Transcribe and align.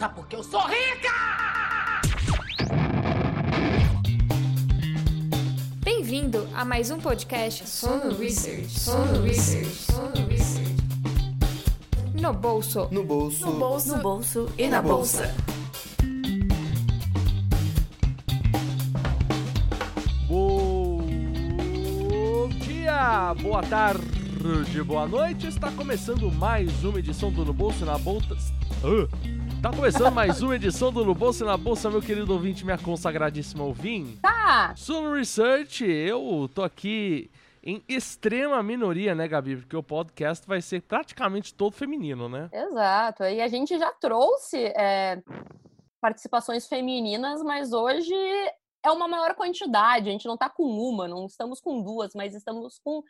pizza 0.00 0.08
porque 0.08 0.34
eu 0.34 0.42
sou 0.42 0.62
rica! 0.62 1.12
Bem-vindo 5.84 6.48
a 6.54 6.64
mais 6.64 6.90
um 6.90 6.98
podcast 6.98 7.68
Sono 7.68 8.16
Research. 8.16 8.80
Sono 8.80 9.22
Research. 9.22 9.66
Sono 9.66 10.26
Research. 10.26 10.70
No 12.14 12.32
bolso. 12.32 12.88
No 12.90 13.04
bolso. 13.04 13.46
No 13.46 13.52
bolso. 13.58 13.96
No 13.96 14.02
bolso 14.02 14.48
e 14.56 14.68
na 14.68 14.80
bolsa. 14.80 15.34
Bom 20.26 21.02
dia, 22.60 23.34
boa 23.42 23.62
tarde, 23.62 24.82
boa 24.82 25.06
noite. 25.06 25.48
Está 25.48 25.70
começando 25.72 26.30
mais 26.32 26.84
uma 26.84 26.98
edição 26.98 27.30
do 27.30 27.44
No 27.44 27.52
Bolso 27.52 27.82
e 27.82 27.86
na 27.86 27.98
Bolsa. 27.98 28.36
Ah, 28.82 29.29
tá 29.60 29.70
começando 29.70 30.14
mais 30.14 30.40
uma 30.40 30.56
edição 30.56 30.90
do 30.90 31.04
No 31.04 31.14
Bolso 31.14 31.44
e 31.44 31.46
na 31.46 31.54
Bolsa, 31.54 31.90
meu 31.90 32.00
querido 32.00 32.32
ouvinte, 32.32 32.64
minha 32.64 32.78
consagradíssima 32.78 33.62
ouvinte. 33.62 34.18
Tá. 34.22 34.74
Sono 34.74 35.12
Research, 35.12 35.84
eu 35.84 36.50
tô 36.54 36.62
aqui 36.62 37.30
em 37.62 37.84
extrema 37.86 38.62
minoria, 38.62 39.14
né, 39.14 39.28
Gabi? 39.28 39.56
Porque 39.56 39.76
o 39.76 39.82
podcast 39.82 40.46
vai 40.46 40.62
ser 40.62 40.80
praticamente 40.80 41.52
todo 41.52 41.76
feminino, 41.76 42.26
né? 42.26 42.48
Exato. 42.50 43.24
E 43.24 43.42
a 43.42 43.48
gente 43.48 43.78
já 43.78 43.92
trouxe 43.92 44.56
é, 44.74 45.22
participações 46.00 46.66
femininas, 46.66 47.42
mas 47.42 47.74
hoje 47.74 48.14
é 48.82 48.90
uma 48.90 49.06
maior 49.06 49.34
quantidade. 49.34 50.08
A 50.08 50.12
gente 50.12 50.26
não 50.26 50.34
está 50.34 50.48
com 50.48 50.64
uma, 50.64 51.06
não 51.06 51.26
estamos 51.26 51.60
com 51.60 51.82
duas, 51.82 52.14
mas 52.14 52.34
estamos 52.34 52.78
com 52.82 53.02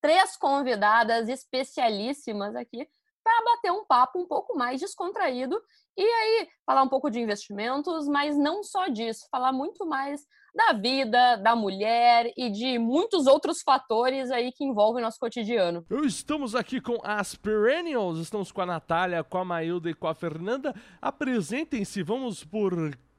três 0.00 0.36
convidadas 0.36 1.28
especialíssimas 1.28 2.56
aqui 2.56 2.88
para 3.22 3.44
bater 3.44 3.72
um 3.72 3.84
papo 3.84 4.18
um 4.18 4.26
pouco 4.26 4.56
mais 4.56 4.80
descontraído 4.80 5.60
e 5.96 6.02
aí 6.02 6.48
falar 6.66 6.82
um 6.82 6.88
pouco 6.88 7.10
de 7.10 7.20
investimentos, 7.20 8.06
mas 8.08 8.36
não 8.36 8.62
só 8.62 8.88
disso, 8.88 9.26
falar 9.30 9.52
muito 9.52 9.86
mais 9.86 10.22
da 10.54 10.72
vida, 10.74 11.36
da 11.36 11.56
mulher 11.56 12.30
e 12.36 12.50
de 12.50 12.78
muitos 12.78 13.26
outros 13.26 13.62
fatores 13.62 14.30
aí 14.30 14.52
que 14.52 14.64
envolvem 14.64 15.02
nosso 15.02 15.18
cotidiano. 15.18 15.84
Estamos 16.04 16.54
aqui 16.54 16.80
com 16.80 16.98
as 17.02 17.34
Perennials, 17.34 18.18
estamos 18.18 18.52
com 18.52 18.60
a 18.60 18.66
Natália, 18.66 19.24
com 19.24 19.38
a 19.38 19.44
Mailda 19.44 19.88
e 19.88 19.94
com 19.94 20.06
a 20.06 20.14
Fernanda. 20.14 20.74
Apresentem-se, 21.00 22.02
vamos 22.02 22.44
por 22.44 22.74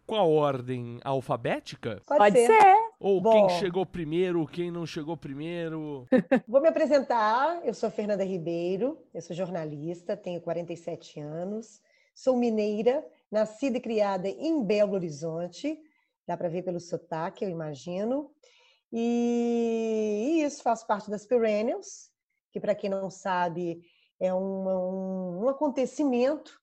qual 0.05 0.31
ordem? 0.31 0.99
Alfabética? 1.03 2.01
Pode, 2.05 2.19
Pode 2.19 2.45
ser. 2.45 2.61
ser. 2.61 2.82
Ou 3.03 3.19
Bom. 3.19 3.31
quem 3.47 3.59
chegou 3.59 3.85
primeiro, 3.85 4.47
quem 4.47 4.71
não 4.71 4.85
chegou 4.85 5.17
primeiro? 5.17 6.07
Vou 6.47 6.61
me 6.61 6.69
apresentar. 6.69 7.59
Eu 7.67 7.73
sou 7.73 7.91
Fernanda 7.91 8.23
Ribeiro, 8.23 8.97
eu 9.13 9.21
sou 9.21 9.35
jornalista, 9.35 10.15
tenho 10.15 10.39
47 10.39 11.19
anos, 11.19 11.81
sou 12.15 12.37
mineira, 12.37 13.05
nascida 13.29 13.75
e 13.77 13.81
criada 13.81 14.29
em 14.29 14.63
Belo 14.63 14.93
Horizonte. 14.93 15.77
Dá 16.25 16.37
para 16.37 16.47
ver 16.47 16.63
pelo 16.63 16.79
sotaque, 16.79 17.43
eu 17.43 17.49
imagino. 17.49 18.31
E 18.89 20.41
isso, 20.45 20.63
faço 20.63 20.87
parte 20.87 21.11
das 21.11 21.25
Perennials, 21.25 22.09
que, 22.53 22.59
para 22.61 22.73
quem 22.73 22.89
não 22.89 23.09
sabe, 23.09 23.81
é 24.17 24.33
uma- 24.33 24.79
um, 24.79 25.43
um 25.43 25.49
acontecimento 25.49 26.57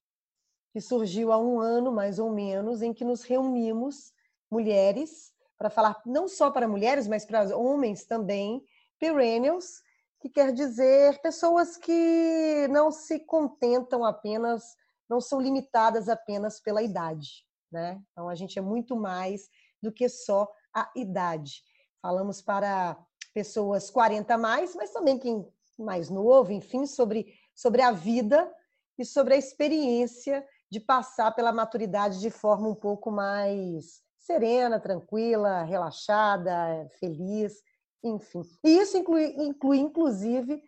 que 0.73 0.81
surgiu 0.81 1.33
há 1.33 1.39
um 1.39 1.61
ano, 1.61 1.93
mais 1.93 2.19
ou 2.19 2.31
menos, 2.31 2.81
em 2.81 2.95
que 2.95 3.05
nos 3.05 3.25
reunimos, 3.25 4.15
mulheres, 4.51 5.35
para 5.61 5.69
falar 5.69 6.01
não 6.07 6.27
só 6.27 6.51
para 6.51 6.67
mulheres, 6.67 7.07
mas 7.07 7.27
para 7.27 7.55
homens 7.55 8.07
também, 8.07 8.65
perennials, 8.99 9.83
que 10.19 10.31
quer 10.31 10.55
dizer 10.55 11.21
pessoas 11.21 11.77
que 11.77 12.67
não 12.71 12.91
se 12.91 13.19
contentam 13.21 14.03
apenas, 14.03 14.75
não 15.07 15.21
são 15.21 15.39
limitadas 15.39 16.09
apenas 16.09 16.61
pela 16.61 16.83
idade, 16.83 17.45
né? 17.71 18.01
Então 18.11 18.27
a 18.27 18.35
gente 18.35 18.59
é 18.59 18.63
muito 18.63 18.97
mais 18.97 19.51
do 19.83 19.93
que 19.93 20.09
só 20.09 20.51
a 20.75 20.91
idade. 20.97 21.63
Falamos 22.01 22.41
para 22.41 22.97
pessoas 23.35 23.91
40 23.91 24.33
a 24.33 24.39
mais, 24.39 24.75
mas 24.75 24.91
também 24.91 25.19
quem 25.19 25.47
mais 25.79 26.09
novo, 26.09 26.53
enfim, 26.53 26.87
sobre 26.87 27.35
sobre 27.55 27.83
a 27.83 27.91
vida 27.91 28.51
e 28.99 29.05
sobre 29.05 29.35
a 29.35 29.37
experiência 29.37 30.43
de 30.71 30.81
passar 30.81 31.35
pela 31.35 31.53
maturidade 31.53 32.19
de 32.19 32.31
forma 32.31 32.67
um 32.67 32.75
pouco 32.75 33.11
mais 33.11 34.03
serena, 34.21 34.79
tranquila, 34.79 35.63
relaxada, 35.65 36.89
feliz, 36.99 37.63
enfim. 38.05 38.43
E 38.63 38.79
isso 38.79 38.97
inclui, 38.97 39.35
inclui 39.39 39.79
inclusive, 39.79 40.63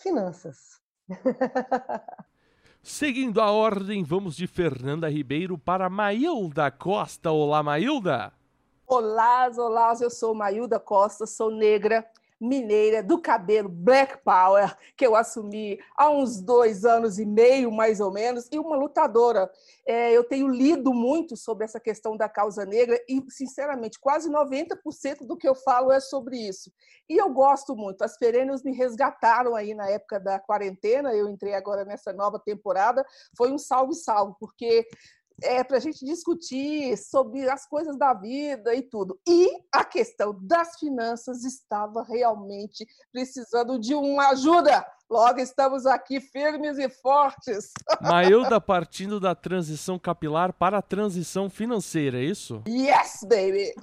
finanças. 0.00 0.80
Seguindo 2.82 3.40
a 3.40 3.50
ordem, 3.50 4.02
vamos 4.02 4.36
de 4.36 4.46
Fernanda 4.46 5.08
Ribeiro 5.08 5.56
para 5.56 5.88
Mailda 5.88 6.70
Costa. 6.70 7.30
Olá, 7.30 7.62
Mailda! 7.62 8.32
Olá, 8.86 9.50
olá, 9.56 9.92
eu 10.00 10.10
sou 10.10 10.34
Mailda 10.34 10.80
Costa, 10.80 11.26
sou 11.26 11.50
negra, 11.50 12.06
mineira, 12.40 13.02
do 13.02 13.20
cabelo 13.20 13.68
Black 13.68 14.18
Power, 14.24 14.76
que 14.96 15.06
eu 15.06 15.16
assumi 15.16 15.78
há 15.96 16.10
uns 16.10 16.40
dois 16.40 16.84
anos 16.84 17.18
e 17.18 17.26
meio, 17.26 17.70
mais 17.70 18.00
ou 18.00 18.12
menos, 18.12 18.48
e 18.52 18.58
uma 18.58 18.76
lutadora. 18.76 19.50
É, 19.86 20.12
eu 20.12 20.22
tenho 20.22 20.48
lido 20.48 20.92
muito 20.92 21.36
sobre 21.36 21.64
essa 21.64 21.80
questão 21.80 22.16
da 22.16 22.28
causa 22.28 22.64
negra 22.64 23.00
e, 23.08 23.22
sinceramente, 23.28 23.98
quase 23.98 24.30
90% 24.30 25.26
do 25.26 25.36
que 25.36 25.48
eu 25.48 25.54
falo 25.54 25.90
é 25.90 26.00
sobre 26.00 26.36
isso. 26.36 26.70
E 27.08 27.16
eu 27.16 27.30
gosto 27.30 27.74
muito. 27.74 28.02
As 28.02 28.16
perennials 28.16 28.62
me 28.62 28.72
resgataram 28.72 29.54
aí 29.54 29.74
na 29.74 29.88
época 29.88 30.20
da 30.20 30.38
quarentena, 30.38 31.14
eu 31.14 31.28
entrei 31.28 31.54
agora 31.54 31.84
nessa 31.84 32.12
nova 32.12 32.38
temporada, 32.38 33.04
foi 33.36 33.50
um 33.50 33.58
salve-salve, 33.58 34.34
porque 34.38 34.86
é 35.42 35.62
para 35.62 35.76
a 35.76 35.80
gente 35.80 36.04
discutir 36.04 36.96
sobre 36.96 37.48
as 37.48 37.66
coisas 37.66 37.96
da 37.96 38.12
vida 38.12 38.74
e 38.74 38.82
tudo. 38.82 39.18
E 39.26 39.48
a 39.72 39.84
questão 39.84 40.36
das 40.42 40.78
finanças 40.78 41.44
estava 41.44 42.02
realmente 42.02 42.86
precisando 43.12 43.78
de 43.78 43.94
uma 43.94 44.30
ajuda. 44.30 44.84
Logo 45.10 45.40
estamos 45.40 45.86
aqui 45.86 46.20
firmes 46.20 46.76
e 46.76 46.86
fortes. 46.90 47.72
Mailda 48.02 48.60
partindo 48.60 49.18
da 49.18 49.34
transição 49.34 49.98
capilar 49.98 50.52
para 50.52 50.76
a 50.76 50.82
transição 50.82 51.48
financeira, 51.48 52.18
é 52.18 52.24
isso? 52.24 52.62
Yes, 52.68 53.20
baby! 53.22 53.72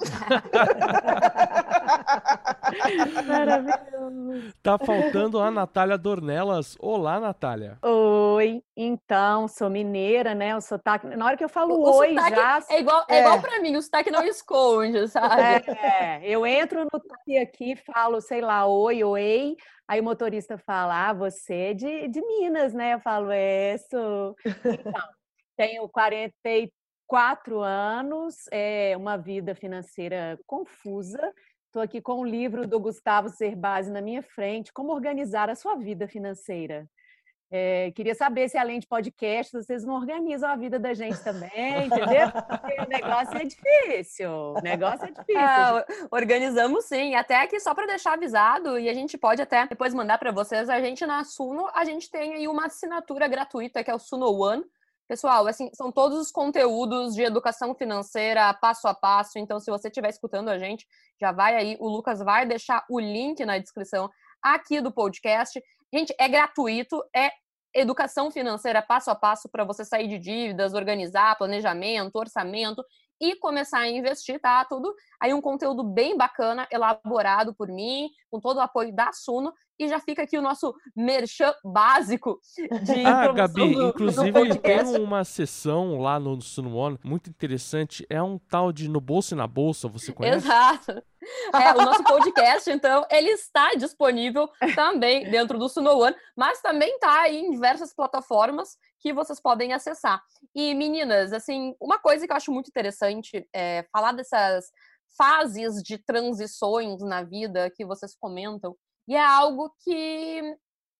Maravilhoso. 3.25 4.53
Tá 4.61 4.77
faltando 4.77 5.39
a 5.39 5.49
Natália 5.49 5.97
Dornelas. 5.97 6.77
Olá, 6.79 7.19
Natália. 7.19 7.79
Oi, 7.81 8.61
então, 8.77 9.47
sou 9.47 9.67
mineira, 9.67 10.35
né? 10.35 10.55
O 10.55 10.61
sotaque. 10.61 11.07
Na 11.07 11.25
hora 11.25 11.37
que 11.37 11.43
eu 11.43 11.49
falo 11.49 11.73
O 11.73 11.97
oi, 11.97 12.13
já. 12.13 12.63
É 12.69 12.79
igual, 12.79 13.03
é. 13.09 13.17
É. 13.17 13.21
igual 13.21 13.41
para 13.41 13.59
mim, 13.61 13.75
o 13.75 13.81
sotaque 13.81 14.11
não 14.11 14.23
esconde, 14.23 15.07
sabe? 15.07 15.71
É, 15.71 16.21
eu 16.23 16.45
entro 16.45 16.83
no 16.83 16.99
táxi 16.99 17.39
aqui, 17.39 17.75
falo, 17.75 18.21
sei 18.21 18.41
lá, 18.41 18.67
oi, 18.67 19.03
oi. 19.03 19.57
Aí 19.87 19.99
o 19.99 20.03
motorista 20.03 20.57
fala, 20.57 21.09
ah, 21.09 21.13
você 21.13 21.53
é 21.53 21.73
de, 21.73 22.07
de 22.07 22.21
Minas, 22.21 22.73
né? 22.73 22.95
Eu 22.95 22.99
falo, 22.99 23.29
é, 23.31 23.77
sou. 23.77 24.35
Então, 24.95 25.09
tenho 25.55 25.87
44 25.87 27.59
anos, 27.61 28.35
é 28.51 28.95
uma 28.97 29.15
vida 29.15 29.55
financeira 29.55 30.39
confusa. 30.45 31.33
Estou 31.67 31.81
aqui 31.81 32.01
com 32.01 32.19
o 32.19 32.25
livro 32.25 32.67
do 32.67 32.79
Gustavo 32.79 33.29
Cerbasi 33.29 33.91
na 33.91 34.01
minha 34.01 34.23
frente, 34.23 34.73
Como 34.73 34.93
Organizar 34.93 35.49
a 35.49 35.55
Sua 35.55 35.75
Vida 35.75 36.07
Financeira. 36.07 36.89
É, 37.51 37.91
queria 37.91 38.15
saber 38.15 38.49
se, 38.49 38.57
além 38.57 38.79
de 38.79 38.87
podcast, 38.87 39.53
vocês 39.53 39.85
não 39.85 39.95
organizam 39.95 40.49
a 40.49 40.55
vida 40.55 40.79
da 40.79 40.93
gente 40.93 41.23
também, 41.23 41.85
entendeu? 41.85 42.31
Porque 42.31 42.81
o 42.81 42.89
negócio 42.89 43.37
é 43.37 43.43
difícil. 43.43 44.29
O 44.29 44.61
negócio 44.61 45.05
é 45.05 45.11
difícil. 45.11 45.39
Ah, 45.39 45.85
organizamos 46.11 46.85
sim, 46.85 47.13
até 47.13 47.41
aqui 47.41 47.59
só 47.59 47.75
para 47.75 47.85
deixar 47.85 48.13
avisado 48.13 48.79
e 48.79 48.89
a 48.89 48.93
gente 48.93 49.17
pode 49.17 49.41
até 49.41 49.67
depois 49.67 49.93
mandar 49.93 50.17
para 50.17 50.31
vocês. 50.31 50.69
A 50.69 50.81
gente 50.81 51.05
na 51.05 51.23
Suno, 51.23 51.69
a 51.73 51.85
gente 51.85 52.09
tem 52.09 52.33
aí 52.33 52.47
uma 52.47 52.65
assinatura 52.65 53.27
gratuita 53.27 53.83
que 53.83 53.91
é 53.91 53.95
o 53.95 53.99
Suno 53.99 54.31
One. 54.31 54.63
Pessoal, 55.07 55.45
assim, 55.45 55.69
são 55.71 55.91
todos 55.91 56.17
os 56.17 56.31
conteúdos 56.31 57.13
de 57.13 57.21
educação 57.21 57.75
financeira 57.75 58.51
passo 58.55 58.87
a 58.87 58.93
passo. 58.93 59.37
Então, 59.37 59.59
se 59.59 59.69
você 59.69 59.87
estiver 59.87 60.09
escutando 60.09 60.49
a 60.49 60.57
gente, 60.57 60.87
já 61.21 61.31
vai 61.31 61.55
aí, 61.55 61.77
o 61.79 61.87
Lucas 61.87 62.19
vai 62.19 62.43
deixar 62.43 62.83
o 62.89 62.99
link 62.99 63.45
na 63.45 63.59
descrição 63.59 64.09
aqui 64.41 64.81
do 64.81 64.91
podcast. 64.91 65.61
Gente, 65.93 66.13
é 66.19 66.27
gratuito, 66.27 67.03
é 67.15 67.31
educação 67.73 68.31
financeira 68.31 68.81
passo 68.81 69.11
a 69.11 69.15
passo 69.15 69.49
para 69.49 69.63
você 69.63 69.83
sair 69.83 70.07
de 70.07 70.17
dívidas, 70.17 70.73
organizar 70.73 71.37
planejamento, 71.37 72.15
orçamento 72.15 72.83
e 73.19 73.35
começar 73.35 73.79
a 73.79 73.89
investir, 73.89 74.39
tá? 74.39 74.63
Tudo 74.65 74.93
aí 75.19 75.33
um 75.33 75.41
conteúdo 75.41 75.83
bem 75.83 76.17
bacana, 76.17 76.67
elaborado 76.71 77.53
por 77.55 77.67
mim, 77.69 78.09
com 78.29 78.39
todo 78.39 78.57
o 78.57 78.61
apoio 78.61 78.93
da 78.93 79.11
Suno. 79.13 79.53
E 79.77 79.89
já 79.89 79.99
fica 79.99 80.23
aqui 80.23 80.37
o 80.37 80.41
nosso 80.41 80.73
merchan 80.95 81.53
básico 81.61 82.39
de 82.83 83.05
Ah, 83.05 83.29
Gabi, 83.33 83.73
do- 83.73 83.81
do 83.81 83.87
inclusive 83.89 84.31
podcast. 84.31 84.93
tem 84.93 85.03
uma 85.03 85.25
sessão 85.25 85.99
lá 85.99 86.17
no 86.17 86.41
Suno 86.41 86.73
One 86.77 86.97
muito 87.03 87.29
interessante. 87.29 88.05
É 88.09 88.23
um 88.23 88.37
tal 88.37 88.71
de 88.71 88.87
No 88.87 89.01
Bolso 89.01 89.33
e 89.33 89.37
na 89.37 89.45
Bolsa, 89.47 89.89
você 89.89 90.13
conhece? 90.13 90.37
Exato. 90.47 90.91
É, 91.53 91.73
o 91.73 91.83
nosso 91.83 92.03
podcast, 92.05 92.69
então, 92.71 93.05
ele 93.11 93.31
está 93.31 93.73
disponível 93.73 94.49
também 94.75 95.29
dentro 95.29 95.57
do 95.57 95.67
Suno 95.67 95.91
One, 95.99 96.15
mas 96.37 96.61
também 96.61 96.93
está 96.95 97.29
em 97.29 97.51
diversas 97.51 97.93
plataformas 97.93 98.77
que 99.05 99.13
vocês 99.13 99.39
podem 99.39 99.71
acessar. 99.71 100.19
E, 100.55 100.73
meninas, 100.73 101.31
assim, 101.31 101.75
uma 101.79 101.99
coisa 101.99 102.25
que 102.25 102.33
eu 102.33 102.35
acho 102.35 102.51
muito 102.51 102.69
interessante 102.69 103.47
é 103.53 103.85
falar 103.91 104.13
dessas 104.13 104.71
fases 105.15 105.83
de 105.83 105.99
transições 105.99 107.03
na 107.03 107.21
vida 107.21 107.69
que 107.69 107.85
vocês 107.85 108.15
comentam, 108.15 108.75
e 109.07 109.15
é 109.15 109.23
algo 109.23 109.71
que 109.83 110.41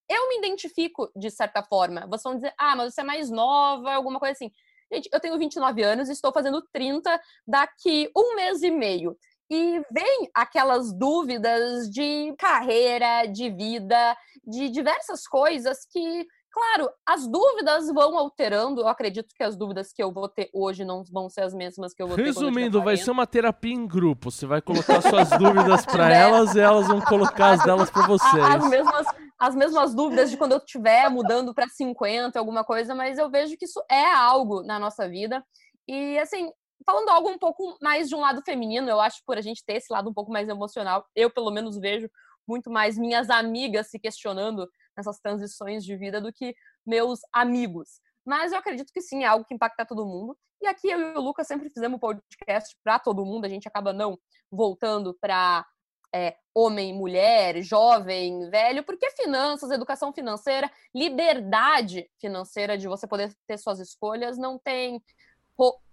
eu 0.08 0.30
me 0.30 0.38
identifico 0.38 1.10
de 1.16 1.32
certa 1.32 1.64
forma. 1.64 2.06
Vocês 2.06 2.22
vão 2.22 2.36
dizer, 2.36 2.54
ah, 2.60 2.76
mas 2.76 2.94
você 2.94 3.02
é 3.02 3.04
mais 3.04 3.32
nova, 3.32 3.92
alguma 3.92 4.20
coisa 4.20 4.34
assim. 4.34 4.52
Gente, 4.94 5.10
eu 5.12 5.20
tenho 5.20 5.40
29 5.40 5.82
anos 5.82 6.08
e 6.08 6.12
estou 6.12 6.32
fazendo 6.32 6.62
30 6.72 7.20
daqui 7.48 8.12
um 8.16 8.36
mês 8.36 8.62
e 8.62 8.70
meio. 8.70 9.18
E 9.50 9.82
vem 9.92 10.30
aquelas 10.32 10.94
dúvidas 10.94 11.90
de 11.90 12.36
carreira, 12.38 13.26
de 13.26 13.50
vida, 13.50 14.16
de 14.44 14.70
diversas 14.70 15.28
coisas 15.28 15.88
que, 15.92 16.28
claro, 16.56 16.90
as 17.06 17.28
dúvidas 17.28 17.88
vão 17.92 18.18
alterando. 18.18 18.80
Eu 18.80 18.88
acredito 18.88 19.36
que 19.36 19.44
as 19.44 19.58
dúvidas 19.58 19.92
que 19.92 20.02
eu 20.02 20.10
vou 20.10 20.30
ter 20.30 20.50
hoje 20.54 20.86
não 20.86 21.04
vão 21.04 21.30
ser 21.30 21.42
as 21.42 21.54
mesmas 21.54 21.94
que 21.94 22.02
eu 22.02 22.08
vou 22.08 22.16
ter 22.16 22.24
Resumindo, 22.24 22.82
vai 22.82 22.96
ser 22.96 23.12
uma 23.12 23.28
terapia 23.28 23.74
em 23.74 23.86
grupo. 23.86 24.32
Você 24.32 24.46
vai 24.46 24.62
colocar 24.62 25.02
suas 25.02 25.30
dúvidas 25.38 25.86
para 25.86 26.16
elas 26.16 26.56
e 26.56 26.62
elas 26.62 26.88
vão 26.88 27.02
colocar 27.02 27.52
as 27.52 27.64
delas 27.66 27.90
para 27.90 28.08
vocês. 28.08 28.44
As 28.46 28.70
mesmas, 28.70 29.08
as 29.38 29.54
mesmas 29.54 29.94
dúvidas 29.94 30.32
de 30.32 30.38
quando 30.38 30.54
eu 30.54 30.60
estiver 30.60 31.10
mudando 31.10 31.54
para 31.54 31.68
50, 31.68 32.40
alguma 32.40 32.64
coisa, 32.64 32.96
mas 32.96 33.18
eu 33.18 33.30
vejo 33.30 33.58
que 33.58 33.66
isso 33.66 33.84
é 33.92 34.14
algo 34.14 34.64
na 34.64 34.80
nossa 34.80 35.10
vida. 35.10 35.44
E 35.86 36.18
assim, 36.20 36.50
falando 36.86 37.10
algo 37.10 37.30
um 37.30 37.38
pouco 37.38 37.78
mais 37.82 38.08
de 38.08 38.16
um 38.16 38.22
lado 38.22 38.42
feminino, 38.46 38.90
eu 38.90 39.02
acho 39.02 39.22
por 39.26 39.38
a 39.38 39.42
gente 39.42 39.62
ter 39.66 39.74
esse 39.74 39.92
lado 39.92 40.10
um 40.10 40.14
pouco 40.14 40.32
mais 40.32 40.48
emocional, 40.48 41.06
eu 41.14 41.30
pelo 41.30 41.52
menos 41.52 41.78
vejo 41.78 42.10
muito 42.48 42.70
mais 42.72 42.98
minhas 42.98 43.30
amigas 43.30 43.90
se 43.90 44.00
questionando 44.00 44.70
nessas 44.96 45.20
transições 45.20 45.84
de 45.84 45.96
vida 45.96 46.22
do 46.22 46.32
que 46.32 46.56
meus 46.86 47.20
amigos. 47.34 48.00
Mas 48.26 48.52
eu 48.52 48.60
acredito 48.60 48.92
que 48.92 49.02
sim, 49.02 49.24
é 49.24 49.28
algo 49.28 49.46
que 49.46 49.54
impacta 49.54 49.86
todo 49.86 50.06
mundo. 50.06 50.38
E 50.62 50.68
aqui 50.68 50.90
eu 50.90 51.00
e 51.00 51.18
o 51.18 51.22
Lucas 51.22 51.48
sempre 51.48 51.70
fizemos 51.70 52.00
podcast 52.00 52.76
para 52.84 52.98
todo 52.98 53.26
mundo, 53.26 53.46
a 53.46 53.50
gente 53.50 53.68
acaba 53.68 53.94
não 53.94 54.18
voltando 54.52 55.16
para 55.20 55.66
é, 56.14 56.36
homem, 56.54 56.94
mulher, 56.94 57.62
jovem, 57.62 58.50
velho, 58.50 58.84
porque 58.84 59.10
finanças, 59.12 59.70
educação 59.70 60.14
financeira, 60.14 60.72
liberdade 60.96 62.10
financeira 62.20 62.78
de 62.78 62.88
você 62.88 63.06
poder 63.06 63.36
ter 63.46 63.58
suas 63.58 63.80
escolhas 63.80 64.38
não 64.38 64.58
tem 64.58 65.04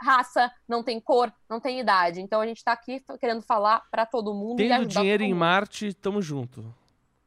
raça, 0.00 0.50
não 0.68 0.82
tem 0.82 1.00
cor, 1.00 1.32
não 1.48 1.60
tem 1.60 1.80
idade. 1.80 2.20
Então 2.20 2.40
a 2.40 2.46
gente 2.46 2.58
está 2.58 2.72
aqui 2.72 3.02
querendo 3.20 3.42
falar 3.42 3.82
para 3.90 4.06
todo 4.06 4.34
mundo. 4.34 4.56
Tendo 4.56 4.86
dinheiro 4.86 5.22
em 5.22 5.34
Marte, 5.34 5.92
tamo 5.92 6.22
junto. 6.22 6.74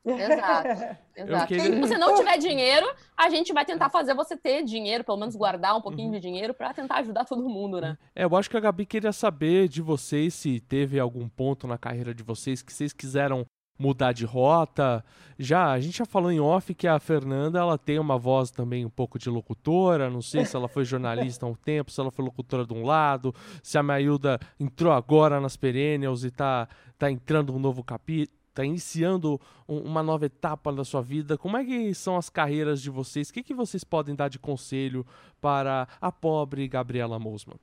Exato. 0.06 0.98
Exato. 1.16 1.48
Queria... 1.48 1.64
Se 1.64 1.80
você 1.80 1.98
não 1.98 2.16
tiver 2.16 2.38
dinheiro, 2.38 2.86
a 3.18 3.30
gente 3.30 3.52
vai 3.54 3.66
tentar 3.66 3.90
fazer 3.90 4.14
você 4.14 4.38
ter 4.38 4.64
dinheiro, 4.64 5.04
pelo 5.04 5.18
menos 5.18 5.36
guardar 5.36 5.76
um 5.76 5.82
pouquinho 5.82 6.08
uhum. 6.08 6.14
de 6.14 6.20
dinheiro 6.20 6.54
para 6.54 6.74
tentar 6.74 6.98
ajudar 6.98 7.26
todo 7.26 7.48
mundo, 7.50 7.82
né? 7.82 7.98
É, 8.16 8.26
eu 8.26 8.36
acho 8.36 8.50
que 8.50 8.58
a 8.58 8.60
Gabi 8.60 8.86
queria 8.86 9.12
saber 9.12 9.68
de 9.68 9.82
vocês 9.82 10.34
se 10.34 10.60
teve 10.60 11.00
algum 11.00 11.28
ponto 11.28 11.66
na 11.66 11.78
carreira 11.78 12.14
de 12.14 12.22
vocês 12.22 12.62
que 12.62 12.72
vocês 12.72 12.94
quiseram 12.94 13.46
mudar 13.78 14.14
de 14.14 14.26
rota. 14.26 15.04
Já, 15.38 15.72
a 15.72 15.80
gente 15.80 15.98
já 15.98 16.06
falou 16.06 16.32
em 16.32 16.40
off 16.40 16.74
que 16.74 16.88
a 16.88 17.00
Fernanda, 17.00 17.60
ela 17.60 17.78
tem 17.78 18.00
uma 18.00 18.18
voz 18.18 18.52
também 18.52 18.86
um 18.86 18.90
pouco 18.90 19.20
de 19.20 19.30
locutora, 19.30 20.10
não 20.10 20.22
sei 20.22 20.46
se 20.46 20.56
ela 20.56 20.68
foi 20.68 20.86
jornalista 20.86 21.46
há 21.46 21.50
um 21.50 21.56
tempo, 21.56 21.92
se 21.92 22.00
ela 22.00 22.12
foi 22.12 22.24
locutora 22.24 22.66
de 22.66 22.74
um 22.74 22.86
lado, 22.86 23.36
se 23.62 23.78
a 23.78 23.84
Mailda 23.84 24.40
entrou 24.60 24.94
agora 24.94 25.42
nas 25.42 25.58
Perennials 25.58 26.24
e 26.24 26.32
tá, 26.32 26.70
tá 26.98 27.12
entrando 27.12 27.54
um 27.54 27.60
novo 27.60 27.84
capítulo, 27.84 28.38
tá 28.56 28.66
iniciando 28.66 29.40
um, 29.68 29.80
uma 29.80 30.02
nova 30.02 30.26
etapa 30.26 30.72
da 30.72 30.84
sua 30.84 31.02
vida. 31.02 31.38
Como 31.38 31.58
é 31.58 31.64
que 31.64 31.94
são 31.94 32.18
as 32.18 32.30
carreiras 32.30 32.82
de 32.82 32.90
vocês? 32.90 33.30
O 33.30 33.34
que, 33.34 33.44
que 33.44 33.54
vocês 33.54 33.84
podem 33.84 34.16
dar 34.16 34.30
de 34.30 34.40
conselho 34.40 35.06
para 35.40 35.88
a 36.02 36.12
pobre 36.12 36.68
Gabriela 36.68 37.20
Mosman? 37.20 37.60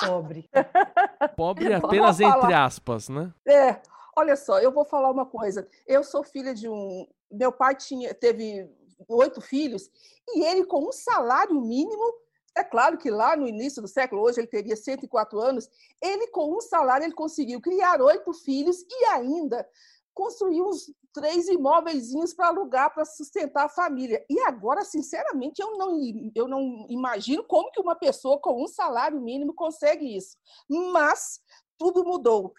Pobre. 0.00 0.48
Pobre 1.36 1.72
apenas 1.72 2.20
entre 2.20 2.52
aspas, 2.52 3.08
né? 3.08 3.32
É, 3.46 3.80
Olha 4.18 4.34
só, 4.34 4.58
eu 4.58 4.72
vou 4.72 4.84
falar 4.86 5.10
uma 5.10 5.26
coisa. 5.26 5.68
Eu 5.86 6.02
sou 6.02 6.24
filha 6.24 6.54
de 6.54 6.66
um. 6.66 7.06
Meu 7.30 7.52
pai 7.52 7.74
tinha, 7.74 8.14
teve 8.14 8.66
oito 9.08 9.42
filhos 9.42 9.90
e 10.28 10.42
ele, 10.42 10.64
com 10.64 10.88
um 10.88 10.92
salário 10.92 11.60
mínimo, 11.60 12.14
é 12.56 12.64
claro 12.64 12.96
que 12.96 13.10
lá 13.10 13.36
no 13.36 13.46
início 13.46 13.82
do 13.82 13.88
século, 13.88 14.22
hoje 14.22 14.40
ele 14.40 14.46
teria 14.46 14.74
104 14.74 15.38
anos, 15.38 15.68
ele, 16.00 16.28
com 16.28 16.56
um 16.56 16.62
salário, 16.62 17.04
ele 17.04 17.12
conseguiu 17.12 17.60
criar 17.60 18.00
oito 18.00 18.32
filhos 18.32 18.82
e 18.88 19.04
ainda 19.04 19.68
construir 20.16 20.62
uns 20.62 20.90
três 21.12 21.46
imóveis 21.46 22.10
para 22.34 22.48
alugar, 22.48 22.92
para 22.92 23.04
sustentar 23.04 23.66
a 23.66 23.68
família. 23.68 24.24
E 24.30 24.40
agora, 24.40 24.82
sinceramente, 24.82 25.60
eu 25.60 25.76
não, 25.76 26.00
eu 26.34 26.48
não 26.48 26.86
imagino 26.88 27.44
como 27.44 27.70
que 27.70 27.80
uma 27.80 27.94
pessoa 27.94 28.40
com 28.40 28.64
um 28.64 28.66
salário 28.66 29.20
mínimo 29.20 29.54
consegue 29.54 30.16
isso. 30.16 30.38
Mas 30.68 31.38
tudo 31.78 32.02
mudou 32.02 32.54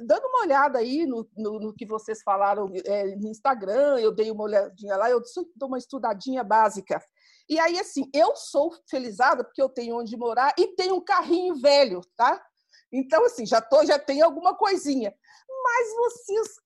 dando 0.00 0.24
uma 0.26 0.40
olhada 0.40 0.78
aí 0.78 1.04
no, 1.04 1.28
no, 1.36 1.60
no 1.60 1.74
que 1.74 1.84
vocês 1.84 2.22
falaram 2.22 2.72
é, 2.86 3.14
no 3.16 3.28
Instagram, 3.28 3.98
eu 3.98 4.10
dei 4.10 4.30
uma 4.30 4.44
olhadinha 4.44 4.96
lá, 4.96 5.10
eu 5.10 5.20
dou 5.54 5.68
uma 5.68 5.76
estudadinha 5.76 6.42
básica. 6.42 6.98
E 7.46 7.58
aí, 7.58 7.78
assim, 7.78 8.08
eu 8.14 8.34
sou 8.34 8.74
felizada 8.88 9.44
porque 9.44 9.60
eu 9.60 9.68
tenho 9.68 9.98
onde 9.98 10.16
morar 10.16 10.54
e 10.58 10.68
tenho 10.68 10.94
um 10.94 11.04
carrinho 11.04 11.56
velho, 11.56 12.00
tá? 12.16 12.42
Então, 12.90 13.24
assim, 13.26 13.44
já, 13.44 13.60
tô, 13.60 13.84
já 13.84 13.98
tenho 13.98 14.24
alguma 14.24 14.54
coisinha. 14.54 15.14
Mas 15.64 15.94
vocês 15.96 16.61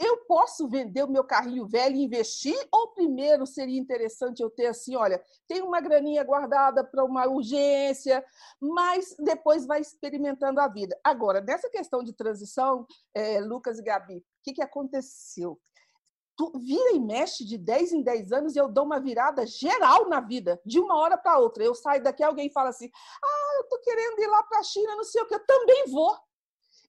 eu 0.00 0.16
posso 0.24 0.66
vender 0.66 1.04
o 1.04 1.10
meu 1.10 1.22
carrinho 1.22 1.66
velho 1.66 1.94
e 1.94 2.04
investir? 2.04 2.56
Ou 2.72 2.88
primeiro 2.88 3.46
seria 3.46 3.78
interessante 3.78 4.42
eu 4.42 4.48
ter 4.48 4.66
assim, 4.66 4.96
olha, 4.96 5.22
tem 5.46 5.60
uma 5.60 5.78
graninha 5.78 6.24
guardada 6.24 6.82
para 6.82 7.04
uma 7.04 7.26
urgência, 7.26 8.24
mas 8.58 9.14
depois 9.18 9.66
vai 9.66 9.80
experimentando 9.80 10.58
a 10.58 10.68
vida. 10.68 10.98
Agora, 11.04 11.42
nessa 11.42 11.68
questão 11.68 12.02
de 12.02 12.14
transição, 12.14 12.86
é, 13.14 13.40
Lucas 13.40 13.78
e 13.78 13.82
Gabi, 13.82 14.16
o 14.16 14.24
que, 14.42 14.54
que 14.54 14.62
aconteceu? 14.62 15.60
Tu 16.34 16.50
vira 16.58 16.92
e 16.92 16.98
mexe 16.98 17.44
de 17.44 17.58
10 17.58 17.92
em 17.92 18.02
10 18.02 18.32
anos 18.32 18.56
e 18.56 18.58
eu 18.58 18.68
dou 18.68 18.86
uma 18.86 18.98
virada 18.98 19.44
geral 19.44 20.08
na 20.08 20.20
vida, 20.20 20.58
de 20.64 20.80
uma 20.80 20.96
hora 20.96 21.18
para 21.18 21.38
outra. 21.38 21.62
Eu 21.62 21.74
saio 21.74 22.02
daqui, 22.02 22.22
alguém 22.22 22.50
fala 22.50 22.70
assim: 22.70 22.90
ah, 23.22 23.56
eu 23.58 23.68
tô 23.68 23.78
querendo 23.80 24.18
ir 24.18 24.26
lá 24.28 24.42
para 24.44 24.60
a 24.60 24.62
China, 24.62 24.96
não 24.96 25.04
sei 25.04 25.20
o 25.20 25.26
que, 25.26 25.34
eu 25.34 25.46
também 25.46 25.84
vou. 25.88 26.16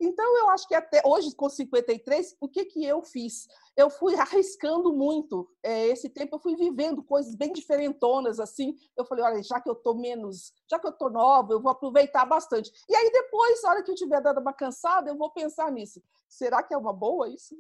Então, 0.04 0.36
eu 0.40 0.50
acho 0.50 0.68
que 0.68 0.74
até 0.74 1.00
hoje, 1.06 1.36
com 1.36 1.48
53, 1.48 2.36
o 2.42 2.48
que, 2.48 2.66
que 2.66 2.84
eu 2.84 3.04
fiz? 3.04 3.48
Eu 3.78 3.88
fui 3.88 4.16
arriscando 4.20 4.92
muito. 4.92 5.48
É, 5.62 5.86
esse 5.90 6.10
tempo 6.10 6.36
eu 6.36 6.40
fui 6.40 6.56
vivendo 6.56 7.04
coisas 7.04 7.36
bem 7.36 7.54
diferentonas, 7.54 8.40
assim. 8.40 8.76
Eu 8.98 9.06
falei, 9.06 9.24
olha, 9.24 9.44
já 9.44 9.62
que 9.62 9.70
eu 9.70 9.76
tô 9.76 9.94
menos, 9.94 10.52
já 10.68 10.80
que 10.80 10.88
eu 10.88 10.92
tô 10.92 11.08
nova, 11.08 11.54
eu 11.54 11.62
vou 11.62 11.72
aproveitar 11.72 12.26
bastante. 12.26 12.72
E 12.90 12.96
aí 12.96 13.12
depois, 13.12 13.62
na 13.62 13.70
hora 13.70 13.84
que 13.84 13.92
eu 13.92 13.96
tiver 13.96 14.20
dado 14.22 14.42
uma 14.42 14.52
cansada, 14.52 15.08
eu 15.08 15.16
vou 15.16 15.30
pensar 15.30 15.72
nisso. 15.72 16.02
Será 16.28 16.64
que 16.64 16.74
é 16.74 16.78
uma 16.78 16.92
boa 16.92 17.30
isso? 17.30 17.56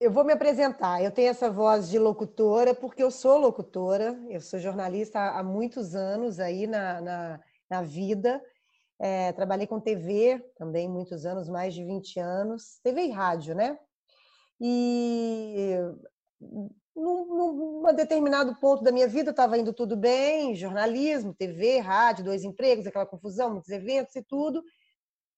Eu 0.00 0.10
vou 0.10 0.24
me 0.24 0.32
apresentar. 0.32 1.00
Eu 1.00 1.12
tenho 1.12 1.28
essa 1.28 1.48
voz 1.48 1.88
de 1.88 1.98
locutora 1.98 2.74
porque 2.74 3.04
eu 3.04 3.10
sou 3.10 3.38
locutora. 3.38 4.20
Eu 4.28 4.40
sou 4.40 4.58
jornalista 4.58 5.20
há 5.20 5.44
muitos 5.44 5.94
anos 5.94 6.40
aí 6.40 6.66
na, 6.66 7.00
na, 7.00 7.40
na 7.70 7.82
vida. 7.82 8.42
É, 9.00 9.32
trabalhei 9.32 9.66
com 9.66 9.80
TV 9.80 10.38
também 10.56 10.88
muitos 10.88 11.26
anos, 11.26 11.48
mais 11.48 11.74
de 11.74 11.84
20 11.84 12.20
anos, 12.20 12.78
TV 12.82 13.06
e 13.06 13.10
rádio, 13.10 13.54
né? 13.54 13.78
E 14.60 15.76
num, 16.94 17.82
num 17.82 17.94
determinado 17.94 18.54
ponto 18.60 18.82
da 18.84 18.92
minha 18.92 19.08
vida 19.08 19.30
estava 19.30 19.58
indo 19.58 19.72
tudo 19.72 19.96
bem, 19.96 20.54
jornalismo, 20.54 21.34
TV, 21.34 21.80
rádio, 21.80 22.24
dois 22.24 22.44
empregos, 22.44 22.86
aquela 22.86 23.06
confusão, 23.06 23.50
muitos 23.50 23.70
eventos 23.70 24.14
e 24.14 24.22
tudo. 24.22 24.62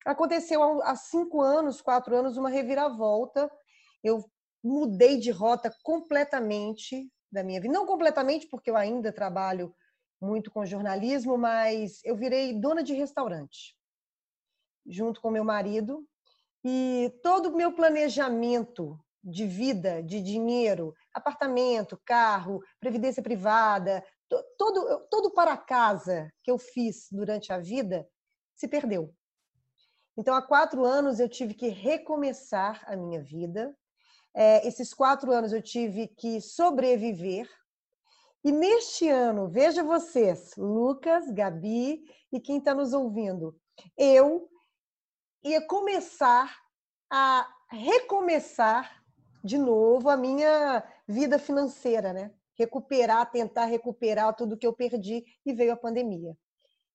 Aconteceu 0.04 0.62
há 0.82 0.94
cinco 0.94 1.40
anos, 1.40 1.80
quatro 1.80 2.14
anos, 2.14 2.36
uma 2.36 2.50
reviravolta. 2.50 3.50
Eu 4.04 4.24
mudei 4.62 5.18
de 5.18 5.30
rota 5.30 5.74
completamente 5.82 7.10
da 7.32 7.42
minha 7.42 7.60
vida. 7.60 7.72
Não 7.72 7.86
completamente, 7.86 8.46
porque 8.48 8.70
eu 8.70 8.76
ainda 8.76 9.12
trabalho 9.12 9.74
muito 10.20 10.50
com 10.50 10.64
jornalismo, 10.64 11.36
mas 11.36 12.00
eu 12.04 12.16
virei 12.16 12.58
dona 12.58 12.82
de 12.82 12.94
restaurante, 12.94 13.76
junto 14.86 15.20
com 15.20 15.30
meu 15.30 15.44
marido. 15.44 16.06
E 16.64 17.12
todo 17.22 17.50
o 17.50 17.56
meu 17.56 17.72
planejamento 17.72 18.98
de 19.22 19.46
vida, 19.46 20.02
de 20.02 20.20
dinheiro, 20.20 20.94
apartamento, 21.12 22.00
carro, 22.04 22.60
previdência 22.80 23.22
privada, 23.22 24.04
todo, 24.56 25.06
todo 25.10 25.30
para 25.32 25.56
casa 25.56 26.32
que 26.42 26.50
eu 26.50 26.58
fiz 26.58 27.08
durante 27.10 27.52
a 27.52 27.58
vida 27.58 28.08
se 28.54 28.66
perdeu. 28.66 29.14
Então, 30.16 30.34
há 30.34 30.40
quatro 30.40 30.84
anos 30.84 31.20
eu 31.20 31.28
tive 31.28 31.54
que 31.54 31.68
recomeçar 31.68 32.82
a 32.86 32.96
minha 32.96 33.22
vida. 33.22 33.76
É, 34.34 34.66
esses 34.66 34.94
quatro 34.94 35.30
anos 35.30 35.52
eu 35.52 35.60
tive 35.60 36.08
que 36.08 36.40
sobreviver 36.40 37.48
e 38.46 38.52
neste 38.52 39.08
ano, 39.08 39.48
veja 39.48 39.82
vocês, 39.82 40.54
Lucas, 40.56 41.28
Gabi 41.32 42.04
e 42.30 42.38
quem 42.38 42.58
está 42.58 42.72
nos 42.72 42.92
ouvindo, 42.92 43.58
eu 43.98 44.48
ia 45.42 45.66
começar 45.66 46.56
a 47.10 47.52
recomeçar 47.68 49.02
de 49.42 49.58
novo 49.58 50.08
a 50.08 50.16
minha 50.16 50.80
vida 51.08 51.40
financeira, 51.40 52.12
né? 52.12 52.30
Recuperar, 52.54 53.28
tentar 53.32 53.64
recuperar 53.64 54.32
tudo 54.36 54.56
que 54.56 54.64
eu 54.64 54.72
perdi 54.72 55.24
e 55.44 55.52
veio 55.52 55.72
a 55.72 55.76
pandemia. 55.76 56.38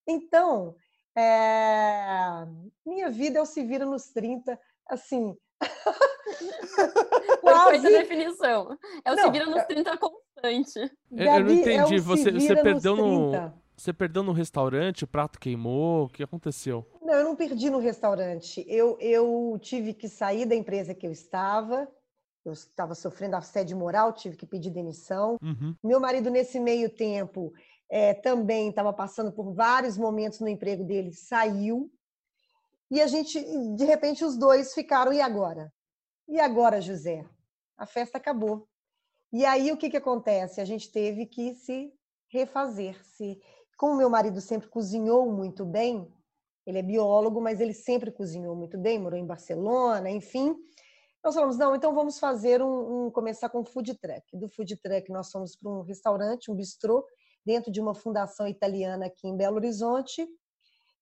Então, 0.08 0.74
é... 1.18 2.48
minha 2.86 3.10
vida 3.10 3.40
é 3.40 3.42
o 3.42 3.46
se 3.46 3.62
vira 3.62 3.84
nos 3.86 4.06
30, 4.14 4.58
assim. 4.88 5.38
Perfeita 7.44 7.90
definição. 7.90 8.78
É 9.04 9.12
o 9.12 9.16
não, 9.18 9.24
se 9.26 9.32
vira 9.32 9.46
nos 9.48 9.64
30 9.66 9.98
constante. 10.42 10.92
Eu, 11.12 11.26
eu 11.26 11.40
não 11.46 11.54
entendi. 11.54 11.96
É 11.96 12.00
você, 12.00 12.32
você 12.32 12.56
perdeu 12.62 12.96
no. 12.96 13.32
Você 13.76 13.92
perdeu 13.92 14.22
no 14.22 14.32
restaurante, 14.32 15.04
o 15.04 15.08
prato 15.08 15.40
queimou, 15.40 16.06
o 16.06 16.10
que 16.10 16.22
aconteceu? 16.22 16.86
Não, 17.02 17.16
eu 17.16 17.24
não 17.24 17.36
perdi 17.36 17.68
no 17.68 17.80
restaurante. 17.80 18.64
Eu, 18.68 18.96
eu 19.00 19.58
tive 19.60 19.92
que 19.92 20.08
sair 20.08 20.46
da 20.46 20.54
empresa 20.54 20.94
que 20.94 21.08
eu 21.08 21.12
estava. 21.12 21.88
Eu 22.46 22.54
estava 22.54 22.94
sofrendo 22.94 23.36
assédio 23.36 23.76
moral, 23.76 24.14
tive 24.14 24.36
que 24.38 24.46
pedir 24.46 24.70
demissão. 24.70 25.38
Uhum. 25.42 25.76
Meu 25.84 26.00
marido, 26.00 26.30
nesse 26.30 26.60
meio 26.60 26.90
tempo, 26.90 27.52
é, 27.90 28.14
também 28.14 28.70
estava 28.70 28.94
passando 28.94 29.32
por 29.32 29.52
vários 29.52 29.98
momentos 29.98 30.40
no 30.40 30.48
emprego 30.48 30.84
dele, 30.84 31.12
saiu. 31.12 31.92
E 32.92 33.02
a 33.02 33.08
gente, 33.08 33.44
de 33.76 33.86
repente, 33.86 34.24
os 34.24 34.38
dois 34.38 34.74
ficaram, 34.74 35.12
e 35.12 35.22
agora? 35.22 35.74
E 36.28 36.40
agora, 36.40 36.80
José? 36.82 37.26
A 37.78 37.88
festa 37.88 38.20
acabou. 38.20 38.68
E 39.32 39.46
aí, 39.46 39.72
o 39.72 39.78
que, 39.78 39.90
que 39.90 39.98
acontece? 39.98 40.60
A 40.60 40.66
gente 40.66 40.92
teve 40.92 41.26
que 41.26 41.54
se 41.54 41.94
refazer, 42.30 43.04
se 43.04 43.42
como 43.78 43.96
meu 43.96 44.10
marido 44.10 44.40
sempre 44.40 44.70
cozinhou 44.70 45.32
muito 45.32 45.66
bem, 45.66 46.08
ele 46.66 46.78
é 46.78 46.84
biólogo, 46.84 47.42
mas 47.42 47.60
ele 47.60 47.74
sempre 47.74 48.12
cozinhou 48.12 48.56
muito 48.56 48.78
bem, 48.78 49.00
morou 49.00 49.18
em 49.18 49.26
Barcelona, 49.26 50.10
enfim. 50.10 50.56
Nós 51.24 51.34
falamos, 51.34 51.58
não, 51.58 51.76
então 51.76 51.94
vamos 51.94 52.20
fazer 52.20 52.62
um, 52.62 53.08
um 53.08 53.12
começar 53.12 53.50
com 53.50 53.64
food 53.64 53.96
truck. 53.96 54.38
Do 54.38 54.50
food 54.50 54.76
truck 54.78 55.12
nós 55.12 55.32
fomos 55.32 55.56
para 55.56 55.70
um 55.70 55.82
restaurante, 55.82 56.52
um 56.52 56.56
bistrô, 56.56 57.06
dentro 57.46 57.72
de 57.72 57.82
uma 57.82 57.96
fundação 57.96 58.48
italiana 58.48 59.08
aqui 59.08 59.28
em 59.28 59.36
Belo 59.36 59.56
Horizonte. 59.56 60.28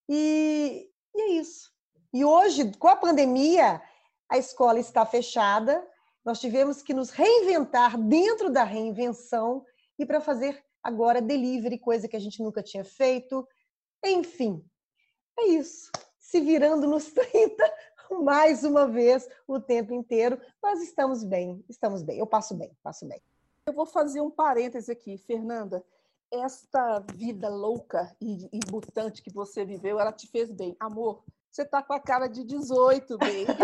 E, 0.07 0.89
e 1.15 1.21
é 1.21 1.27
isso. 1.33 1.71
E 2.13 2.23
hoje, 2.23 2.71
com 2.77 2.87
a 2.87 2.95
pandemia, 2.95 3.81
a 4.29 4.37
escola 4.37 4.79
está 4.79 5.05
fechada. 5.05 5.85
Nós 6.23 6.39
tivemos 6.39 6.81
que 6.81 6.93
nos 6.93 7.09
reinventar 7.09 7.97
dentro 7.97 8.49
da 8.49 8.63
reinvenção 8.63 9.65
e 9.97 10.05
para 10.05 10.21
fazer 10.21 10.63
agora 10.83 11.21
delivery, 11.21 11.77
coisa 11.79 12.07
que 12.07 12.15
a 12.15 12.19
gente 12.19 12.41
nunca 12.41 12.61
tinha 12.63 12.83
feito. 12.83 13.47
Enfim, 14.05 14.63
é 15.39 15.47
isso. 15.47 15.91
Se 16.19 16.39
virando 16.41 16.87
nos 16.87 17.11
30, 17.13 17.73
mais 18.21 18.63
uma 18.63 18.87
vez, 18.87 19.27
o 19.47 19.59
tempo 19.59 19.93
inteiro. 19.93 20.39
Nós 20.61 20.81
estamos 20.81 21.23
bem, 21.23 21.63
estamos 21.69 22.03
bem. 22.03 22.19
Eu 22.19 22.27
passo 22.27 22.55
bem, 22.55 22.71
passo 22.83 23.07
bem. 23.07 23.21
Eu 23.65 23.73
vou 23.73 23.85
fazer 23.85 24.21
um 24.21 24.31
parêntese 24.31 24.91
aqui, 24.91 25.17
Fernanda. 25.17 25.83
Esta 26.31 26.99
vida 27.15 27.49
louca 27.49 28.15
e, 28.21 28.47
e 28.51 28.59
mutante 28.71 29.21
que 29.21 29.33
você 29.33 29.65
viveu, 29.65 29.99
ela 29.99 30.11
te 30.11 30.27
fez 30.27 30.51
bem. 30.51 30.75
Amor, 30.79 31.23
você 31.51 31.65
tá 31.65 31.81
com 31.81 31.93
a 31.93 31.99
cara 31.99 32.27
de 32.27 32.43
18, 32.43 33.17
bem. 33.17 33.45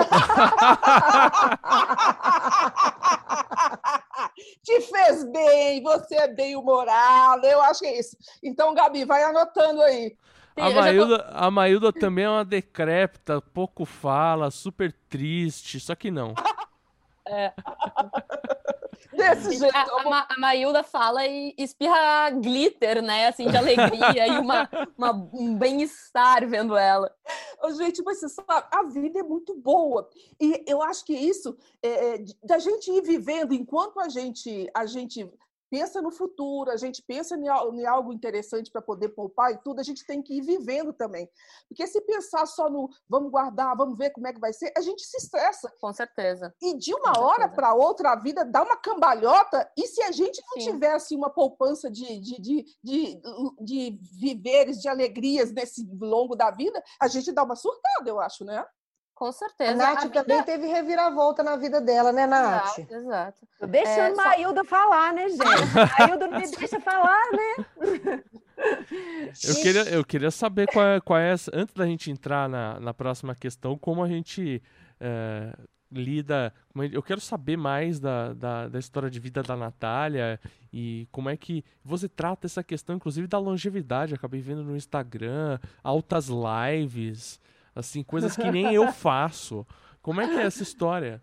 Te 4.63 4.81
fez 4.81 5.23
bem, 5.31 5.81
você 5.83 6.15
é 6.15 6.27
bem 6.27 6.55
humorado, 6.55 7.45
eu 7.45 7.61
acho 7.61 7.81
que 7.81 7.87
é 7.87 7.99
isso. 7.99 8.17
Então, 8.43 8.73
Gabi, 8.73 9.05
vai 9.05 9.23
anotando 9.23 9.81
aí. 9.81 10.17
A 10.57 10.69
Mailda, 10.69 11.19
tô... 11.19 11.25
a 11.31 11.51
Mailda 11.51 11.93
também 11.93 12.25
é 12.25 12.29
uma 12.29 12.45
decrépita, 12.45 13.41
pouco 13.41 13.85
fala, 13.85 14.49
super 14.49 14.93
triste, 15.09 15.79
só 15.79 15.93
que 15.95 16.09
não. 16.09 16.33
É. 17.27 17.53
Desse 19.15 19.57
jeito. 19.57 19.75
A, 19.75 19.81
a, 19.81 20.27
a 20.29 20.39
Mailda 20.39 20.83
fala 20.83 21.25
e 21.25 21.53
espirra 21.57 22.29
glitter, 22.31 23.01
né? 23.01 23.27
Assim, 23.27 23.47
de 23.47 23.57
alegria 23.57 24.27
e 24.27 24.37
uma, 24.39 24.69
uma 24.97 25.11
um 25.33 25.55
bem-estar 25.55 26.47
vendo 26.47 26.75
ela. 26.75 27.11
Gente, 27.77 28.03
mas 28.03 28.19
você 28.19 28.29
sabe, 28.29 28.67
a 28.71 28.83
vida 28.83 29.19
é 29.19 29.23
muito 29.23 29.55
boa. 29.55 30.07
E 30.39 30.63
eu 30.67 30.81
acho 30.81 31.03
que 31.05 31.13
isso, 31.13 31.57
é, 31.81 32.15
é, 32.15 32.25
da 32.43 32.59
gente 32.59 32.91
ir 32.91 33.01
vivendo, 33.01 33.53
enquanto 33.53 33.99
a 33.99 34.09
gente, 34.09 34.69
a 34.73 34.85
gente 34.85 35.27
pensa 35.69 36.01
no 36.01 36.11
futuro, 36.11 36.71
a 36.71 36.77
gente 36.77 37.01
pensa 37.01 37.35
em 37.35 37.85
algo 37.85 38.13
interessante 38.13 38.71
para 38.71 38.81
poder 38.81 39.09
poupar 39.09 39.51
e 39.51 39.57
tudo, 39.57 39.79
a 39.79 39.83
gente 39.83 40.05
tem 40.05 40.21
que 40.21 40.35
ir 40.35 40.41
vivendo 40.41 40.93
também. 40.93 41.29
Porque 41.67 41.85
se 41.87 42.01
pensar 42.01 42.45
só 42.45 42.69
no 42.69 42.89
vamos 43.07 43.31
guardar, 43.31 43.75
vamos 43.75 43.97
ver 43.97 44.11
como 44.11 44.27
é 44.27 44.33
que 44.33 44.39
vai 44.39 44.53
ser, 44.53 44.71
a 44.77 44.81
gente 44.81 45.03
se 45.03 45.17
estressa. 45.17 45.71
Com 45.79 45.91
certeza. 45.93 46.53
E 46.61 46.77
de 46.77 46.93
uma 46.93 47.19
hora 47.19 47.49
para 47.49 47.73
outra 47.73 48.11
a 48.11 48.15
vida 48.15 48.45
dá 48.45 48.63
uma 48.63 48.77
cambalhota, 48.77 49.69
e 49.77 49.87
se 49.87 50.01
a 50.03 50.11
gente 50.11 50.41
não 50.47 50.61
Sim. 50.61 50.71
tivesse 50.71 51.15
uma 51.15 51.29
poupança 51.29 51.89
de, 51.89 52.19
de, 52.19 52.41
de, 52.41 52.65
de, 52.83 53.21
de 53.59 53.99
viveres, 54.19 54.81
de 54.81 54.87
alegrias 54.87 55.51
nesse 55.51 55.87
longo 55.99 56.35
da 56.35 56.51
vida, 56.51 56.81
a 57.01 57.07
gente 57.07 57.31
dá 57.31 57.43
uma 57.43 57.55
surtada, 57.55 58.09
eu 58.09 58.19
acho, 58.19 58.43
né? 58.45 58.65
Com 59.15 59.31
certeza. 59.31 59.71
A 59.71 59.75
Nath 59.75 60.05
a 60.05 60.09
também 60.09 60.37
vida... 60.39 60.43
teve 60.43 60.67
reviravolta 60.67 61.41
na 61.41 61.55
vida 61.55 61.79
dela, 61.79 62.11
né, 62.11 62.27
Nath? 62.27 62.77
Exato, 62.79 62.93
exato. 62.93 63.47
Tô 63.57 63.65
deixando 63.65 64.11
é, 64.11 64.15
Mailda 64.15 64.61
só... 64.61 64.69
falar, 64.69 65.13
né, 65.13 65.29
gente? 65.29 65.41
Mailda 65.99 66.27
não 66.27 66.39
me 66.39 66.51
deixa 66.51 66.79
falar, 66.81 67.23
né? 67.31 68.21
Eu 69.43 69.55
queria, 69.55 69.81
eu 69.89 70.05
queria 70.05 70.31
saber 70.31 70.67
qual 70.67 70.85
é, 70.85 70.99
qual 70.99 71.19
é, 71.19 71.31
antes 71.53 71.73
da 71.73 71.85
gente 71.85 72.11
entrar 72.11 72.49
na, 72.49 72.79
na 72.79 72.93
próxima 72.93 73.33
questão, 73.33 73.77
como 73.77 74.03
a 74.03 74.07
gente 74.07 74.61
é, 74.99 75.53
lida. 75.91 76.53
Eu 76.91 77.01
quero 77.01 77.21
saber 77.21 77.57
mais 77.57 77.99
da, 77.99 78.33
da, 78.33 78.67
da, 78.67 78.79
história 78.79 79.09
de 79.09 79.19
vida 79.19 79.41
da 79.41 79.55
Natália 79.55 80.39
e 80.71 81.07
como 81.11 81.29
é 81.29 81.37
que 81.37 81.63
você 81.83 82.09
trata 82.09 82.47
essa 82.47 82.63
questão, 82.63 82.95
inclusive 82.95 83.27
da 83.27 83.39
longevidade. 83.39 84.13
acabei 84.13 84.41
vendo 84.41 84.63
no 84.63 84.75
Instagram, 84.75 85.59
altas 85.83 86.27
lives. 86.27 87.39
Assim, 87.75 88.03
coisas 88.03 88.37
que 88.37 88.49
nem 88.49 88.73
eu 88.73 88.89
faço. 88.93 89.67
Como 90.01 90.21
é 90.21 90.27
que 90.27 90.37
é 90.37 90.43
essa 90.43 90.63
história? 90.63 91.21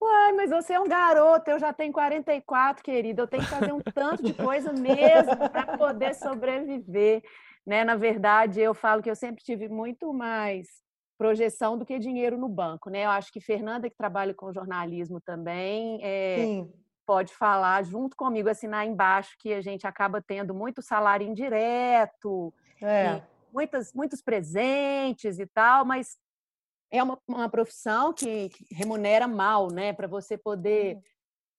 Uai, 0.00 0.32
mas 0.32 0.50
você 0.50 0.74
é 0.74 0.80
um 0.80 0.88
garoto, 0.88 1.50
eu 1.50 1.58
já 1.58 1.72
tenho 1.72 1.92
44, 1.92 2.82
querido. 2.82 3.22
Eu 3.22 3.26
tenho 3.26 3.42
que 3.42 3.50
fazer 3.50 3.72
um 3.72 3.80
tanto 3.80 4.22
de 4.22 4.32
coisa 4.32 4.72
mesmo 4.72 5.36
para 5.50 5.76
poder 5.76 6.14
sobreviver. 6.14 7.22
Né? 7.66 7.82
Na 7.82 7.96
verdade, 7.96 8.60
eu 8.60 8.72
falo 8.72 9.02
que 9.02 9.10
eu 9.10 9.16
sempre 9.16 9.42
tive 9.42 9.68
muito 9.68 10.14
mais 10.14 10.68
projeção 11.18 11.76
do 11.76 11.84
que 11.84 11.98
dinheiro 11.98 12.38
no 12.38 12.48
banco. 12.48 12.88
Né? 12.88 13.04
Eu 13.04 13.10
acho 13.10 13.32
que 13.32 13.40
Fernanda, 13.40 13.90
que 13.90 13.96
trabalha 13.96 14.32
com 14.32 14.52
jornalismo 14.52 15.20
também, 15.20 15.98
é, 16.02 16.64
pode 17.04 17.34
falar 17.34 17.82
junto 17.82 18.16
comigo, 18.16 18.48
assinar 18.48 18.86
embaixo, 18.86 19.36
que 19.38 19.52
a 19.52 19.60
gente 19.60 19.86
acaba 19.86 20.22
tendo 20.22 20.54
muito 20.54 20.80
salário 20.80 21.26
indireto. 21.26 22.54
É 22.80 23.20
muitas, 23.52 23.92
muitos 23.92 24.22
presentes 24.22 25.38
e 25.38 25.46
tal, 25.46 25.84
mas 25.84 26.16
é 26.90 27.02
uma, 27.02 27.18
uma 27.26 27.48
profissão 27.48 28.12
que, 28.12 28.48
que 28.48 28.74
remunera 28.74 29.28
mal, 29.28 29.70
né? 29.70 29.92
Para 29.92 30.08
você 30.08 30.36
poder 30.36 30.98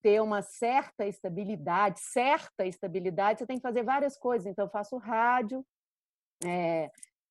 ter 0.02 0.22
uma 0.22 0.42
certa 0.42 1.06
estabilidade, 1.06 2.00
certa 2.00 2.66
estabilidade, 2.66 3.40
você 3.40 3.46
tem 3.46 3.58
que 3.58 3.62
fazer 3.62 3.84
várias 3.84 4.18
coisas. 4.18 4.48
Então, 4.48 4.66
eu 4.66 4.72
faço 4.72 4.98
rádio, 4.98 5.64
é, 6.44 6.90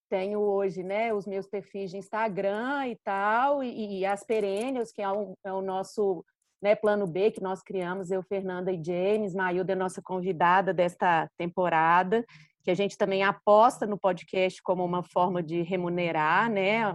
tenho 0.08 0.40
hoje 0.40 0.82
né, 0.82 1.12
os 1.12 1.26
meus 1.26 1.46
perfis 1.46 1.90
de 1.90 1.96
Instagram 1.96 2.86
e 2.88 2.96
tal, 3.04 3.62
e, 3.62 4.00
e 4.00 4.06
as 4.06 4.24
Perênios, 4.24 4.92
que 4.92 5.02
é, 5.02 5.10
um, 5.10 5.34
é 5.44 5.52
o 5.52 5.60
nosso 5.60 6.24
né, 6.62 6.74
plano 6.74 7.06
B 7.06 7.30
que 7.30 7.42
nós 7.42 7.62
criamos, 7.62 8.10
eu, 8.10 8.22
Fernanda 8.22 8.72
e 8.72 8.82
James, 8.82 9.34
Mailda 9.34 9.72
é 9.72 9.76
nossa 9.76 10.00
convidada 10.02 10.72
desta 10.72 11.28
temporada 11.36 12.24
que 12.62 12.70
a 12.70 12.74
gente 12.74 12.96
também 12.96 13.22
aposta 13.22 13.86
no 13.86 13.98
podcast 13.98 14.62
como 14.62 14.84
uma 14.84 15.02
forma 15.02 15.42
de 15.42 15.62
remunerar, 15.62 16.50
né, 16.50 16.94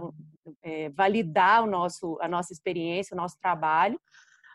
é, 0.62 0.88
validar 0.90 1.64
o 1.64 1.66
nosso, 1.66 2.18
a 2.20 2.28
nossa 2.28 2.52
experiência, 2.52 3.14
o 3.14 3.16
nosso 3.16 3.36
trabalho. 3.40 4.00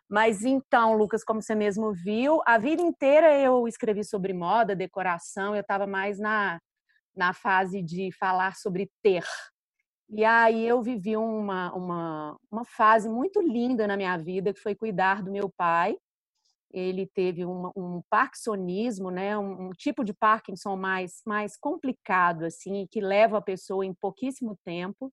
Mas 0.10 0.44
então, 0.44 0.98
Lucas, 0.98 1.24
como 1.24 1.42
você 1.42 1.56
mesmo 1.56 1.94
viu, 1.94 2.42
a 2.46 2.58
vida 2.58 2.82
inteira 2.82 3.38
eu 3.38 3.68
escrevi 3.68 4.04
sobre 4.04 4.34
moda, 4.34 4.76
decoração, 4.76 5.56
eu 5.56 5.62
estava 5.62 5.88
mais 5.88 6.20
na, 6.20 6.60
na 7.16 7.34
fase 7.34 7.82
de 7.82 8.12
falar 8.12 8.56
sobre 8.56 8.90
ter. 9.02 9.24
E 10.10 10.26
aí 10.26 10.68
eu 10.68 10.82
vivi 10.82 11.16
uma, 11.16 11.74
uma, 11.74 12.38
uma 12.52 12.66
fase 12.66 13.08
muito 13.08 13.42
linda 13.42 13.88
na 13.88 13.96
minha 13.96 14.18
vida, 14.18 14.54
que 14.54 14.60
foi 14.60 14.76
cuidar 14.76 15.24
do 15.24 15.32
meu 15.32 15.50
pai, 15.50 15.96
ele 16.74 17.06
teve 17.08 17.46
um, 17.46 17.72
um 17.76 18.02
parkinsonismo, 18.10 19.10
né, 19.12 19.38
um, 19.38 19.68
um, 19.68 19.70
tipo 19.72 20.04
de 20.04 20.14
Parkinson 20.14 20.76
mais, 20.76 21.22
mais 21.26 21.58
complicado, 21.58 22.44
assim, 22.46 22.88
que 22.90 23.02
leva 23.02 23.38
a 23.38 23.42
pessoa 23.42 23.86
em 23.86 23.94
pouquíssimo 23.94 24.58
tempo. 24.64 25.12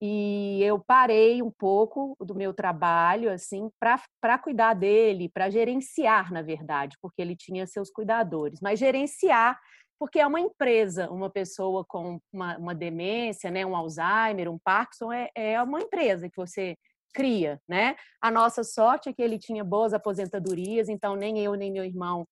E 0.00 0.60
eu 0.62 0.78
parei 0.78 1.42
um 1.42 1.50
pouco 1.50 2.16
do 2.20 2.34
meu 2.34 2.52
trabalho, 2.52 3.30
assim, 3.30 3.70
para 3.80 4.38
cuidar 4.38 4.74
dele, 4.74 5.28
para 5.28 5.48
gerenciar, 5.48 6.32
na 6.32 6.42
verdade, 6.42 6.96
porque 7.00 7.22
ele 7.22 7.36
tinha 7.36 7.66
seus 7.66 7.90
cuidadores, 7.90 8.60
mas 8.60 8.78
gerenciar 8.78 9.58
porque 9.98 10.18
é 10.18 10.26
uma 10.26 10.40
empresa, 10.40 11.10
uma 11.10 11.30
pessoa 11.30 11.84
com 11.86 12.18
uma, 12.32 12.58
uma 12.58 12.74
demência, 12.74 13.50
né, 13.50 13.64
um 13.64 13.76
Alzheimer, 13.76 14.50
um 14.50 14.58
Parkinson, 14.58 15.12
é, 15.12 15.30
é 15.34 15.62
uma 15.62 15.80
empresa 15.80 16.28
que 16.28 16.36
você 16.36 16.76
cria, 17.14 17.60
né? 17.68 17.96
A 18.20 18.30
nossa 18.30 18.64
sorte 18.64 19.08
é 19.08 19.12
que 19.12 19.22
ele 19.22 19.38
tinha 19.38 19.62
boas 19.62 19.94
aposentadorias, 19.94 20.88
então 20.88 21.14
nem 21.14 21.38
eu 21.38 21.54
nem 21.54 21.70
meu 21.70 21.84
irmão 21.84 22.26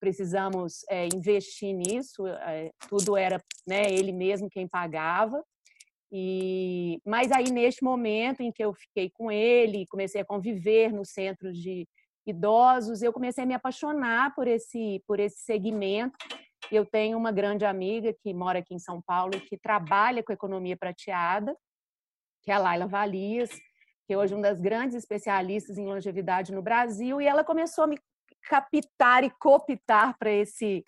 precisamos 0.00 0.84
é, 0.88 1.06
investir 1.06 1.74
nisso, 1.74 2.26
é, 2.26 2.70
tudo 2.88 3.16
era 3.16 3.42
né, 3.66 3.82
ele 3.90 4.12
mesmo 4.12 4.48
quem 4.48 4.68
pagava. 4.68 5.42
E, 6.10 7.00
mas 7.04 7.30
aí, 7.32 7.50
neste 7.50 7.84
momento 7.84 8.40
em 8.40 8.50
que 8.50 8.64
eu 8.64 8.72
fiquei 8.72 9.10
com 9.10 9.30
ele, 9.30 9.86
comecei 9.88 10.20
a 10.20 10.24
conviver 10.24 10.92
no 10.92 11.04
centro 11.04 11.52
de 11.52 11.86
idosos, 12.26 13.02
eu 13.02 13.12
comecei 13.12 13.44
a 13.44 13.46
me 13.46 13.54
apaixonar 13.54 14.34
por 14.34 14.46
esse, 14.46 15.02
por 15.06 15.20
esse 15.20 15.40
segmento. 15.40 16.16
Eu 16.70 16.86
tenho 16.86 17.18
uma 17.18 17.32
grande 17.32 17.64
amiga 17.64 18.14
que 18.22 18.32
mora 18.32 18.60
aqui 18.60 18.74
em 18.74 18.78
São 18.78 19.02
Paulo 19.02 19.40
que 19.40 19.58
trabalha 19.58 20.22
com 20.22 20.32
economia 20.32 20.76
prateada, 20.76 21.54
que 22.42 22.50
é 22.50 22.54
a 22.54 22.58
Laila 22.58 22.86
Valias, 22.86 23.50
que 24.08 24.14
é 24.14 24.16
hoje 24.16 24.32
uma 24.32 24.42
das 24.42 24.58
grandes 24.58 24.96
especialistas 24.96 25.76
em 25.76 25.84
longevidade 25.84 26.50
no 26.50 26.62
Brasil, 26.62 27.20
e 27.20 27.26
ela 27.26 27.44
começou 27.44 27.84
a 27.84 27.86
me 27.86 27.98
captar 28.48 29.22
e 29.22 29.28
cooptar 29.28 30.16
para 30.18 30.30
esse, 30.30 30.82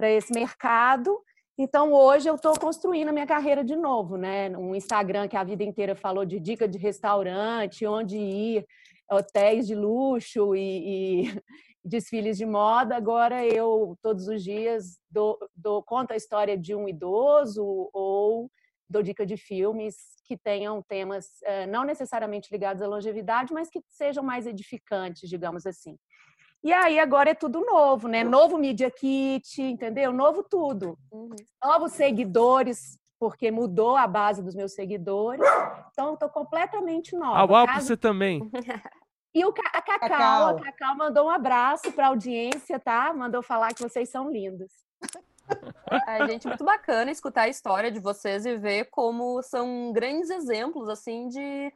esse 0.00 0.32
mercado. 0.32 1.20
Então, 1.58 1.92
hoje 1.92 2.30
eu 2.30 2.36
estou 2.36 2.56
construindo 2.60 3.08
a 3.08 3.12
minha 3.12 3.26
carreira 3.26 3.64
de 3.64 3.74
novo, 3.74 4.16
né? 4.16 4.56
Um 4.56 4.72
Instagram 4.72 5.26
que 5.26 5.36
a 5.36 5.42
vida 5.42 5.64
inteira 5.64 5.96
falou 5.96 6.24
de 6.24 6.38
dica 6.38 6.68
de 6.68 6.78
restaurante, 6.78 7.84
onde 7.84 8.16
ir, 8.16 8.64
hotéis 9.10 9.66
de 9.66 9.74
luxo 9.74 10.54
e, 10.54 11.24
e 11.24 11.42
desfiles 11.84 12.38
de 12.38 12.46
moda. 12.46 12.94
Agora 12.94 13.44
eu, 13.44 13.98
todos 14.00 14.28
os 14.28 14.44
dias, 14.44 15.00
dou, 15.10 15.36
dou 15.56 15.82
conta 15.82 16.14
a 16.14 16.16
história 16.16 16.56
de 16.56 16.72
um 16.72 16.88
idoso 16.88 17.90
ou 17.92 18.48
dou 18.90 19.02
dica 19.02 19.24
de 19.24 19.36
filmes 19.36 19.96
que 20.24 20.36
tenham 20.36 20.82
temas 20.82 21.40
eh, 21.44 21.66
não 21.66 21.84
necessariamente 21.84 22.52
ligados 22.52 22.82
à 22.82 22.86
longevidade, 22.86 23.54
mas 23.54 23.70
que 23.70 23.80
sejam 23.88 24.22
mais 24.22 24.46
edificantes, 24.46 25.28
digamos 25.28 25.64
assim. 25.64 25.96
E 26.62 26.72
aí 26.72 26.98
agora 26.98 27.30
é 27.30 27.34
tudo 27.34 27.64
novo, 27.64 28.06
né? 28.06 28.22
Novo 28.22 28.58
Media 28.58 28.90
Kit, 28.90 29.62
entendeu? 29.62 30.12
Novo 30.12 30.42
tudo. 30.42 30.98
Uhum. 31.10 31.30
Novos 31.64 31.92
seguidores, 31.92 32.98
porque 33.18 33.50
mudou 33.50 33.96
a 33.96 34.06
base 34.06 34.42
dos 34.42 34.54
meus 34.54 34.74
seguidores. 34.74 35.46
Então, 35.90 36.14
estou 36.14 36.28
completamente 36.28 37.16
nova. 37.16 37.38
Ah, 37.38 37.44
uau, 37.44 37.66
Caso... 37.66 37.86
você 37.86 37.96
também. 37.96 38.40
E 39.32 39.44
o, 39.44 39.50
a 39.50 39.80
Cacau, 39.80 40.08
Cacau, 40.08 40.48
a 40.48 40.60
Cacau 40.60 40.96
mandou 40.96 41.26
um 41.26 41.30
abraço 41.30 41.92
para 41.92 42.06
a 42.06 42.08
audiência, 42.08 42.80
tá? 42.80 43.14
Mandou 43.14 43.40
falar 43.44 43.72
que 43.72 43.80
vocês 43.80 44.08
são 44.08 44.28
lindos. 44.28 44.72
É, 46.06 46.26
gente, 46.28 46.46
muito 46.46 46.64
bacana 46.64 47.10
escutar 47.10 47.42
a 47.42 47.48
história 47.48 47.90
de 47.90 47.98
vocês 47.98 48.46
e 48.46 48.56
ver 48.56 48.86
como 48.90 49.42
são 49.42 49.92
grandes 49.92 50.30
exemplos, 50.30 50.88
assim, 50.88 51.28
de 51.28 51.72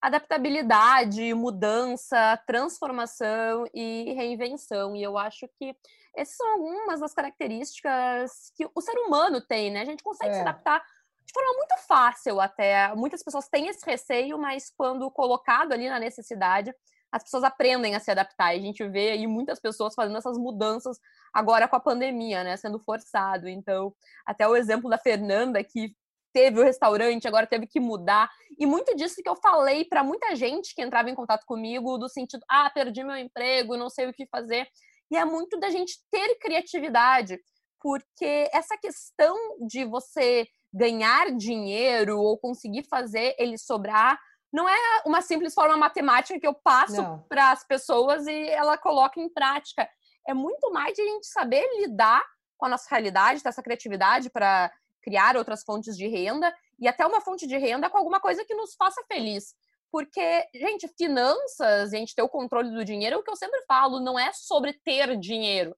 adaptabilidade, 0.00 1.34
mudança, 1.34 2.40
transformação 2.46 3.64
e 3.74 4.12
reinvenção. 4.14 4.94
E 4.94 5.02
eu 5.02 5.18
acho 5.18 5.48
que 5.58 5.76
essas 6.16 6.36
são 6.36 6.52
algumas 6.52 7.00
das 7.00 7.12
características 7.12 8.52
que 8.56 8.68
o 8.74 8.80
ser 8.80 8.96
humano 8.98 9.40
tem, 9.40 9.70
né? 9.70 9.82
A 9.82 9.84
gente 9.84 10.02
consegue 10.02 10.30
é. 10.30 10.34
se 10.34 10.40
adaptar 10.40 10.82
de 11.24 11.32
forma 11.32 11.52
muito 11.54 11.76
fácil 11.86 12.40
até. 12.40 12.94
Muitas 12.94 13.22
pessoas 13.22 13.48
têm 13.48 13.68
esse 13.68 13.84
receio, 13.84 14.38
mas 14.38 14.72
quando 14.76 15.10
colocado 15.10 15.72
ali 15.72 15.88
na 15.88 15.98
necessidade, 15.98 16.74
as 17.12 17.22
pessoas 17.22 17.44
aprendem 17.44 17.94
a 17.94 18.00
se 18.00 18.10
adaptar. 18.10 18.54
E 18.54 18.58
a 18.58 18.62
gente 18.62 18.86
vê 18.88 19.10
aí 19.10 19.26
muitas 19.26 19.60
pessoas 19.60 19.94
fazendo 19.94 20.18
essas 20.18 20.36
mudanças 20.36 20.98
agora 21.32 21.68
com 21.68 21.76
a 21.76 21.80
pandemia, 21.80 22.44
né? 22.44 22.56
Sendo 22.56 22.78
forçado. 22.78 23.48
Então, 23.48 23.94
até 24.26 24.46
o 24.46 24.56
exemplo 24.56 24.90
da 24.90 24.98
Fernanda, 24.98 25.62
que 25.62 25.94
teve 26.32 26.60
o 26.60 26.64
restaurante, 26.64 27.26
agora 27.26 27.46
teve 27.46 27.66
que 27.66 27.80
mudar. 27.80 28.30
E 28.58 28.66
muito 28.66 28.94
disso 28.94 29.22
que 29.22 29.28
eu 29.28 29.36
falei 29.36 29.84
para 29.84 30.04
muita 30.04 30.36
gente 30.36 30.74
que 30.74 30.82
entrava 30.82 31.10
em 31.10 31.14
contato 31.14 31.44
comigo, 31.46 31.98
do 31.98 32.08
sentido, 32.08 32.44
ah, 32.48 32.70
perdi 32.70 33.02
meu 33.02 33.16
emprego, 33.16 33.76
não 33.76 33.88
sei 33.88 34.06
o 34.06 34.12
que 34.12 34.26
fazer. 34.26 34.68
E 35.10 35.16
é 35.16 35.24
muito 35.24 35.58
da 35.58 35.70
gente 35.70 35.98
ter 36.10 36.38
criatividade, 36.38 37.38
porque 37.80 38.48
essa 38.52 38.76
questão 38.76 39.36
de 39.66 39.84
você 39.84 40.46
ganhar 40.72 41.34
dinheiro 41.34 42.18
ou 42.20 42.38
conseguir 42.38 42.84
fazer 42.84 43.34
ele 43.38 43.56
sobrar 43.56 44.18
não 44.52 44.68
é 44.68 45.02
uma 45.04 45.20
simples 45.20 45.54
forma 45.54 45.76
matemática 45.76 46.38
que 46.40 46.46
eu 46.46 46.54
passo 46.54 47.22
para 47.28 47.50
as 47.50 47.64
pessoas 47.64 48.26
e 48.26 48.48
ela 48.48 48.78
coloca 48.78 49.20
em 49.20 49.28
prática. 49.28 49.88
É 50.26 50.32
muito 50.32 50.72
mais 50.72 50.94
de 50.94 51.02
a 51.02 51.04
gente 51.04 51.26
saber 51.26 51.66
lidar 51.80 52.24
com 52.56 52.66
a 52.66 52.68
nossa 52.68 52.88
realidade, 52.90 53.42
ter 53.42 53.48
essa 53.48 53.62
criatividade 53.62 54.30
para 54.30 54.72
criar 55.02 55.36
outras 55.36 55.62
fontes 55.62 55.96
de 55.96 56.06
renda 56.06 56.54
e 56.78 56.88
até 56.88 57.06
uma 57.06 57.20
fonte 57.20 57.46
de 57.46 57.56
renda 57.56 57.88
com 57.88 57.98
alguma 57.98 58.20
coisa 58.20 58.44
que 58.44 58.54
nos 58.54 58.74
faça 58.74 59.02
feliz. 59.06 59.54
Porque, 59.90 60.46
gente, 60.54 60.88
finanças, 60.88 61.92
a 61.92 61.96
gente 61.96 62.14
ter 62.14 62.22
o 62.22 62.28
controle 62.28 62.70
do 62.70 62.84
dinheiro, 62.84 63.16
é 63.16 63.18
o 63.18 63.22
que 63.22 63.30
eu 63.30 63.36
sempre 63.36 63.62
falo, 63.66 64.00
não 64.00 64.18
é 64.18 64.32
sobre 64.32 64.74
ter 64.84 65.16
dinheiro. 65.16 65.74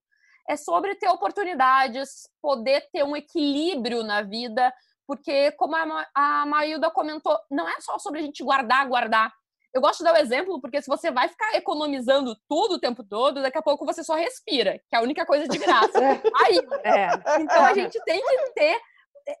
É 0.49 0.57
sobre 0.57 0.95
ter 0.95 1.07
oportunidades, 1.07 2.27
poder 2.41 2.89
ter 2.91 3.03
um 3.03 3.15
equilíbrio 3.15 4.03
na 4.03 4.21
vida, 4.21 4.73
porque, 5.11 5.51
como 5.57 5.75
a, 5.75 6.07
a 6.15 6.45
Mailda 6.45 6.89
comentou, 6.89 7.37
não 7.49 7.67
é 7.67 7.81
só 7.81 7.99
sobre 7.99 8.21
a 8.21 8.23
gente 8.23 8.41
guardar, 8.41 8.87
guardar. 8.87 9.29
Eu 9.73 9.81
gosto 9.81 9.97
de 9.97 10.05
dar 10.05 10.13
o 10.13 10.17
exemplo, 10.17 10.61
porque 10.61 10.81
se 10.81 10.87
você 10.87 11.11
vai 11.11 11.27
ficar 11.27 11.53
economizando 11.53 12.33
tudo 12.47 12.75
o 12.75 12.79
tempo 12.79 13.03
todo, 13.03 13.41
daqui 13.41 13.57
a 13.57 13.61
pouco 13.61 13.85
você 13.85 14.05
só 14.05 14.15
respira, 14.15 14.79
que 14.87 14.95
é 14.95 14.99
a 14.99 15.01
única 15.01 15.25
coisa 15.25 15.49
de 15.49 15.57
graça. 15.57 15.99
Aí, 16.45 16.59
é. 16.85 17.41
Então 17.41 17.61
a 17.61 17.73
gente 17.73 18.01
tem 18.05 18.21
que 18.21 18.53
ter 18.53 18.79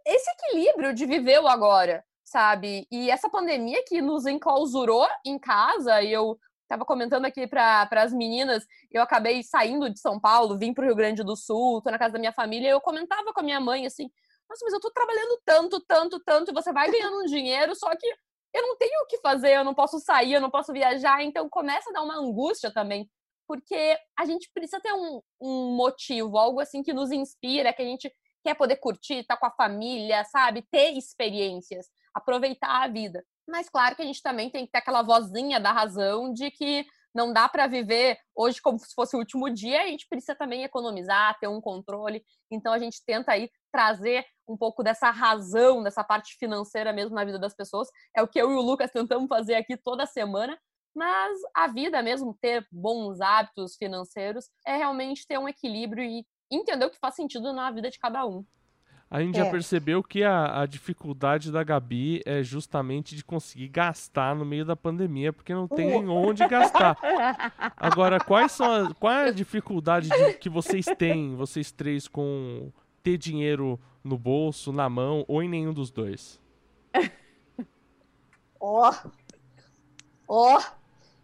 esse 0.05 0.29
equilíbrio 0.31 0.93
de 0.93 1.05
viver 1.05 1.39
o 1.39 1.47
agora, 1.47 2.03
sabe? 2.21 2.85
E 2.91 3.09
essa 3.09 3.29
pandemia 3.29 3.81
que 3.87 4.01
nos 4.01 4.25
enclausurou 4.25 5.07
em 5.25 5.39
casa, 5.39 6.01
e 6.01 6.11
eu 6.11 6.37
estava 6.63 6.83
comentando 6.83 7.23
aqui 7.23 7.47
para 7.47 7.87
as 7.93 8.11
meninas, 8.11 8.65
eu 8.91 9.01
acabei 9.01 9.41
saindo 9.41 9.89
de 9.89 10.01
São 10.01 10.19
Paulo, 10.19 10.57
vim 10.57 10.73
para 10.73 10.81
o 10.81 10.87
Rio 10.87 10.97
Grande 10.97 11.23
do 11.23 11.37
Sul, 11.37 11.81
tô 11.81 11.89
na 11.89 11.97
casa 11.97 12.11
da 12.11 12.19
minha 12.19 12.33
família, 12.33 12.67
e 12.67 12.71
eu 12.71 12.81
comentava 12.81 13.31
com 13.31 13.39
a 13.39 13.43
minha 13.43 13.61
mãe 13.61 13.85
assim: 13.85 14.11
nossa, 14.51 14.65
mas 14.65 14.73
eu 14.73 14.79
tô 14.81 14.91
trabalhando 14.91 15.41
tanto, 15.45 15.79
tanto, 15.87 16.19
tanto, 16.19 16.51
e 16.51 16.53
você 16.53 16.73
vai 16.73 16.91
ganhando 16.91 17.21
um 17.21 17.25
dinheiro, 17.25 17.73
só 17.73 17.89
que 17.95 18.07
eu 18.53 18.61
não 18.61 18.77
tenho 18.77 19.03
o 19.03 19.07
que 19.07 19.17
fazer, 19.19 19.55
eu 19.55 19.63
não 19.63 19.73
posso 19.73 19.97
sair, 19.99 20.33
eu 20.33 20.41
não 20.41 20.51
posso 20.51 20.73
viajar, 20.73 21.23
então 21.23 21.49
começa 21.49 21.89
a 21.89 21.93
dar 21.93 22.01
uma 22.01 22.17
angústia 22.17 22.71
também, 22.71 23.09
porque 23.47 23.97
a 24.19 24.25
gente 24.25 24.51
precisa 24.53 24.81
ter 24.81 24.93
um, 24.93 25.21
um 25.39 25.75
motivo, 25.75 26.37
algo 26.37 26.59
assim 26.59 26.83
que 26.83 26.93
nos 26.93 27.11
inspira, 27.11 27.71
que 27.71 27.81
a 27.81 27.85
gente 27.85 28.13
quer 28.43 28.55
poder 28.55 28.75
curtir, 28.75 29.19
estar 29.19 29.35
tá 29.35 29.39
com 29.39 29.45
a 29.45 29.51
família, 29.51 30.23
sabe? 30.25 30.65
Ter 30.69 30.97
experiências, 30.97 31.87
aproveitar 32.13 32.83
a 32.83 32.87
vida. 32.87 33.23
Mas 33.47 33.69
claro 33.69 33.95
que 33.95 34.01
a 34.01 34.05
gente 34.05 34.21
também 34.21 34.49
tem 34.49 34.65
que 34.65 34.71
ter 34.71 34.79
aquela 34.79 35.01
vozinha 35.01 35.59
da 35.59 35.71
razão 35.71 36.33
de 36.33 36.51
que 36.51 36.85
não 37.13 37.31
dá 37.33 37.47
para 37.47 37.67
viver 37.67 38.17
hoje 38.35 38.61
como 38.61 38.79
se 38.79 38.93
fosse 38.93 39.15
o 39.15 39.19
último 39.19 39.49
dia, 39.49 39.81
a 39.81 39.87
gente 39.87 40.07
precisa 40.09 40.35
também 40.35 40.63
economizar, 40.63 41.37
ter 41.39 41.47
um 41.47 41.61
controle. 41.61 42.23
Então 42.49 42.73
a 42.73 42.79
gente 42.79 43.03
tenta 43.05 43.33
aí 43.33 43.49
trazer 43.71 44.25
um 44.47 44.57
pouco 44.57 44.83
dessa 44.83 45.09
razão, 45.09 45.81
dessa 45.81 46.03
parte 46.03 46.35
financeira 46.37 46.91
mesmo 46.91 47.15
na 47.15 47.23
vida 47.23 47.39
das 47.39 47.55
pessoas. 47.55 47.87
É 48.15 48.21
o 48.21 48.27
que 48.27 48.39
eu 48.39 48.51
e 48.51 48.55
o 48.55 48.61
Lucas 48.61 48.91
tentamos 48.91 49.27
fazer 49.27 49.55
aqui 49.55 49.77
toda 49.77 50.05
semana. 50.05 50.57
Mas 50.93 51.39
a 51.55 51.67
vida 51.67 52.01
mesmo, 52.03 52.37
ter 52.41 52.67
bons 52.69 53.21
hábitos 53.21 53.77
financeiros, 53.77 54.49
é 54.67 54.75
realmente 54.75 55.25
ter 55.25 55.37
um 55.37 55.47
equilíbrio 55.47 56.03
e 56.03 56.25
entender 56.51 56.85
o 56.85 56.89
que 56.89 56.99
faz 56.99 57.15
sentido 57.15 57.53
na 57.53 57.71
vida 57.71 57.89
de 57.89 57.97
cada 57.97 58.25
um. 58.25 58.45
A 59.11 59.19
gente 59.21 59.37
é. 59.37 59.43
já 59.43 59.51
percebeu 59.51 60.01
que 60.01 60.23
a, 60.23 60.61
a, 60.61 60.65
dificuldade 60.65 61.51
da 61.51 61.61
Gabi 61.65 62.21
é 62.25 62.41
justamente 62.41 63.13
de 63.13 63.25
conseguir 63.25 63.67
gastar 63.67 64.33
no 64.33 64.45
meio 64.45 64.63
da 64.63 64.73
pandemia, 64.73 65.33
porque 65.33 65.53
não 65.53 65.67
tem 65.67 65.93
uh. 65.93 66.09
onde 66.09 66.47
gastar. 66.47 66.97
Agora, 67.75 68.21
quais 68.21 68.53
são 68.53 68.71
a, 68.71 68.93
qual 68.93 69.11
é 69.11 69.27
a 69.27 69.31
dificuldade 69.31 70.07
de, 70.07 70.33
que 70.35 70.49
vocês 70.49 70.85
têm, 70.97 71.35
vocês 71.35 71.73
três, 71.73 72.07
com 72.07 72.71
ter 73.03 73.17
dinheiro 73.17 73.79
no 74.03 74.17
bolso, 74.17 74.71
na 74.71 74.89
mão 74.89 75.25
ou 75.27 75.41
em 75.41 75.49
nenhum 75.49 75.73
dos 75.73 75.91
dois? 75.91 76.39
Ó, 78.63 78.93
ó, 80.27 80.61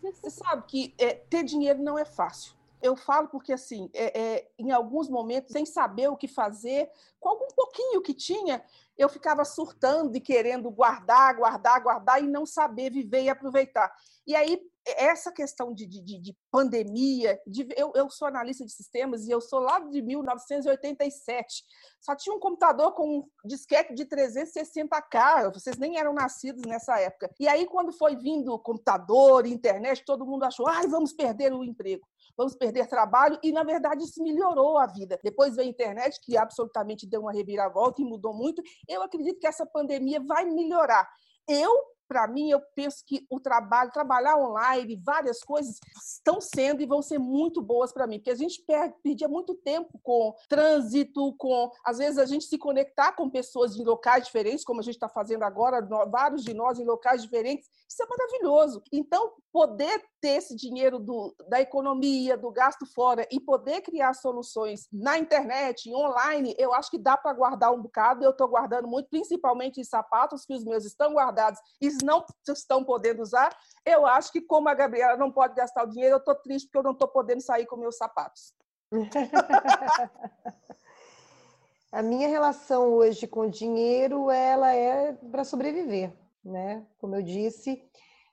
você 0.02 0.32
sabe 0.32 0.64
que 0.68 0.96
é, 0.98 1.14
ter 1.14 1.44
dinheiro 1.44 1.84
não 1.84 2.00
é 2.00 2.04
fácil 2.04 2.58
eu 2.82 2.96
falo 2.96 3.28
porque, 3.28 3.52
assim, 3.52 3.90
é, 3.94 4.20
é, 4.20 4.52
em 4.58 4.72
alguns 4.72 5.10
momentos, 5.10 5.52
sem 5.52 5.66
saber 5.66 6.10
o 6.10 6.18
que 6.18 6.28
fazer, 6.28 6.90
com 7.20 7.30
algum 7.30 7.48
pouquinho 7.48 8.02
que 8.02 8.14
tinha, 8.14 8.64
eu 8.98 9.10
ficava 9.10 9.44
surtando 9.44 10.16
e 10.16 10.22
querendo 10.22 10.70
guardar, 10.70 11.36
guardar, 11.36 11.82
guardar 11.82 12.24
e 12.24 12.28
não 12.28 12.46
saber 12.46 12.92
viver 12.92 13.24
e 13.24 13.30
aproveitar. 13.30 13.94
E 14.28 14.36
aí, 14.36 14.60
essa 14.86 15.32
questão 15.32 15.74
de, 15.74 15.86
de, 15.86 16.02
de 16.02 16.38
pandemia, 16.52 17.40
de, 17.48 17.66
eu, 17.78 17.94
eu 17.96 18.10
sou 18.10 18.28
analista 18.28 18.66
de 18.66 18.72
sistemas 18.74 19.26
e 19.26 19.32
eu 19.32 19.40
sou 19.40 19.60
lá 19.60 19.80
de 19.80 20.02
1987. 20.02 21.64
Só 22.02 22.14
tinha 22.14 22.36
um 22.36 22.40
computador 22.40 22.94
com 22.94 23.20
um 23.20 23.24
disquete 23.46 23.94
de 23.94 24.06
360K, 24.06 25.54
vocês 25.54 25.78
nem 25.78 25.98
eram 25.98 26.14
nascidos 26.14 26.62
nessa 26.68 27.00
época. 27.00 27.34
E 27.40 27.48
aí, 27.48 27.66
quando 27.68 27.94
foi 27.94 28.18
vindo 28.18 28.60
computador, 28.60 29.46
internet, 29.46 30.04
todo 30.06 30.26
mundo 30.26 30.44
achou, 30.44 30.68
ai, 30.68 30.88
vamos 30.88 31.14
perder 31.14 31.54
o 31.54 31.64
emprego. 31.64 32.06
vamos 32.38 32.54
perder 32.54 32.88
trabalho, 32.88 33.40
e 33.42 33.52
na 33.54 33.64
verdade 33.64 34.04
isso 34.04 34.22
melhorou 34.22 34.78
a 34.78 34.88
vida. 34.88 35.18
Depois 35.24 35.56
veio 35.56 35.70
a 35.70 35.72
internet, 35.72 36.20
que 36.22 36.38
absolutamente 36.38 37.08
deu 37.08 37.22
uma 37.22 37.32
reviravolta 37.32 38.02
e 38.02 38.06
mudou 38.06 38.34
muito. 38.34 38.62
Eu 38.90 39.02
acredito 39.02 39.40
que 39.40 39.48
essa 39.48 39.66
pandemia 39.66 40.20
vai 40.20 40.46
melhorar. 40.46 41.10
Eu 41.48 41.97
para 42.08 42.28
mim, 42.28 42.50
eu 42.50 42.62
penso 42.74 43.04
que 43.06 43.26
o 43.30 43.40
trabalho, 43.40 43.92
trabalhar 43.92 44.38
online, 44.38 45.02
várias 45.04 45.42
coisas 45.44 45.80
estão 46.02 46.40
sendo 46.40 46.82
e 46.82 46.86
vão 46.86 47.02
ser 47.02 47.20
muito 47.20 47.62
boas 47.62 47.92
para 47.92 48.08
mim, 48.08 48.18
porque 48.18 48.32
a 48.32 48.36
gente 48.36 48.64
perdia 49.04 49.28
muito 49.28 49.54
tempo 49.56 50.00
com 50.02 50.34
trânsito, 50.48 51.34
com 51.38 51.72
às 51.86 51.98
vezes 51.98 52.18
a 52.18 52.26
gente 52.26 52.46
se 52.46 52.58
conectar 52.58 53.12
com 53.14 53.30
pessoas 53.30 53.76
de 53.76 53.84
locais 53.84 54.26
diferentes, 54.26 54.64
como 54.64 54.80
a 54.80 54.84
gente 54.84 54.96
está 54.96 55.10
fazendo 55.10 55.44
agora, 55.44 55.86
vários 56.10 56.44
de 56.44 56.54
nós 56.54 56.80
em 56.80 56.86
locais 56.86 57.22
diferentes, 57.22 57.70
isso 57.90 58.04
é 58.04 58.08
maravilhoso. 58.08 58.82
Então, 58.92 59.34
poder 59.58 60.06
ter 60.22 60.38
esse 60.38 60.56
dinheiro 60.56 61.00
do, 61.00 61.36
da 61.50 61.60
economia, 61.60 62.38
do 62.38 62.52
gasto 62.52 62.86
fora 62.94 63.28
e 63.32 63.40
poder 63.40 63.82
criar 63.82 64.14
soluções 64.14 64.88
na 64.94 65.18
internet, 65.18 65.92
online, 65.92 66.54
eu 66.60 66.76
acho 66.76 66.92
que 66.92 67.00
dá 67.00 67.18
para 67.18 67.34
guardar 67.34 67.74
um 67.74 67.82
bocado. 67.82 68.24
Eu 68.24 68.30
estou 68.30 68.48
guardando 68.48 68.88
muito, 68.88 69.10
principalmente 69.10 69.82
em 69.82 69.84
sapatos 69.84 70.46
que 70.46 70.54
os 70.54 70.64
meus 70.64 70.86
estão 70.86 71.12
guardados 71.12 71.60
e 71.82 71.90
não 72.04 72.24
estão 72.48 72.84
podendo 72.84 73.24
usar. 73.24 73.52
Eu 73.84 74.06
acho 74.06 74.32
que, 74.32 74.42
como 74.42 74.70
a 74.70 74.76
Gabriela 74.76 75.18
não 75.18 75.32
pode 75.32 75.56
gastar 75.56 75.86
o 75.86 75.90
dinheiro, 75.90 76.14
eu 76.14 76.20
estou 76.20 76.36
triste 76.36 76.68
porque 76.68 76.78
eu 76.78 76.84
não 76.84 76.92
estou 76.92 77.08
podendo 77.08 77.42
sair 77.42 77.66
com 77.66 77.78
meus 77.78 77.98
sapatos. 77.98 78.54
a 81.92 82.04
minha 82.04 82.28
relação 82.28 82.94
hoje 82.94 83.26
com 83.26 83.40
o 83.40 83.50
dinheiro, 83.50 84.30
ela 84.30 84.72
é 84.72 85.14
para 85.14 85.44
sobreviver 85.44 86.14
né? 86.48 86.86
Como 86.98 87.16
eu 87.16 87.22
disse, 87.22 87.84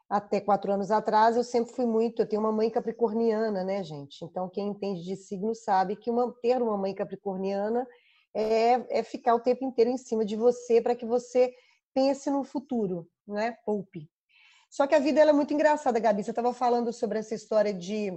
até 0.09 0.41
quatro 0.41 0.73
anos 0.73 0.91
atrás 0.91 1.37
eu 1.37 1.45
sempre 1.45 1.73
fui 1.73 1.87
muito. 1.87 2.23
Eu 2.23 2.29
tenho 2.29 2.43
uma 2.43 2.53
mãe 2.53 2.71
capricorniana, 2.71 3.65
né, 3.65 3.83
gente? 3.83 4.25
Então, 4.25 4.49
quem 4.49 4.69
entende 4.69 5.05
de 5.05 5.17
signo 5.17 5.55
sabe 5.55 5.97
que 5.97 6.11
uma, 6.11 6.33
ter 6.41 6.61
uma 6.61 6.77
mãe 6.77 6.95
capricorniana 6.95 7.87
é, 8.35 8.99
é 8.99 9.03
ficar 9.03 9.35
o 9.35 9.41
tempo 9.41 9.65
inteiro 9.65 9.91
em 9.91 9.97
cima 9.97 10.25
de 10.25 10.37
você 10.37 10.81
para 10.81 10.95
que 10.95 11.07
você 11.07 11.55
pense 11.95 12.31
no 12.31 12.45
futuro, 12.45 13.09
né? 13.27 13.57
Poupe. 13.65 14.09
Só 14.71 14.87
que 14.87 14.95
a 14.95 14.99
vida 14.99 15.21
é 15.21 15.33
muito 15.33 15.55
engraçada, 15.55 16.01
Gabi. 16.01 16.25
Você 16.25 16.31
estava 16.31 16.53
falando 16.53 16.93
sobre 16.93 17.19
essa 17.19 17.35
história 17.35 17.73
de. 17.73 18.11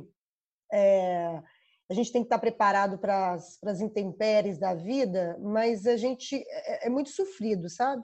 É, 0.72 1.42
a 1.90 1.94
gente 1.94 2.12
tem 2.12 2.22
que 2.22 2.26
estar 2.26 2.40
preparado 2.40 2.98
para 2.98 3.34
as 3.34 3.80
intempéries 3.80 4.58
da 4.58 4.74
vida, 4.74 5.38
mas 5.40 5.86
a 5.88 5.96
gente 5.96 6.36
é, 6.36 6.88
é 6.88 6.90
muito 6.90 7.10
sofrido, 7.12 7.70
sabe? 7.70 8.04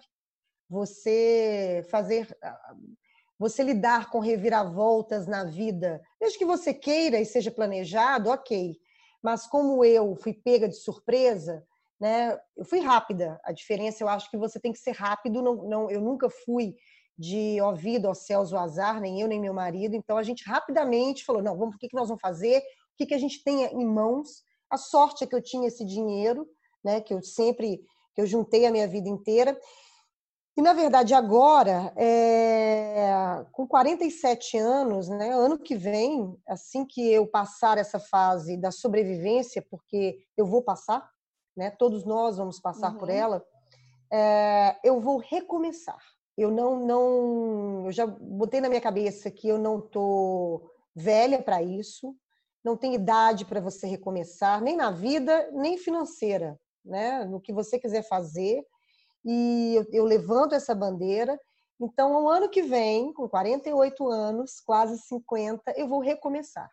você 0.74 1.86
fazer, 1.90 2.28
você 3.44 3.62
lidar 3.62 4.10
com 4.10 4.20
reviravoltas 4.20 5.28
na 5.28 5.44
vida, 5.44 6.02
desde 6.18 6.38
que 6.38 6.46
você 6.46 6.74
queira 6.74 7.20
e 7.20 7.26
seja 7.26 7.52
planejado, 7.52 8.30
ok. 8.30 8.78
Mas 9.22 9.46
como 9.46 9.84
eu 9.84 10.16
fui 10.16 10.34
pega 10.34 10.66
de 10.66 10.76
surpresa, 10.76 11.62
né? 12.00 12.40
Eu 12.56 12.64
fui 12.64 12.80
rápida. 12.80 13.38
A 13.44 13.52
diferença, 13.52 14.02
eu 14.02 14.08
acho 14.08 14.32
que 14.32 14.38
você 14.38 14.62
tem 14.62 14.72
que 14.72 14.80
ser 14.80 14.92
rápido. 14.92 15.42
Não, 15.42 15.56
não, 15.56 15.92
eu 15.92 16.00
nunca 16.00 16.30
fui 16.30 16.74
de 17.18 17.60
ouvido 17.62 18.08
aos 18.08 18.20
céus 18.20 18.54
o 18.54 18.58
azar, 18.58 19.02
nem 19.02 19.20
eu 19.20 19.28
nem 19.28 19.42
meu 19.42 19.54
marido. 19.54 19.94
Então 19.94 20.18
a 20.18 20.24
gente 20.24 20.46
rapidamente 20.48 21.26
falou: 21.26 21.44
não, 21.44 21.58
vamos, 21.58 21.76
o 21.76 21.78
que, 21.78 21.90
que 21.90 21.98
nós 21.98 22.08
vamos 22.08 22.22
fazer? 22.22 22.60
O 22.60 22.98
que, 22.98 23.08
que 23.08 23.14
a 23.14 23.20
gente 23.20 23.44
tem 23.44 23.66
em 23.66 23.86
mãos? 23.86 24.42
A 24.70 24.78
sorte 24.78 25.26
é 25.26 25.28
que 25.28 25.36
eu 25.36 25.44
tinha 25.44 25.68
esse 25.68 25.84
dinheiro, 25.84 26.48
né? 26.82 27.02
Que 27.02 27.14
eu 27.14 27.22
sempre 27.22 27.82
que 28.16 28.22
eu 28.22 28.26
juntei 28.26 28.66
a 28.66 28.72
minha 28.72 28.88
vida 28.88 29.10
inteira. 29.10 29.60
E, 30.56 30.62
na 30.62 30.74
verdade, 30.74 31.16
agora, 31.16 31.92
é, 31.96 33.44
com 33.52 33.68
47 33.68 34.56
anos, 34.58 35.10
né, 35.10 35.32
ano 35.32 35.58
que 35.58 35.76
vem, 35.76 36.38
assim 36.48 36.86
que 36.86 37.12
eu 37.12 37.26
passar 37.26 37.80
essa 37.80 38.00
fase 38.00 38.56
da 38.56 38.70
sobrevivência, 38.70 39.66
porque 39.68 40.20
eu 40.38 40.46
vou 40.46 40.62
passar, 40.62 41.10
né, 41.58 41.72
todos 41.72 42.06
nós 42.06 42.38
vamos 42.38 42.60
passar 42.60 42.92
uhum. 42.94 43.00
por 43.00 43.10
ela, 43.10 43.44
é, 44.12 44.78
eu 44.84 45.02
vou 45.02 45.18
recomeçar. 45.18 46.00
Eu 46.38 46.52
não, 46.52 46.86
não, 46.86 47.86
eu 47.86 47.92
já 47.92 48.06
botei 48.06 48.62
na 48.62 48.70
minha 48.70 48.82
cabeça 48.82 49.32
que 49.32 49.48
eu 49.48 49.58
não 49.58 49.82
tô 49.82 50.70
velha 50.96 51.42
para 51.42 51.64
isso, 51.64 52.16
não 52.64 52.78
tem 52.78 52.94
idade 52.94 53.44
para 53.44 53.60
você 53.60 53.88
recomeçar, 53.88 54.62
nem 54.62 54.78
na 54.78 54.92
vida, 54.92 55.50
nem 55.52 55.78
financeira, 55.78 56.60
né? 56.86 57.26
No 57.26 57.42
que 57.42 57.52
você 57.52 57.80
quiser 57.80 58.08
fazer, 58.08 58.64
e 59.26 59.76
eu, 59.76 59.86
eu 59.92 60.06
levanto 60.06 60.56
essa 60.56 60.76
bandeira. 60.76 61.40
Então, 61.80 62.24
o 62.24 62.30
ano 62.30 62.50
que 62.50 62.62
vem, 62.62 63.12
com 63.14 63.28
48 63.28 64.08
anos, 64.08 64.60
quase 64.60 64.98
50, 64.98 65.74
eu 65.76 65.88
vou 65.88 66.00
recomeçar. 66.00 66.70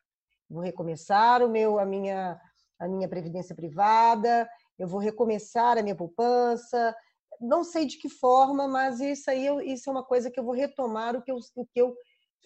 Vou 0.49 0.63
recomeçar 0.63 1.43
o 1.43 1.49
meu, 1.49 1.79
a 1.79 1.85
minha, 1.85 2.41
a 2.79 2.89
minha 2.89 3.09
previdência 3.09 3.55
privada, 3.55 4.49
eu 4.79 4.89
vou 4.89 4.99
recomeçar 4.99 5.79
a 5.79 5.83
minha 5.83 5.95
poupança. 5.95 6.95
Não 7.41 7.63
sei 7.63 7.87
de 7.87 7.99
que 7.99 8.09
forma, 8.09 8.67
mas 8.67 9.01
isso 9.01 9.31
aí 9.31 9.47
isso 9.73 9.89
é 9.89 9.93
uma 9.93 10.05
coisa 10.05 10.31
que 10.31 10.41
eu 10.41 10.45
vou 10.45 10.55
retomar 10.55 11.15
o 11.15 11.23
que 11.23 11.31
eu, 11.31 11.39
o 11.55 11.67
que 11.67 11.81
eu 11.81 11.95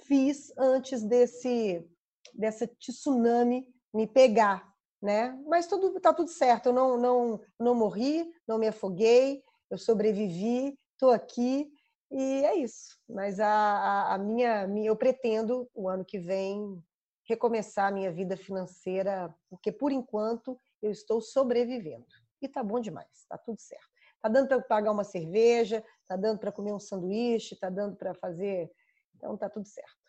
fiz 0.06 0.52
antes 0.58 1.02
desse 1.02 1.84
dessa 2.32 2.66
tsunami 2.66 3.64
me 3.92 4.08
pegar, 4.08 4.68
né? 5.00 5.38
Mas 5.46 5.68
tudo 5.68 6.00
tá 6.00 6.12
tudo 6.12 6.28
certo. 6.28 6.66
Eu 6.66 6.72
não 6.72 6.98
não 6.98 7.40
não 7.58 7.74
morri, 7.74 8.28
não 8.46 8.58
me 8.58 8.66
afoguei 8.66 9.43
eu 9.70 9.78
sobrevivi, 9.78 10.78
estou 10.92 11.10
aqui 11.10 11.70
e 12.10 12.44
é 12.44 12.56
isso. 12.56 12.96
Mas 13.08 13.40
a, 13.40 13.48
a, 13.48 14.14
a 14.14 14.18
minha, 14.18 14.66
eu 14.84 14.96
pretendo 14.96 15.68
o 15.74 15.88
ano 15.88 16.04
que 16.04 16.18
vem 16.18 16.82
recomeçar 17.28 17.88
a 17.88 17.90
minha 17.90 18.12
vida 18.12 18.36
financeira, 18.36 19.34
porque 19.48 19.72
por 19.72 19.90
enquanto 19.90 20.58
eu 20.82 20.90
estou 20.90 21.20
sobrevivendo. 21.20 22.06
E 22.40 22.48
tá 22.48 22.62
bom 22.62 22.78
demais, 22.78 23.24
tá 23.28 23.38
tudo 23.38 23.58
certo. 23.60 23.88
Tá 24.20 24.28
dando 24.28 24.48
para 24.48 24.60
pagar 24.60 24.92
uma 24.92 25.04
cerveja, 25.04 25.84
tá 26.06 26.16
dando 26.16 26.38
para 26.38 26.52
comer 26.52 26.72
um 26.72 26.78
sanduíche, 26.78 27.56
tá 27.56 27.70
dando 27.70 27.96
para 27.96 28.14
fazer, 28.14 28.70
então 29.16 29.36
tá 29.36 29.48
tudo 29.48 29.66
certo. 29.66 30.04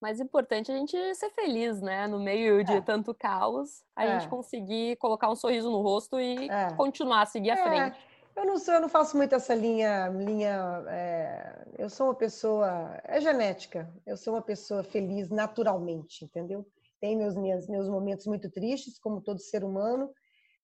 Mais 0.00 0.18
importante 0.18 0.70
é 0.70 0.74
a 0.74 0.78
gente 0.78 1.14
ser 1.14 1.30
feliz, 1.30 1.80
né? 1.80 2.08
No 2.08 2.18
meio 2.18 2.64
de 2.64 2.72
é. 2.72 2.80
tanto 2.80 3.14
caos, 3.14 3.84
a 3.94 4.04
é. 4.04 4.18
gente 4.18 4.28
conseguir 4.28 4.96
colocar 4.96 5.30
um 5.30 5.36
sorriso 5.36 5.70
no 5.70 5.80
rosto 5.80 6.20
e 6.20 6.48
é. 6.48 6.74
continuar 6.74 7.22
a 7.22 7.26
seguir 7.26 7.52
à 7.52 7.54
é. 7.54 7.62
frente. 7.62 8.11
Eu 8.34 8.46
não 8.46 8.58
sou, 8.58 8.74
eu 8.74 8.80
não 8.80 8.88
faço 8.88 9.16
muito 9.16 9.34
essa 9.34 9.54
linha, 9.54 10.08
linha. 10.08 10.84
É, 10.88 11.66
eu 11.78 11.90
sou 11.90 12.06
uma 12.08 12.14
pessoa, 12.14 13.00
é 13.04 13.20
genética. 13.20 13.92
Eu 14.06 14.16
sou 14.16 14.34
uma 14.34 14.42
pessoa 14.42 14.82
feliz 14.82 15.28
naturalmente, 15.28 16.24
entendeu? 16.24 16.66
Tem 17.00 17.16
meus 17.16 17.34
meus, 17.34 17.68
meus 17.68 17.88
momentos 17.88 18.26
muito 18.26 18.50
tristes, 18.50 18.98
como 18.98 19.20
todo 19.20 19.38
ser 19.38 19.64
humano, 19.64 20.10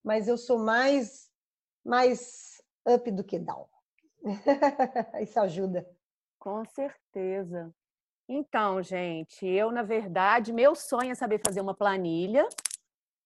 mas 0.02 0.28
eu 0.28 0.38
sou 0.38 0.58
mais 0.58 1.28
mais 1.84 2.62
up 2.86 3.10
do 3.10 3.24
que 3.24 3.38
down. 3.38 3.66
Isso 5.20 5.38
ajuda. 5.40 5.86
Com 6.38 6.64
certeza. 6.64 7.74
Então, 8.28 8.82
gente, 8.82 9.46
eu 9.46 9.70
na 9.70 9.82
verdade 9.82 10.52
meu 10.52 10.74
sonho 10.74 11.12
é 11.12 11.14
saber 11.14 11.40
fazer 11.44 11.60
uma 11.60 11.74
planilha. 11.74 12.48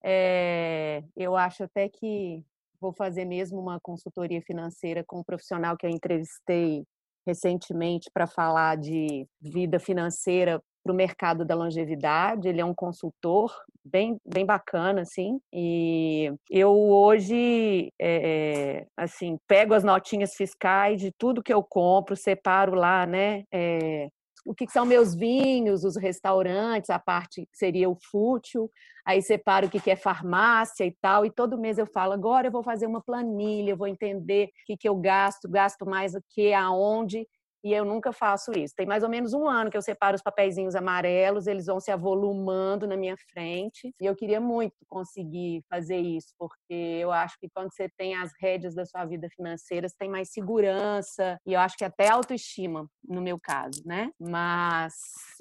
É, 0.02 1.04
eu 1.16 1.36
acho 1.36 1.64
até 1.64 1.88
que 1.88 2.44
vou 2.82 2.92
fazer 2.92 3.24
mesmo 3.24 3.60
uma 3.60 3.78
consultoria 3.80 4.42
financeira 4.42 5.04
com 5.06 5.20
um 5.20 5.24
profissional 5.24 5.76
que 5.76 5.86
eu 5.86 5.90
entrevistei 5.90 6.82
recentemente 7.24 8.10
para 8.12 8.26
falar 8.26 8.76
de 8.76 9.24
vida 9.40 9.78
financeira 9.78 10.60
para 10.82 10.92
o 10.92 10.96
mercado 10.96 11.44
da 11.44 11.54
longevidade. 11.54 12.48
Ele 12.48 12.60
é 12.60 12.64
um 12.64 12.74
consultor 12.74 13.54
bem, 13.84 14.16
bem 14.26 14.44
bacana, 14.44 15.02
assim. 15.02 15.38
E 15.52 16.32
eu 16.50 16.72
hoje, 16.72 17.92
é, 18.00 18.84
assim, 18.96 19.38
pego 19.46 19.74
as 19.74 19.84
notinhas 19.84 20.34
fiscais 20.34 21.00
de 21.00 21.12
tudo 21.16 21.42
que 21.42 21.54
eu 21.54 21.62
compro, 21.62 22.16
separo 22.16 22.74
lá, 22.74 23.06
né? 23.06 23.44
É, 23.52 24.08
o 24.44 24.54
que 24.54 24.68
são 24.68 24.84
meus 24.84 25.14
vinhos, 25.14 25.84
os 25.84 25.96
restaurantes, 25.96 26.90
a 26.90 26.98
parte 26.98 27.42
que 27.42 27.56
seria 27.56 27.88
o 27.88 27.96
fútil, 27.96 28.70
aí 29.04 29.22
separo 29.22 29.66
o 29.66 29.70
que 29.70 29.90
é 29.90 29.96
farmácia 29.96 30.84
e 30.84 30.92
tal, 31.00 31.24
e 31.24 31.30
todo 31.30 31.58
mês 31.58 31.78
eu 31.78 31.86
falo, 31.86 32.12
agora 32.12 32.48
eu 32.48 32.52
vou 32.52 32.62
fazer 32.62 32.86
uma 32.86 33.00
planilha, 33.00 33.70
eu 33.70 33.76
vou 33.76 33.86
entender 33.86 34.50
o 34.68 34.76
que 34.76 34.88
eu 34.88 34.96
gasto, 34.96 35.48
gasto 35.48 35.86
mais 35.86 36.14
o 36.14 36.22
que, 36.30 36.52
aonde, 36.52 37.26
e 37.62 37.72
eu 37.72 37.84
nunca 37.84 38.12
faço 38.12 38.52
isso. 38.52 38.74
Tem 38.76 38.86
mais 38.86 39.02
ou 39.02 39.08
menos 39.08 39.32
um 39.32 39.46
ano 39.46 39.70
que 39.70 39.76
eu 39.76 39.82
separo 39.82 40.16
os 40.16 40.22
papeizinhos 40.22 40.74
amarelos, 40.74 41.46
eles 41.46 41.66
vão 41.66 41.80
se 41.80 41.90
avolumando 41.90 42.86
na 42.86 42.96
minha 42.96 43.16
frente, 43.32 43.94
e 44.00 44.06
eu 44.06 44.16
queria 44.16 44.40
muito 44.40 44.76
conseguir 44.88 45.62
fazer 45.68 45.98
isso, 45.98 46.34
porque 46.38 46.74
eu 47.00 47.12
acho 47.12 47.38
que 47.38 47.48
quando 47.48 47.72
você 47.72 47.88
tem 47.96 48.14
as 48.14 48.32
rédeas 48.40 48.74
da 48.74 48.84
sua 48.84 49.04
vida 49.04 49.28
financeira, 49.30 49.88
você 49.88 49.96
tem 49.98 50.08
mais 50.08 50.30
segurança, 50.30 51.38
e 51.46 51.52
eu 51.52 51.60
acho 51.60 51.76
que 51.76 51.84
até 51.84 52.08
autoestima, 52.08 52.86
no 53.04 53.20
meu 53.20 53.38
caso, 53.40 53.82
né? 53.84 54.10
Mas, 54.18 54.94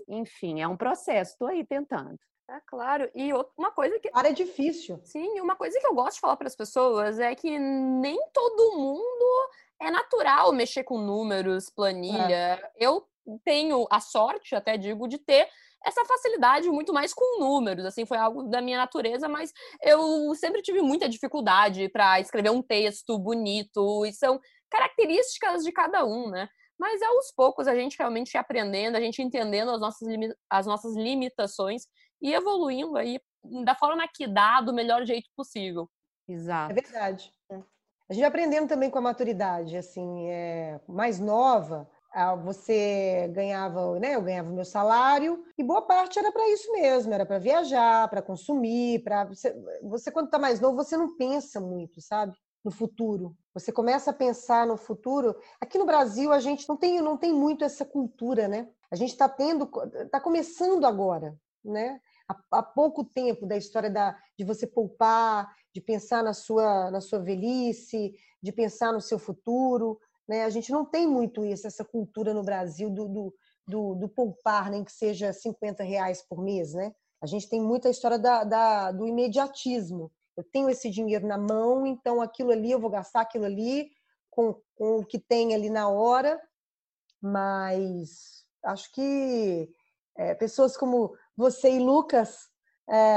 enfim, 0.08 0.62
é 0.62 0.68
um 0.68 0.78
processo, 0.78 1.32
estou 1.32 1.48
aí 1.48 1.66
tentando. 1.66 2.18
É 2.50 2.60
claro. 2.68 3.10
E 3.16 3.32
uma 3.58 3.72
coisa 3.72 3.98
que. 3.98 4.10
Cara, 4.10 4.28
é 4.28 4.34
difícil. 4.34 5.00
Sim, 5.06 5.40
uma 5.40 5.56
coisa 5.56 5.80
que 5.80 5.88
eu 5.88 5.96
gosto 5.96 6.16
de 6.16 6.20
falar 6.20 6.36
para 6.36 6.48
as 6.48 6.56
pessoas 6.56 7.18
é 7.18 7.34
que 7.34 7.58
nem 7.58 8.20
todo 8.34 8.78
mundo 8.78 9.50
é 9.82 9.90
natural 9.90 10.54
mexer 10.54 10.84
com 10.84 11.00
números, 11.00 11.70
planilha. 11.70 12.60
É. 12.60 12.72
Eu 12.78 13.06
tenho 13.44 13.88
a 13.90 14.00
sorte, 14.00 14.56
até 14.56 14.78
digo, 14.78 15.08
de 15.08 15.18
ter 15.18 15.50
essa 15.84 16.06
facilidade 16.06 16.70
muito 16.70 16.94
mais 16.94 17.14
com 17.14 17.40
números, 17.40 17.84
assim, 17.86 18.06
foi 18.06 18.18
algo 18.18 18.44
da 18.44 18.62
minha 18.62 18.78
natureza, 18.78 19.28
mas 19.28 19.52
eu 19.82 20.34
sempre 20.36 20.62
tive 20.62 20.82
muita 20.82 21.10
dificuldade 21.10 21.90
para 21.90 22.20
escrever 22.20 22.52
um 22.52 22.62
texto 22.62 23.18
bonito, 23.18 24.06
e 24.06 24.14
são 24.14 24.40
características 24.70 25.64
de 25.64 25.72
cada 25.72 26.06
um, 26.06 26.30
né? 26.30 26.48
Mas 26.80 27.02
aos 27.02 27.32
poucos 27.36 27.68
a 27.68 27.76
gente 27.76 27.98
realmente 27.98 28.38
aprendendo, 28.38 28.96
a 28.96 29.02
gente 29.02 29.22
entendendo 29.22 29.72
as 29.72 29.82
nossas, 29.82 30.08
as 30.50 30.66
nossas 30.68 30.96
limitações 30.96 31.84
e 32.22 32.34
evoluindo 32.34 32.98
aí 32.98 33.20
da 33.64 33.76
forma 33.76 34.08
que 34.14 34.28
dá, 34.28 34.62
do 34.62 34.74
melhor 34.74 35.04
jeito 35.06 35.30
possível. 35.36 35.90
Exato. 36.28 36.72
É 36.72 36.76
verdade. 36.76 37.32
A 38.12 38.14
gente 38.14 38.24
vai 38.24 38.28
aprendendo 38.28 38.68
também 38.68 38.90
com 38.90 38.98
a 38.98 39.02
maturidade, 39.02 39.78
assim, 39.78 40.28
é, 40.28 40.82
mais 40.86 41.18
nova, 41.18 41.90
você 42.44 43.32
ganhava, 43.34 43.98
né? 44.02 44.16
Eu 44.16 44.22
ganhava 44.22 44.50
meu 44.50 44.66
salário 44.66 45.46
e 45.58 45.64
boa 45.64 45.82
parte 45.84 46.20
era 46.20 46.30
para 46.30 46.46
isso 46.50 46.70
mesmo, 46.74 47.14
era 47.14 47.26
para 47.26 47.40
viajar, 47.40 48.10
para 48.10 48.22
consumir, 48.22 49.02
para 49.02 49.24
você, 49.24 49.56
você 49.82 50.12
quando 50.12 50.26
está 50.26 50.38
mais 50.38 50.60
novo 50.60 50.76
você 50.76 50.98
não 50.98 51.16
pensa 51.16 51.62
muito, 51.62 52.02
sabe? 52.02 52.38
No 52.66 52.70
futuro. 52.70 53.34
Você 53.54 53.72
começa 53.72 54.12
a 54.12 54.14
pensar 54.14 54.68
no 54.68 54.76
futuro. 54.76 55.34
Aqui 55.62 55.78
no 55.78 55.86
Brasil 55.86 56.34
a 56.34 56.40
gente 56.42 56.68
não 56.68 56.76
tem 56.76 57.02
não 57.02 57.16
tem 57.16 57.32
muito 57.32 57.64
essa 57.64 57.86
cultura, 57.86 58.46
né? 58.46 58.68
A 58.92 58.96
gente 58.98 59.12
está 59.12 59.30
tendo, 59.30 59.72
está 60.04 60.20
começando 60.20 60.84
agora, 60.84 61.34
né? 61.64 61.98
Há, 62.28 62.64
pouco 62.64 63.04
tempo 63.04 63.46
da 63.46 63.58
história 63.58 63.90
da, 63.90 64.18
de 64.38 64.46
você 64.46 64.66
poupar, 64.66 65.54
de 65.74 65.82
pensar 65.82 66.24
na 66.24 66.34
sua 66.34 66.90
na 66.92 67.02
sua 67.02 67.20
velhice, 67.20 68.14
de 68.42 68.52
pensar 68.52 68.92
no 68.94 69.02
seu 69.02 69.20
futuro. 69.20 70.00
Né? 70.28 70.44
A 70.44 70.50
gente 70.50 70.72
não 70.72 70.86
tem 70.86 71.08
muito 71.08 71.44
isso, 71.44 71.68
essa 71.68 71.84
cultura 71.84 72.34
no 72.34 72.44
Brasil 72.44 72.90
do, 72.90 73.08
do, 73.08 73.36
do, 73.68 73.96
do 73.96 74.10
poupar, 74.10 74.70
nem 74.70 74.84
que 74.84 74.92
seja 74.92 75.34
50 75.34 75.84
reais 75.84 76.22
por 76.22 76.42
mês. 76.42 76.74
Né? 76.74 76.94
A 77.22 77.26
gente 77.26 77.50
tem 77.50 77.62
muita 77.62 77.90
história 77.90 78.18
da, 78.18 78.44
da, 78.44 78.92
do 78.92 79.08
imediatismo. 79.08 80.12
Eu 80.36 80.44
tenho 80.44 80.70
esse 80.70 80.90
dinheiro 80.90 81.28
na 81.28 81.38
mão, 81.38 81.86
então 81.86 82.22
aquilo 82.22 82.52
ali, 82.52 82.72
eu 82.72 82.80
vou 82.80 82.90
gastar 82.90 83.22
aquilo 83.22 83.46
ali 83.46 83.92
com, 84.30 84.56
com 84.76 85.00
o 85.00 85.06
que 85.06 85.20
tem 85.20 85.54
ali 85.54 85.70
na 85.70 85.90
hora, 85.90 86.42
mas 87.22 88.46
acho 88.64 88.92
que 88.94 89.70
é, 90.18 90.34
pessoas 90.34 90.78
como 90.78 91.16
você 91.36 91.72
e 91.72 91.80
Lucas 91.80 92.50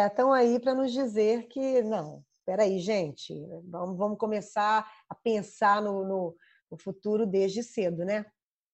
estão 0.08 0.34
é, 0.34 0.40
aí 0.40 0.60
para 0.60 0.74
nos 0.74 0.92
dizer 0.92 1.48
que 1.48 1.82
não, 1.82 2.24
espera 2.38 2.62
aí, 2.62 2.78
gente, 2.78 3.34
vamos, 3.64 3.96
vamos 3.96 4.18
começar 4.18 4.88
a 5.08 5.14
pensar 5.14 5.82
no, 5.82 6.04
no, 6.04 6.36
o 6.70 6.76
futuro 6.76 7.26
desde 7.26 7.62
cedo, 7.62 8.04
né? 8.04 8.24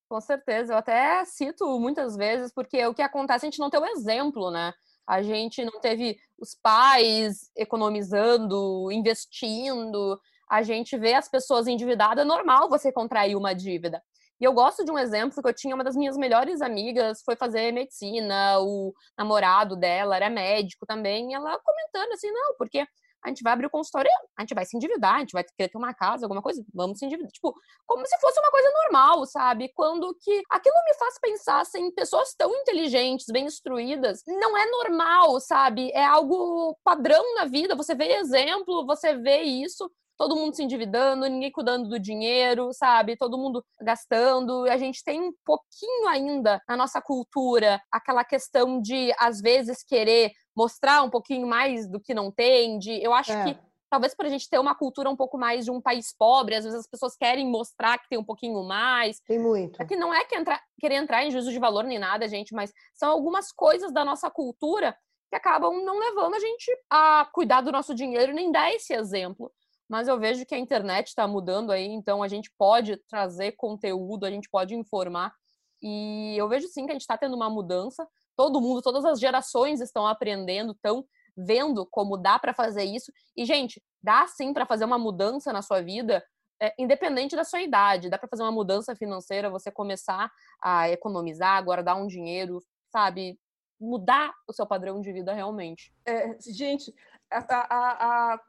Com 0.09 0.21
certeza, 0.21 0.73
eu 0.73 0.77
até 0.77 1.25
cito 1.25 1.79
muitas 1.79 2.17
vezes, 2.17 2.53
porque 2.53 2.85
o 2.85 2.93
que 2.93 3.03
acontece, 3.03 3.47
a 3.47 3.49
gente 3.49 3.61
não 3.61 3.71
tem 3.71 3.79
o 3.79 3.85
um 3.85 3.87
exemplo, 3.87 4.51
né? 4.51 4.73
A 5.07 5.23
gente 5.23 5.65
não 5.65 5.81
teve 5.81 6.19
os 6.39 6.55
pais 6.55 7.51
economizando, 7.57 8.91
investindo, 8.91 10.21
a 10.51 10.63
gente 10.63 10.99
vê 10.99 11.15
as 11.15 11.29
pessoas 11.29 11.69
endividadas, 11.69 12.25
é 12.25 12.27
normal 12.27 12.69
você 12.69 12.93
contrair 12.93 13.37
uma 13.37 13.55
dívida. 13.55 14.03
E 14.41 14.45
eu 14.45 14.53
gosto 14.53 14.85
de 14.85 14.91
um 14.91 14.99
exemplo 14.99 15.43
que 15.43 15.49
eu 15.49 15.55
tinha 15.55 15.75
uma 15.75 15.85
das 15.85 15.95
minhas 15.95 16.17
melhores 16.17 16.63
amigas, 16.63 17.23
foi 17.25 17.37
fazer 17.37 17.73
medicina, 17.73 18.59
o 18.61 18.93
namorado 19.17 19.77
dela 19.77 20.17
era 20.17 20.31
médico 20.31 20.87
também, 20.87 21.31
e 21.31 21.35
ela 21.35 21.59
comentando 21.59 22.13
assim, 22.13 22.31
não, 22.31 22.55
porque 22.57 22.87
a 23.23 23.29
gente 23.29 23.43
vai 23.43 23.53
abrir 23.53 23.67
o 23.67 23.71
consultório, 23.71 24.11
a 24.37 24.43
gente 24.43 24.55
vai 24.55 24.65
se 24.65 24.77
endividar, 24.77 25.17
a 25.17 25.19
gente 25.21 25.33
vai 25.33 25.45
querer 25.45 25.69
ter 25.69 25.77
uma 25.77 25.93
casa, 25.93 26.25
alguma 26.25 26.41
coisa, 26.41 26.65
vamos 26.73 26.99
se 26.99 27.05
endividar. 27.05 27.31
Tipo, 27.31 27.55
como 27.87 28.07
se 28.07 28.19
fosse 28.19 28.41
uma 28.41 28.51
coisa 28.51 28.71
normal, 28.71 29.27
sabe? 29.27 29.71
Quando 29.75 30.17
que 30.23 30.43
aquilo 30.51 30.77
me 30.87 30.95
faz 30.95 31.19
pensar 31.21 31.61
assim, 31.61 31.91
pessoas 31.91 32.35
tão 32.35 32.51
inteligentes, 32.57 33.27
bem 33.31 33.45
instruídas, 33.45 34.23
não 34.27 34.57
é 34.57 34.67
normal, 34.71 35.39
sabe? 35.41 35.91
É 35.91 36.05
algo 36.05 36.77
padrão 36.83 37.35
na 37.35 37.45
vida, 37.45 37.77
você 37.77 37.95
vê 37.95 38.15
exemplo, 38.15 38.87
você 38.87 39.15
vê 39.15 39.43
isso, 39.43 39.91
todo 40.21 40.37
mundo 40.37 40.55
se 40.55 40.63
endividando, 40.63 41.27
ninguém 41.27 41.51
cuidando 41.51 41.89
do 41.89 41.99
dinheiro, 41.99 42.75
sabe? 42.75 43.17
Todo 43.17 43.39
mundo 43.39 43.65
gastando. 43.81 44.65
A 44.65 44.77
gente 44.77 45.03
tem 45.03 45.19
um 45.19 45.33
pouquinho 45.47 46.09
ainda 46.09 46.61
na 46.69 46.77
nossa 46.77 47.01
cultura 47.01 47.81
aquela 47.91 48.23
questão 48.23 48.83
de, 48.83 49.15
às 49.19 49.41
vezes, 49.41 49.83
querer 49.83 50.33
mostrar 50.55 51.03
um 51.03 51.09
pouquinho 51.09 51.47
mais 51.47 51.89
do 51.89 51.99
que 51.99 52.13
não 52.13 52.31
tem. 52.31 52.79
De, 52.79 53.03
eu 53.03 53.15
acho 53.15 53.33
é. 53.33 53.45
que 53.45 53.61
talvez 53.89 54.15
para 54.15 54.27
a 54.27 54.31
gente 54.31 54.47
ter 54.47 54.59
uma 54.59 54.75
cultura 54.75 55.09
um 55.09 55.17
pouco 55.17 55.39
mais 55.39 55.65
de 55.65 55.71
um 55.71 55.81
país 55.81 56.15
pobre, 56.15 56.55
às 56.55 56.65
vezes 56.65 56.81
as 56.81 56.87
pessoas 56.87 57.17
querem 57.17 57.47
mostrar 57.51 57.97
que 57.97 58.11
tem 58.11 58.19
um 58.19 58.25
pouquinho 58.25 58.63
mais. 58.63 59.21
Tem 59.21 59.39
muito. 59.39 59.81
É 59.81 59.87
que 59.87 59.97
não 59.97 60.13
é 60.13 60.23
que 60.27 60.37
entrar, 60.37 60.63
querer 60.79 60.97
entrar 60.97 61.25
em 61.25 61.31
juízo 61.31 61.51
de 61.51 61.59
valor 61.59 61.85
nem 61.85 61.99
nada, 61.99 62.29
gente, 62.29 62.55
mas 62.55 62.71
são 62.93 63.11
algumas 63.11 63.51
coisas 63.53 63.91
da 63.91 64.05
nossa 64.05 64.31
cultura 64.31 64.95
que 65.31 65.37
acabam 65.37 65.83
não 65.83 65.99
levando 65.99 66.35
a 66.35 66.41
gente 66.41 66.71
a 66.91 67.27
cuidar 67.33 67.63
do 67.63 67.73
nosso 67.73 67.95
dinheiro 67.95 68.35
nem 68.35 68.53
dar 68.53 68.71
esse 68.75 68.93
exemplo 68.93 69.51
mas 69.91 70.07
eu 70.07 70.21
vejo 70.21 70.47
que 70.47 70.55
a 70.55 70.59
internet 70.59 71.09
está 71.09 71.27
mudando 71.27 71.73
aí, 71.73 71.89
então 71.89 72.23
a 72.23 72.29
gente 72.29 72.49
pode 72.57 72.97
trazer 73.09 73.57
conteúdo, 73.57 74.25
a 74.25 74.31
gente 74.31 74.49
pode 74.49 74.73
informar. 74.73 75.35
E 75.83 76.37
eu 76.39 76.49
vejo 76.49 76.69
sim 76.69 76.85
que 76.85 76.93
a 76.93 76.95
gente 76.95 77.01
está 77.01 77.19
tendo 77.19 77.35
uma 77.35 77.51
mudança. 77.51 78.07
Todo 78.37 78.61
mundo, 78.61 78.83
todas 78.83 79.05
as 79.05 79.19
gerações 79.19 79.81
estão 79.81 80.07
aprendendo, 80.07 80.71
estão 80.71 81.05
vendo 81.37 81.85
como 81.91 82.17
dá 82.17 82.39
para 82.39 82.55
fazer 82.55 82.85
isso. 82.85 83.13
E, 83.37 83.45
gente, 83.45 83.83
dá 84.01 84.29
sim 84.29 84.53
para 84.53 84.65
fazer 84.65 84.85
uma 84.85 84.97
mudança 84.97 85.53
na 85.53 85.61
sua 85.61 85.83
vida, 85.83 86.25
é, 86.63 86.73
independente 86.79 87.35
da 87.35 87.43
sua 87.43 87.61
idade. 87.61 88.09
Dá 88.09 88.17
para 88.17 88.29
fazer 88.29 88.45
uma 88.45 88.53
mudança 88.53 88.95
financeira, 88.95 89.51
você 89.51 89.73
começar 89.73 90.31
a 90.63 90.89
economizar, 90.89 91.65
guardar 91.65 91.97
um 92.01 92.07
dinheiro, 92.07 92.63
sabe? 92.93 93.37
Mudar 93.81 94.33
o 94.47 94.53
seu 94.53 94.69
padrão 94.69 95.01
de 95.01 95.13
vida 95.13 95.35
realmente. 95.35 95.93
É, 96.07 96.39
gente, 96.41 96.95
a, 97.29 97.39
a, 97.49 98.35
a 98.35 98.41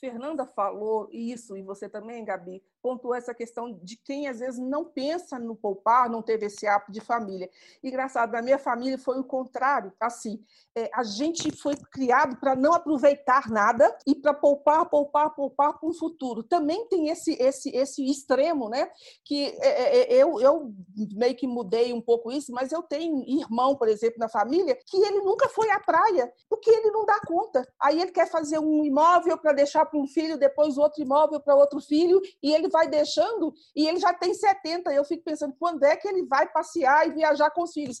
Fernanda 0.00 0.46
falou 0.46 1.08
isso, 1.12 1.56
e 1.56 1.62
você 1.62 1.88
também, 1.88 2.24
Gabi, 2.24 2.62
pontuou 2.82 3.14
essa 3.14 3.34
questão 3.34 3.72
de 3.82 3.96
quem 3.96 4.28
às 4.28 4.40
vezes 4.40 4.58
não 4.58 4.84
pensa 4.84 5.38
no 5.38 5.54
poupar, 5.54 6.08
não 6.08 6.22
teve 6.22 6.46
esse 6.46 6.66
hábito 6.66 6.92
de 6.92 7.00
família. 7.00 7.48
Engraçado, 7.82 8.32
na 8.32 8.42
minha 8.42 8.58
família 8.58 8.98
foi 8.98 9.18
o 9.18 9.24
contrário. 9.24 9.92
Assim, 10.00 10.42
é, 10.76 10.90
a 10.94 11.02
gente 11.02 11.50
foi 11.52 11.76
criado 11.76 12.36
para 12.38 12.56
não 12.56 12.72
aproveitar 12.72 13.48
nada 13.50 13.96
e 14.06 14.14
para 14.14 14.32
poupar, 14.32 14.88
poupar, 14.88 15.34
poupar 15.34 15.78
para 15.78 15.88
o 15.88 15.92
futuro. 15.92 16.42
Também 16.42 16.86
tem 16.88 17.08
esse 17.08 17.32
esse 17.40 17.70
esse 17.70 18.04
extremo, 18.04 18.68
né? 18.68 18.88
Que 19.24 19.46
é, 19.60 19.68
é, 19.68 20.14
é, 20.14 20.22
eu, 20.22 20.40
eu 20.40 20.72
meio 21.14 21.36
que 21.36 21.46
mudei 21.46 21.92
um 21.92 22.00
pouco 22.00 22.30
isso, 22.32 22.52
mas 22.52 22.72
eu 22.72 22.82
tenho 22.82 23.22
irmão, 23.26 23.76
por 23.76 23.88
exemplo, 23.88 24.18
na 24.18 24.28
família, 24.28 24.78
que 24.86 24.96
ele 24.96 25.20
nunca 25.20 25.48
foi 25.48 25.70
à 25.70 25.80
praia, 25.80 26.32
porque 26.48 26.70
ele 26.70 26.90
não 26.90 27.04
dá 27.04 27.20
conta. 27.26 27.66
Aí 27.80 28.00
ele 28.00 28.12
quer 28.12 28.30
fazer 28.30 28.58
um 28.58 28.84
imóvel 28.84 29.36
para 29.38 29.52
deixar 29.52 29.84
para 29.86 29.98
um 29.98 30.06
filho, 30.06 30.38
depois 30.38 30.78
outro 30.78 31.02
imóvel 31.02 31.40
para 31.40 31.54
outro 31.54 31.80
filho, 31.80 32.20
e 32.42 32.52
ele 32.54 32.69
vai 32.70 32.88
deixando 32.88 33.52
e 33.74 33.86
ele 33.86 33.98
já 33.98 34.12
tem 34.14 34.32
70. 34.32 34.92
Eu 34.92 35.04
fico 35.04 35.24
pensando, 35.24 35.54
quando 35.58 35.82
é 35.84 35.96
que 35.96 36.08
ele 36.08 36.26
vai 36.26 36.48
passear 36.48 37.06
e 37.06 37.12
viajar 37.12 37.50
com 37.50 37.62
os 37.62 37.72
filhos? 37.72 38.00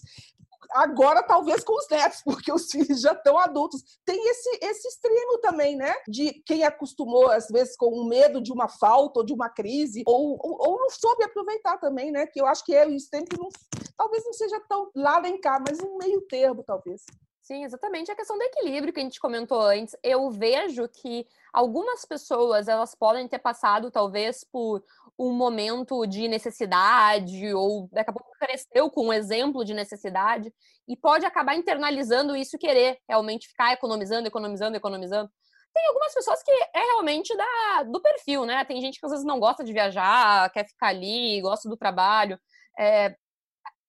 agora 0.72 1.22
talvez 1.22 1.64
com 1.64 1.76
os 1.76 1.88
netos, 1.88 2.22
porque 2.24 2.52
os 2.52 2.70
filhos 2.70 3.00
já 3.00 3.12
estão 3.12 3.38
adultos. 3.38 3.82
Tem 4.04 4.28
esse, 4.28 4.58
esse 4.62 4.88
extremo 4.88 5.38
também, 5.38 5.76
né? 5.76 5.94
De 6.08 6.32
quem 6.44 6.64
acostumou, 6.64 7.30
às 7.30 7.48
vezes, 7.48 7.76
com 7.76 7.86
o 7.86 8.08
medo 8.08 8.40
de 8.40 8.52
uma 8.52 8.68
falta 8.68 9.20
ou 9.20 9.26
de 9.26 9.32
uma 9.32 9.48
crise, 9.48 10.02
ou, 10.06 10.38
ou, 10.40 10.68
ou 10.68 10.78
não 10.78 10.90
soube 10.90 11.24
aproveitar 11.24 11.78
também, 11.78 12.10
né? 12.10 12.26
Que 12.26 12.40
eu 12.40 12.46
acho 12.46 12.64
que 12.64 12.74
é 12.74 12.86
o 12.86 12.90
extremo 12.90 13.26
que 13.26 13.38
não, 13.38 13.48
talvez 13.96 14.24
não 14.24 14.32
seja 14.32 14.60
tão 14.68 14.90
lá 14.94 15.20
nem 15.20 15.40
cá, 15.40 15.62
mas 15.66 15.80
um 15.80 15.96
meio 15.96 16.20
termo, 16.22 16.62
talvez. 16.62 17.02
Sim, 17.50 17.64
exatamente. 17.64 18.12
A 18.12 18.14
questão 18.14 18.38
do 18.38 18.44
equilíbrio 18.44 18.92
que 18.92 19.00
a 19.00 19.02
gente 19.02 19.18
comentou 19.18 19.60
antes, 19.60 19.96
eu 20.04 20.30
vejo 20.30 20.86
que 20.86 21.26
algumas 21.52 22.04
pessoas 22.04 22.68
elas 22.68 22.94
podem 22.94 23.26
ter 23.26 23.40
passado 23.40 23.90
talvez 23.90 24.44
por 24.44 24.84
um 25.18 25.32
momento 25.32 26.06
de 26.06 26.28
necessidade 26.28 27.52
ou 27.52 27.88
daqui 27.90 28.08
a 28.08 28.12
pouco 28.12 28.30
cresceu 28.38 28.88
com 28.88 29.06
um 29.06 29.12
exemplo 29.12 29.64
de 29.64 29.74
necessidade 29.74 30.54
e 30.86 30.96
pode 30.96 31.26
acabar 31.26 31.56
internalizando 31.56 32.36
isso 32.36 32.54
e 32.54 32.58
querer 32.58 32.98
realmente 33.08 33.48
ficar 33.48 33.72
economizando, 33.72 34.28
economizando, 34.28 34.76
economizando. 34.76 35.28
Tem 35.74 35.84
algumas 35.88 36.14
pessoas 36.14 36.40
que 36.44 36.52
é 36.52 36.84
realmente 36.84 37.36
da, 37.36 37.82
do 37.82 38.00
perfil, 38.00 38.46
né? 38.46 38.64
Tem 38.64 38.80
gente 38.80 39.00
que 39.00 39.06
às 39.06 39.10
vezes 39.10 39.26
não 39.26 39.40
gosta 39.40 39.64
de 39.64 39.72
viajar, 39.72 40.48
quer 40.52 40.68
ficar 40.68 40.90
ali, 40.90 41.40
gosta 41.40 41.68
do 41.68 41.76
trabalho. 41.76 42.38
É, 42.78 43.16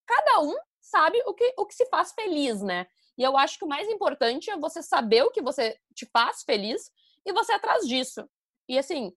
cada 0.07 0.41
um 0.41 0.55
sabe 0.79 1.21
o 1.27 1.33
que, 1.35 1.53
o 1.59 1.67
que 1.67 1.75
se 1.75 1.85
faz 1.85 2.11
feliz, 2.11 2.59
né? 2.63 2.87
E 3.21 3.23
eu 3.23 3.37
acho 3.37 3.59
que 3.59 3.65
o 3.65 3.67
mais 3.67 3.87
importante 3.87 4.49
é 4.49 4.57
você 4.57 4.81
saber 4.81 5.21
o 5.21 5.29
que 5.29 5.43
você 5.43 5.77
te 5.93 6.07
faz 6.07 6.41
feliz 6.41 6.91
e 7.23 7.31
você 7.31 7.51
atrás 7.51 7.87
disso. 7.87 8.27
E 8.67 8.79
assim, 8.79 9.13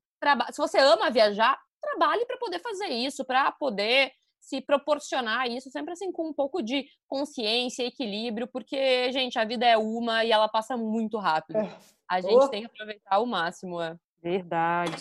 se 0.52 0.58
você 0.58 0.78
ama 0.78 1.10
viajar, 1.10 1.58
trabalhe 1.80 2.26
para 2.26 2.36
poder 2.36 2.58
fazer 2.58 2.88
isso, 2.88 3.24
para 3.24 3.50
poder 3.52 4.12
se 4.38 4.60
proporcionar 4.60 5.48
isso, 5.48 5.70
sempre 5.70 5.94
assim 5.94 6.12
com 6.12 6.28
um 6.28 6.34
pouco 6.34 6.62
de 6.62 6.86
consciência, 7.08 7.86
equilíbrio, 7.86 8.46
porque, 8.46 9.10
gente, 9.10 9.38
a 9.38 9.44
vida 9.46 9.64
é 9.64 9.78
uma 9.78 10.22
e 10.22 10.30
ela 10.30 10.48
passa 10.48 10.76
muito 10.76 11.16
rápido. 11.16 11.56
É. 11.56 11.78
A 12.06 12.20
gente 12.20 12.44
oh. 12.44 12.48
tem 12.48 12.60
que 12.60 12.66
aproveitar 12.66 13.14
ao 13.14 13.24
máximo. 13.24 13.80
É. 13.80 13.96
Verdade. 14.22 14.96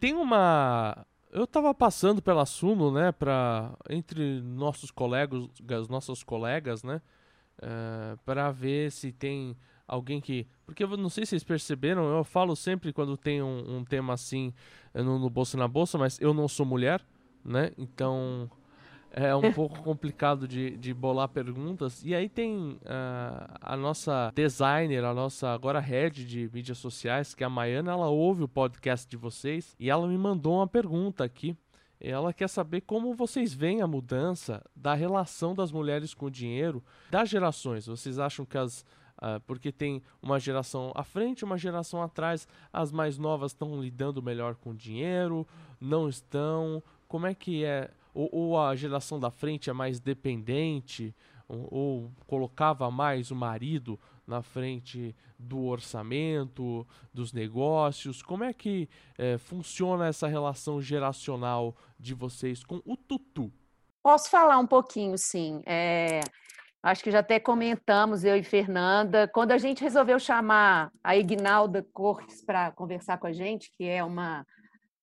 Tem 0.00 0.14
uma 0.14 1.06
eu 1.30 1.44
estava 1.44 1.72
passando 1.72 2.20
pela 2.20 2.44
Suno, 2.44 2.90
né, 2.90 3.12
para 3.12 3.72
entre 3.88 4.42
nossos 4.42 4.90
colegas, 4.90 5.48
nossos 5.88 6.24
colegas, 6.24 6.82
né, 6.82 7.00
uh, 7.62 8.18
para 8.24 8.50
ver 8.50 8.90
se 8.90 9.12
tem 9.12 9.56
alguém 9.86 10.20
que, 10.20 10.46
porque 10.64 10.84
eu 10.84 10.96
não 10.96 11.08
sei 11.08 11.24
se 11.24 11.30
vocês 11.30 11.44
perceberam, 11.44 12.04
eu 12.04 12.24
falo 12.24 12.56
sempre 12.56 12.92
quando 12.92 13.16
tem 13.16 13.42
um, 13.42 13.78
um 13.78 13.84
tema 13.84 14.14
assim 14.14 14.52
no, 14.94 15.18
no 15.18 15.30
bolsa 15.30 15.56
na 15.56 15.68
bolsa, 15.68 15.98
mas 15.98 16.20
eu 16.20 16.32
não 16.32 16.48
sou 16.48 16.64
mulher, 16.64 17.04
né, 17.44 17.72
então 17.76 18.50
é 19.12 19.34
um 19.34 19.42
pouco 19.52 19.82
complicado 19.82 20.48
de, 20.48 20.76
de 20.76 20.92
bolar 20.94 21.28
perguntas. 21.28 22.02
E 22.02 22.14
aí 22.14 22.28
tem 22.28 22.78
uh, 22.82 23.58
a 23.60 23.76
nossa 23.76 24.32
designer, 24.34 25.04
a 25.04 25.14
nossa 25.14 25.50
agora 25.50 25.78
head 25.78 26.24
de 26.24 26.50
mídias 26.52 26.78
sociais, 26.78 27.34
que 27.34 27.44
é 27.44 27.46
a 27.46 27.50
Maiana, 27.50 27.92
ela 27.92 28.08
ouve 28.08 28.42
o 28.42 28.48
podcast 28.48 29.08
de 29.08 29.16
vocês 29.16 29.76
e 29.78 29.90
ela 29.90 30.06
me 30.08 30.16
mandou 30.16 30.56
uma 30.56 30.66
pergunta 30.66 31.22
aqui. 31.22 31.56
Ela 32.04 32.32
quer 32.32 32.48
saber 32.48 32.80
como 32.80 33.14
vocês 33.14 33.54
veem 33.54 33.80
a 33.80 33.86
mudança 33.86 34.60
da 34.74 34.92
relação 34.92 35.54
das 35.54 35.70
mulheres 35.70 36.12
com 36.12 36.26
o 36.26 36.30
dinheiro 36.30 36.82
das 37.08 37.28
gerações. 37.28 37.86
Vocês 37.86 38.18
acham 38.18 38.44
que 38.44 38.58
as. 38.58 38.84
Uh, 39.18 39.38
porque 39.46 39.70
tem 39.70 40.02
uma 40.20 40.40
geração 40.40 40.90
à 40.96 41.04
frente, 41.04 41.44
uma 41.44 41.56
geração 41.56 42.02
atrás, 42.02 42.48
as 42.72 42.90
mais 42.90 43.18
novas 43.18 43.52
estão 43.52 43.80
lidando 43.80 44.20
melhor 44.20 44.56
com 44.56 44.70
o 44.70 44.74
dinheiro, 44.74 45.46
não 45.80 46.08
estão. 46.08 46.82
Como 47.06 47.28
é 47.28 47.34
que 47.34 47.64
é 47.64 47.88
ou, 48.12 48.28
ou 48.32 48.60
a 48.60 48.74
geração 48.74 49.20
da 49.20 49.30
frente 49.30 49.70
é 49.70 49.72
mais 49.72 50.00
dependente, 50.00 51.14
ou, 51.48 51.68
ou 51.70 52.12
colocava 52.26 52.90
mais 52.90 53.30
o 53.30 53.36
marido 53.36 53.98
na 54.26 54.42
frente 54.42 55.14
do 55.42 55.64
orçamento, 55.64 56.86
dos 57.12 57.32
negócios? 57.32 58.22
Como 58.22 58.44
é 58.44 58.52
que 58.52 58.88
é, 59.18 59.38
funciona 59.38 60.06
essa 60.06 60.26
relação 60.26 60.80
geracional 60.80 61.76
de 61.98 62.14
vocês 62.14 62.64
com 62.64 62.80
o 62.84 62.96
Tutu? 62.96 63.52
Posso 64.02 64.30
falar 64.30 64.58
um 64.58 64.66
pouquinho, 64.66 65.16
sim. 65.16 65.62
É, 65.66 66.20
acho 66.82 67.02
que 67.04 67.10
já 67.10 67.20
até 67.20 67.38
comentamos, 67.38 68.24
eu 68.24 68.36
e 68.36 68.42
Fernanda, 68.42 69.28
quando 69.28 69.52
a 69.52 69.58
gente 69.58 69.82
resolveu 69.82 70.18
chamar 70.18 70.90
a 71.02 71.16
Ignalda 71.16 71.86
Cortes 71.92 72.44
para 72.44 72.72
conversar 72.72 73.18
com 73.18 73.26
a 73.26 73.32
gente, 73.32 73.70
que 73.76 73.84
é 73.84 74.02
uma 74.02 74.44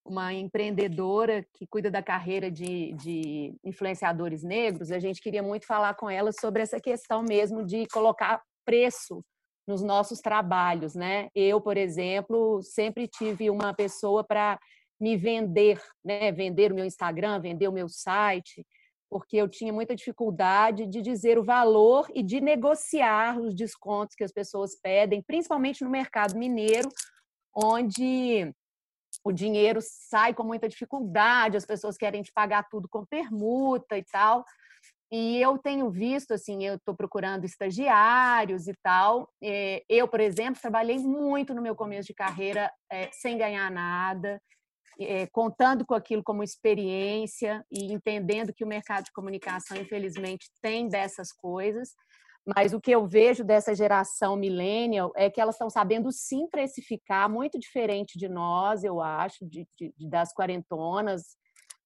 uma 0.09 0.33
empreendedora 0.33 1.45
que 1.53 1.67
cuida 1.67 1.91
da 1.91 2.01
carreira 2.01 2.49
de, 2.49 2.93
de 2.93 3.53
influenciadores 3.63 4.43
negros, 4.43 4.91
a 4.91 4.97
gente 4.97 5.21
queria 5.21 5.43
muito 5.43 5.67
falar 5.67 5.93
com 5.93 6.09
ela 6.09 6.31
sobre 6.31 6.63
essa 6.63 6.79
questão 6.79 7.21
mesmo 7.21 7.63
de 7.63 7.85
colocar 7.87 8.41
preço 8.65 9.23
nos 9.69 9.83
nossos 9.83 10.19
trabalhos, 10.19 10.95
né? 10.95 11.29
Eu, 11.35 11.61
por 11.61 11.77
exemplo, 11.77 12.59
sempre 12.63 13.07
tive 13.07 13.51
uma 13.51 13.71
pessoa 13.71 14.23
para 14.23 14.59
me 14.99 15.15
vender, 15.15 15.79
né? 16.03 16.31
Vender 16.31 16.71
o 16.71 16.75
meu 16.75 16.85
Instagram, 16.85 17.39
vender 17.39 17.67
o 17.67 17.71
meu 17.71 17.87
site, 17.87 18.65
porque 19.07 19.37
eu 19.37 19.47
tinha 19.47 19.71
muita 19.71 19.95
dificuldade 19.95 20.87
de 20.87 21.03
dizer 21.03 21.37
o 21.37 21.43
valor 21.43 22.07
e 22.15 22.23
de 22.23 22.41
negociar 22.41 23.39
os 23.39 23.53
descontos 23.53 24.15
que 24.15 24.23
as 24.23 24.31
pessoas 24.31 24.75
pedem, 24.75 25.21
principalmente 25.21 25.83
no 25.83 25.89
mercado 25.91 26.35
mineiro, 26.35 26.89
onde 27.55 28.51
o 29.23 29.31
dinheiro 29.31 29.81
sai 29.83 30.33
com 30.33 30.43
muita 30.43 30.67
dificuldade, 30.67 31.57
as 31.57 31.65
pessoas 31.65 31.95
querem 31.95 32.23
te 32.23 32.31
pagar 32.33 32.67
tudo 32.69 32.89
com 32.89 33.05
permuta 33.05 33.99
e 33.99 34.03
tal. 34.03 34.43
E 35.11 35.41
eu 35.41 35.57
tenho 35.57 35.89
visto, 35.89 36.33
assim, 36.33 36.63
eu 36.63 36.75
estou 36.75 36.95
procurando 36.95 37.43
estagiários 37.43 38.67
e 38.67 38.73
tal. 38.83 39.27
Eh, 39.41 39.83
eu, 39.89 40.07
por 40.07 40.19
exemplo, 40.19 40.61
trabalhei 40.61 40.99
muito 40.99 41.53
no 41.53 41.61
meu 41.61 41.75
começo 41.75 42.07
de 42.07 42.13
carreira 42.13 42.71
é, 42.91 43.09
sem 43.11 43.37
ganhar 43.37 43.71
nada, 43.71 44.39
é, 44.99 45.25
contando 45.27 45.85
com 45.85 45.95
aquilo 45.95 46.23
como 46.23 46.43
experiência 46.43 47.65
e 47.71 47.91
entendendo 47.91 48.53
que 48.53 48.63
o 48.63 48.67
mercado 48.67 49.05
de 49.05 49.11
comunicação, 49.11 49.77
infelizmente, 49.77 50.51
tem 50.61 50.87
dessas 50.87 51.31
coisas. 51.31 51.89
Mas 52.55 52.73
o 52.73 52.81
que 52.81 52.91
eu 52.91 53.07
vejo 53.07 53.43
dessa 53.43 53.75
geração 53.75 54.35
millennial 54.35 55.11
é 55.15 55.29
que 55.29 55.39
elas 55.39 55.55
estão 55.55 55.69
sabendo 55.69 56.11
sim 56.11 56.47
precificar, 56.47 57.29
muito 57.29 57.59
diferente 57.59 58.17
de 58.17 58.27
nós, 58.27 58.83
eu 58.83 59.01
acho, 59.01 59.45
de, 59.45 59.67
de, 59.77 59.93
das 60.09 60.33
quarentonas, 60.33 61.37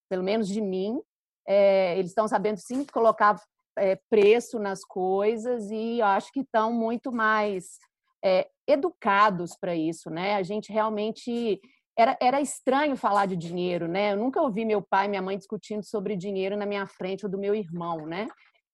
pelo 0.10 0.24
menos 0.24 0.48
de 0.48 0.62
mim. 0.62 1.00
É, 1.48 1.98
eles 1.98 2.12
estão 2.12 2.28
sabendo 2.28 2.58
sim 2.58 2.86
colocar 2.86 3.42
é, 3.78 3.98
preço 4.10 4.60
nas 4.60 4.84
coisas 4.84 5.70
e 5.72 6.00
eu 6.00 6.06
acho 6.06 6.32
que 6.32 6.42
estão 6.42 6.72
muito 6.72 7.12
mais 7.12 7.78
é, 8.24 8.48
educados 8.68 9.56
para 9.60 9.76
isso, 9.76 10.10
né? 10.10 10.36
A 10.36 10.44
gente 10.44 10.72
realmente 10.72 11.60
era, 11.98 12.18
era 12.22 12.42
estranho 12.42 12.96
falar 12.96 13.26
de 13.26 13.36
dinheiro, 13.36 13.88
né? 13.88 14.14
Eu 14.14 14.18
nunca 14.18 14.42
ouvi 14.42 14.66
meu 14.66 14.82
pai 14.82 15.06
e 15.06 15.10
minha 15.10 15.22
mãe 15.22 15.38
discutindo 15.38 15.84
sobre 15.84 16.16
dinheiro 16.16 16.56
na 16.56 16.66
minha 16.66 16.88
frente 16.88 17.26
ou 17.26 17.32
do 17.32 17.38
meu 17.38 17.54
irmão, 17.54 18.06
né? 18.06 18.28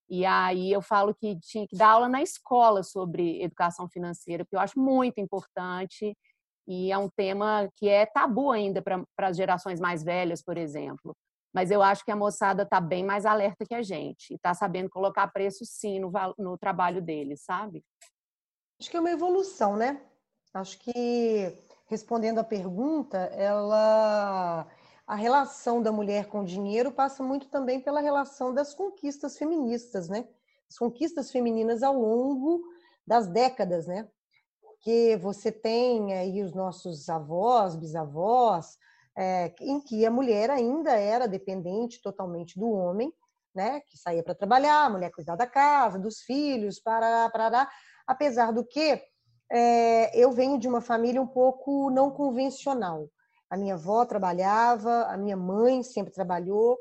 E 0.10 0.26
aí 0.26 0.72
eu 0.72 0.82
falo 0.82 1.14
que 1.14 1.38
tinha 1.40 1.68
que 1.68 1.78
dar 1.78 1.90
aula 1.90 2.10
na 2.10 2.22
escola 2.22 2.82
sobre 2.84 3.42
educação 3.44 3.88
financeira, 3.88 4.44
porque 4.44 4.56
eu 4.56 4.60
acho 4.60 4.80
muito 4.80 5.20
importante 5.20 6.16
e 6.68 6.92
é 6.92 6.98
um 6.98 7.10
tema 7.10 7.70
que 7.76 7.88
é 7.88 8.06
tabu 8.06 8.52
ainda 8.52 8.82
para 8.82 9.04
as 9.28 9.38
gerações 9.38 9.80
mais 9.80 10.04
velhas, 10.04 10.44
por 10.44 10.58
exemplo. 10.58 11.16
Mas 11.54 11.72
eu 11.72 11.82
acho 11.82 12.06
que 12.06 12.12
a 12.12 12.16
moçada 12.16 12.64
está 12.64 12.80
bem 12.80 13.04
mais 13.04 13.26
alerta 13.26 13.66
que 13.66 13.74
a 13.74 13.82
gente 13.82 14.32
e 14.32 14.36
está 14.36 14.54
sabendo 14.54 14.90
colocar 14.90 15.28
preço 15.28 15.66
sim 15.66 16.00
no, 16.00 16.12
no 16.38 16.58
trabalho 16.58 17.02
deles, 17.02 17.44
sabe? 17.44 17.84
Acho 18.80 18.90
que 18.90 18.98
é 18.98 19.00
uma 19.00 19.12
evolução, 19.12 19.76
né? 19.76 20.02
Acho 20.54 20.78
que 20.80 21.58
respondendo 21.88 22.40
a 22.40 22.44
pergunta, 22.44 23.18
ela 23.18 24.68
a 25.06 25.16
relação 25.16 25.82
da 25.82 25.92
mulher 25.92 26.28
com 26.28 26.42
o 26.42 26.46
dinheiro 26.46 26.92
passa 26.92 27.24
muito 27.24 27.50
também 27.50 27.82
pela 27.82 28.00
relação 28.00 28.54
das 28.54 28.76
conquistas 28.76 29.36
feministas, 29.40 30.08
né? 30.08 30.28
As 30.70 30.78
conquistas 30.78 31.32
femininas 31.32 31.82
ao 31.82 32.00
longo 32.00 32.62
das 33.08 33.28
décadas, 33.28 33.88
né? 33.88 34.08
Porque 34.62 35.18
você 35.20 35.52
tem 35.52 36.14
aí 36.14 36.44
os 36.44 36.54
nossos 36.54 37.10
avós, 37.10 37.76
bisavós, 37.76 38.78
é, 39.17 39.54
em 39.62 39.82
que 39.82 40.06
a 40.06 40.12
mulher 40.12 40.50
ainda 40.50 40.91
era 40.91 41.28
dependente 41.28 42.02
totalmente 42.02 42.58
do 42.60 42.69
homem, 42.72 43.12
né? 43.54 43.82
Que 43.82 43.98
saía 43.98 44.24
para 44.24 44.36
trabalhar, 44.36 44.86
a 44.86 44.89
mulher 44.89 45.12
cuidar 45.12 45.36
da 45.36 45.48
casa, 45.48 46.00
dos 46.00 46.22
filhos, 46.22 46.80
para 46.80 47.30
para 47.30 47.69
apesar 48.08 48.52
do 48.52 48.65
que 48.65 49.02
é, 49.52 50.17
eu 50.17 50.32
venho 50.32 50.60
de 50.60 50.67
uma 50.67 50.82
família 50.82 51.22
um 51.22 51.28
pouco 51.28 51.89
não 51.89 52.12
convencional. 52.12 53.10
A 53.50 53.58
minha 53.58 53.74
avó 53.74 54.06
trabalhava, 54.06 55.06
a 55.06 55.17
minha 55.17 55.36
mãe 55.36 55.82
sempre 55.82 56.13
trabalhou. 56.13 56.78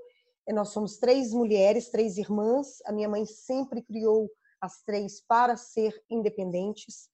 Nós 0.49 0.71
somos 0.71 0.99
três 0.99 1.33
mulheres, 1.33 1.91
três 1.91 2.19
irmãs. 2.19 2.79
A 2.85 2.93
minha 2.93 3.09
mãe 3.09 3.25
sempre 3.25 3.83
criou 3.83 4.31
as 4.61 4.83
três 4.83 5.21
para 5.27 5.57
ser 5.57 5.95
independentes. 6.11 7.09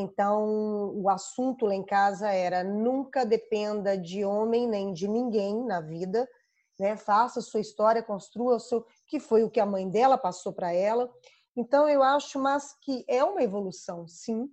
Então, 0.00 0.94
o 0.94 1.08
assunto 1.08 1.66
lá 1.66 1.74
em 1.74 1.82
casa 1.82 2.30
era 2.30 2.62
nunca 2.62 3.26
dependa 3.26 3.98
de 3.98 4.24
homem 4.24 4.68
nem 4.68 4.92
de 4.92 5.08
ninguém 5.08 5.64
na 5.64 5.80
vida, 5.80 6.28
né? 6.78 6.96
Faça 6.96 7.40
sua 7.40 7.58
história, 7.58 8.00
construa 8.00 8.54
o 8.54 8.60
seu, 8.60 8.86
que 9.08 9.18
foi 9.18 9.42
o 9.42 9.50
que 9.50 9.58
a 9.58 9.66
mãe 9.66 9.90
dela 9.90 10.16
passou 10.16 10.52
para 10.52 10.72
ela. 10.72 11.12
Então, 11.56 11.88
eu 11.88 12.00
acho 12.00 12.38
mas 12.38 12.76
que 12.80 13.04
é 13.08 13.24
uma 13.24 13.42
evolução, 13.42 14.06
sim, 14.06 14.48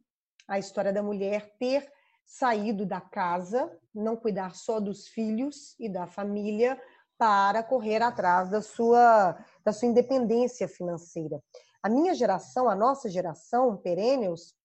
a 0.47 0.58
história 0.58 0.91
da 0.91 1.03
mulher 1.03 1.55
ter 1.60 1.88
saído 2.25 2.84
da 2.84 2.99
casa, 2.99 3.71
não 3.93 4.15
cuidar 4.15 4.55
só 4.55 4.79
dos 4.79 5.08
filhos 5.08 5.75
e 5.79 5.88
da 5.88 6.08
família 6.08 6.81
para 7.19 7.62
correr 7.62 8.01
atrás 8.01 8.49
da 8.49 8.63
sua, 8.63 9.38
da 9.63 9.71
sua 9.71 9.88
independência 9.88 10.67
financeira. 10.67 11.39
A 11.84 11.88
minha 11.88 12.15
geração, 12.15 12.67
a 12.67 12.73
nossa 12.73 13.08
geração, 13.08 13.77
perennials, 13.77 14.55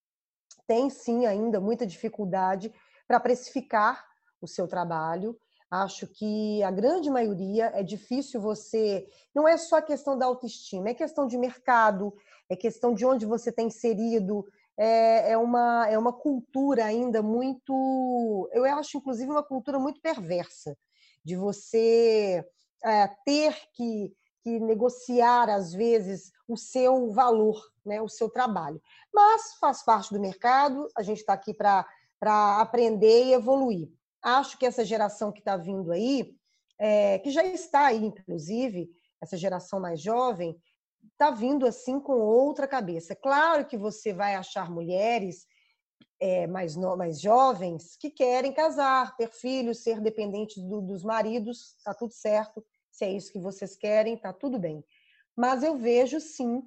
tem 0.71 0.89
sim 0.89 1.27
ainda 1.27 1.61
muita 1.61 1.85
dificuldade 1.85 2.73
para 3.09 3.19
precificar 3.19 4.07
o 4.41 4.47
seu 4.47 4.69
trabalho. 4.69 5.37
Acho 5.69 6.07
que 6.07 6.63
a 6.63 6.71
grande 6.71 7.11
maioria 7.11 7.73
é 7.75 7.83
difícil 7.83 8.41
você. 8.41 9.05
Não 9.35 9.49
é 9.49 9.57
só 9.57 9.83
questão 9.83 10.17
da 10.17 10.27
autoestima, 10.27 10.91
é 10.91 10.95
questão 10.95 11.27
de 11.27 11.37
mercado, 11.37 12.15
é 12.49 12.55
questão 12.55 12.95
de 12.95 13.05
onde 13.05 13.27
você 13.27 13.51
está 13.51 13.63
inserido, 13.63 14.47
é, 14.79 15.33
é, 15.33 15.37
uma, 15.37 15.89
é 15.89 15.99
uma 15.99 16.13
cultura 16.13 16.85
ainda 16.85 17.21
muito. 17.21 18.49
Eu 18.53 18.65
acho, 18.67 18.99
inclusive, 18.99 19.29
uma 19.29 19.43
cultura 19.43 19.77
muito 19.77 20.01
perversa, 20.01 20.79
de 21.25 21.35
você 21.35 22.45
é, 22.85 23.09
ter 23.25 23.57
que, 23.73 24.15
que 24.45 24.61
negociar, 24.61 25.51
às 25.51 25.73
vezes, 25.73 26.31
o 26.47 26.57
seu 26.57 27.11
valor, 27.11 27.61
né, 27.91 28.01
o 28.01 28.09
seu 28.09 28.31
trabalho. 28.31 28.81
Mas 29.13 29.55
faz 29.55 29.83
parte 29.83 30.15
do 30.15 30.21
mercado, 30.21 30.89
a 30.97 31.03
gente 31.03 31.19
está 31.19 31.33
aqui 31.33 31.53
para 31.53 31.85
aprender 32.61 33.25
e 33.25 33.33
evoluir. 33.33 33.91
Acho 34.23 34.57
que 34.57 34.65
essa 34.65 34.85
geração 34.85 35.33
que 35.33 35.41
está 35.41 35.57
vindo 35.57 35.91
aí, 35.91 36.33
é, 36.79 37.19
que 37.19 37.31
já 37.31 37.45
está 37.45 37.87
aí, 37.87 38.05
inclusive, 38.05 38.89
essa 39.21 39.37
geração 39.37 39.81
mais 39.81 40.01
jovem, 40.01 40.57
está 41.13 41.33
vindo 41.33 41.67
assim 41.67 41.99
com 41.99 42.21
outra 42.21 42.69
cabeça. 42.69 43.17
Claro 43.17 43.67
que 43.67 43.77
você 43.77 44.13
vai 44.13 44.37
achar 44.37 44.71
mulheres 44.71 45.47
é, 46.21 46.47
mais, 46.47 46.77
no, 46.77 46.97
mais 46.97 47.21
jovens 47.21 47.97
que 47.97 48.11
querem 48.11 48.53
casar, 48.53 49.17
ter 49.17 49.31
filhos, 49.33 49.83
ser 49.83 50.01
dependentes 50.01 50.63
do, 50.63 50.81
dos 50.81 51.03
maridos, 51.03 51.77
tá 51.83 51.93
tudo 51.93 52.13
certo. 52.13 52.65
Se 52.91 53.05
é 53.05 53.11
isso 53.11 53.33
que 53.33 53.41
vocês 53.41 53.75
querem, 53.75 54.17
tá 54.17 54.33
tudo 54.33 54.59
bem. 54.59 54.85
Mas 55.37 55.63
eu 55.63 55.77
vejo 55.77 56.21
sim 56.21 56.63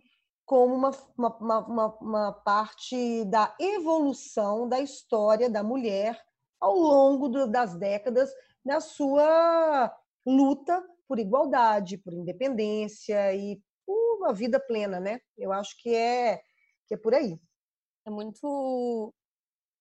como 0.46 0.76
uma, 0.76 0.91
uma, 1.18 1.60
uma, 1.60 1.98
uma 2.00 2.32
parte 2.34 3.26
da 3.26 3.56
evolução 3.60 4.68
da 4.68 4.80
história 4.80 5.50
da 5.50 5.64
mulher 5.64 6.20
ao 6.60 6.76
longo 6.76 7.28
do, 7.28 7.48
das 7.48 7.76
décadas 7.76 8.32
na 8.64 8.80
sua 8.80 9.94
luta 10.26 10.84
por 11.08 11.20
igualdade, 11.20 11.98
por 11.98 12.14
independência 12.14 13.34
e 13.36 13.62
por 13.86 14.18
uma 14.18 14.34
vida 14.34 14.60
plena, 14.60 15.00
né? 15.00 15.20
Eu 15.38 15.52
acho 15.52 15.76
que 15.82 15.94
é 15.94 16.41
que 16.88 16.94
é 16.94 16.98
por 16.98 17.14
aí. 17.14 17.39
É 18.06 18.10
muito 18.10 19.14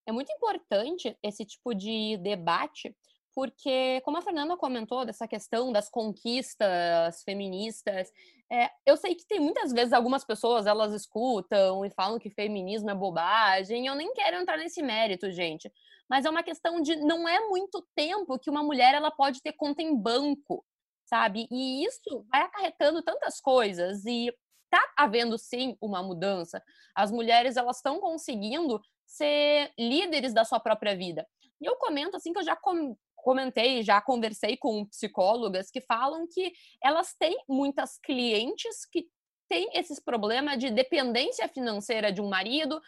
é 0.07 0.13
muito 0.13 0.33
importante 0.33 1.17
esse 1.23 1.45
tipo 1.45 1.75
de 1.75 2.19
debate, 2.19 2.95
porque, 3.35 4.01
como 4.05 4.19
a 4.19 4.23
Fernanda 4.23 4.57
comentou, 4.57 5.07
dessa 5.07 5.29
questão 5.29 5.73
das 5.73 5.89
conquistas 5.89 7.23
feministas, 7.23 8.11
é, 8.53 8.71
eu 8.85 8.99
sei 8.99 9.15
que 9.15 9.27
tem 9.27 9.41
muitas 9.41 9.73
vezes 9.73 9.95
algumas 9.95 10.25
pessoas, 10.25 10.67
elas 10.67 10.93
escutam 10.93 11.87
e 11.87 11.91
falam 11.91 12.19
que 12.19 12.29
feminismo 12.29 12.91
é 12.91 12.95
bobagem, 12.95 13.87
eu 13.87 13.95
nem 13.95 14.13
quero 14.13 14.37
entrar 14.37 14.59
nesse 14.59 14.83
mérito, 14.83 15.33
gente, 15.33 15.73
mas 16.07 16.27
é 16.27 16.31
uma 16.31 16.43
questão 16.43 16.83
de 16.83 16.95
não 16.97 17.27
é 17.27 17.41
muito 17.49 17.83
tempo 17.95 18.39
que 18.39 18.51
uma 18.51 18.63
mulher 18.63 18.95
ela 18.95 19.11
pode 19.11 19.41
ter 19.41 19.55
conta 19.55 19.81
em 19.81 19.97
banco, 19.97 20.63
sabe? 21.07 21.49
E 21.51 21.83
isso 21.83 22.27
vai 22.31 22.43
acarretando 22.43 23.03
tantas 23.03 23.41
coisas 23.41 24.05
e 24.05 24.31
tá 24.69 24.87
havendo 24.99 25.39
sim 25.39 25.75
uma 25.81 26.03
mudança. 26.03 26.63
As 26.95 27.11
mulheres 27.11 27.57
elas 27.57 27.77
estão 27.77 28.01
conseguindo 28.01 28.83
ser 29.07 29.73
líderes 29.79 30.35
da 30.35 30.45
sua 30.45 30.61
própria 30.61 30.95
vida. 30.95 31.27
E 31.59 31.65
eu 31.65 31.77
comento 31.77 32.19
assim 32.19 32.35
que 32.35 32.39
eu 32.39 32.45
já 32.45 32.57
com, 32.57 32.95
comentei, 33.23 33.83
já 33.83 34.01
conversei 34.01 34.57
com 34.57 34.85
psicólogas 34.87 35.71
que 35.71 35.81
falam 35.81 36.27
que 36.27 36.53
elas 36.83 37.15
têm 37.15 37.37
muitas 37.49 37.99
clientes 37.99 38.85
que 38.85 39.07
têm 39.49 39.71
esses 39.75 40.01
problemas 40.01 40.59
de 40.59 40.71
dependência 40.71 41.49
financeira 41.49 42.13
de 42.13 42.21
um 42.21 42.29
marido, 42.29 42.81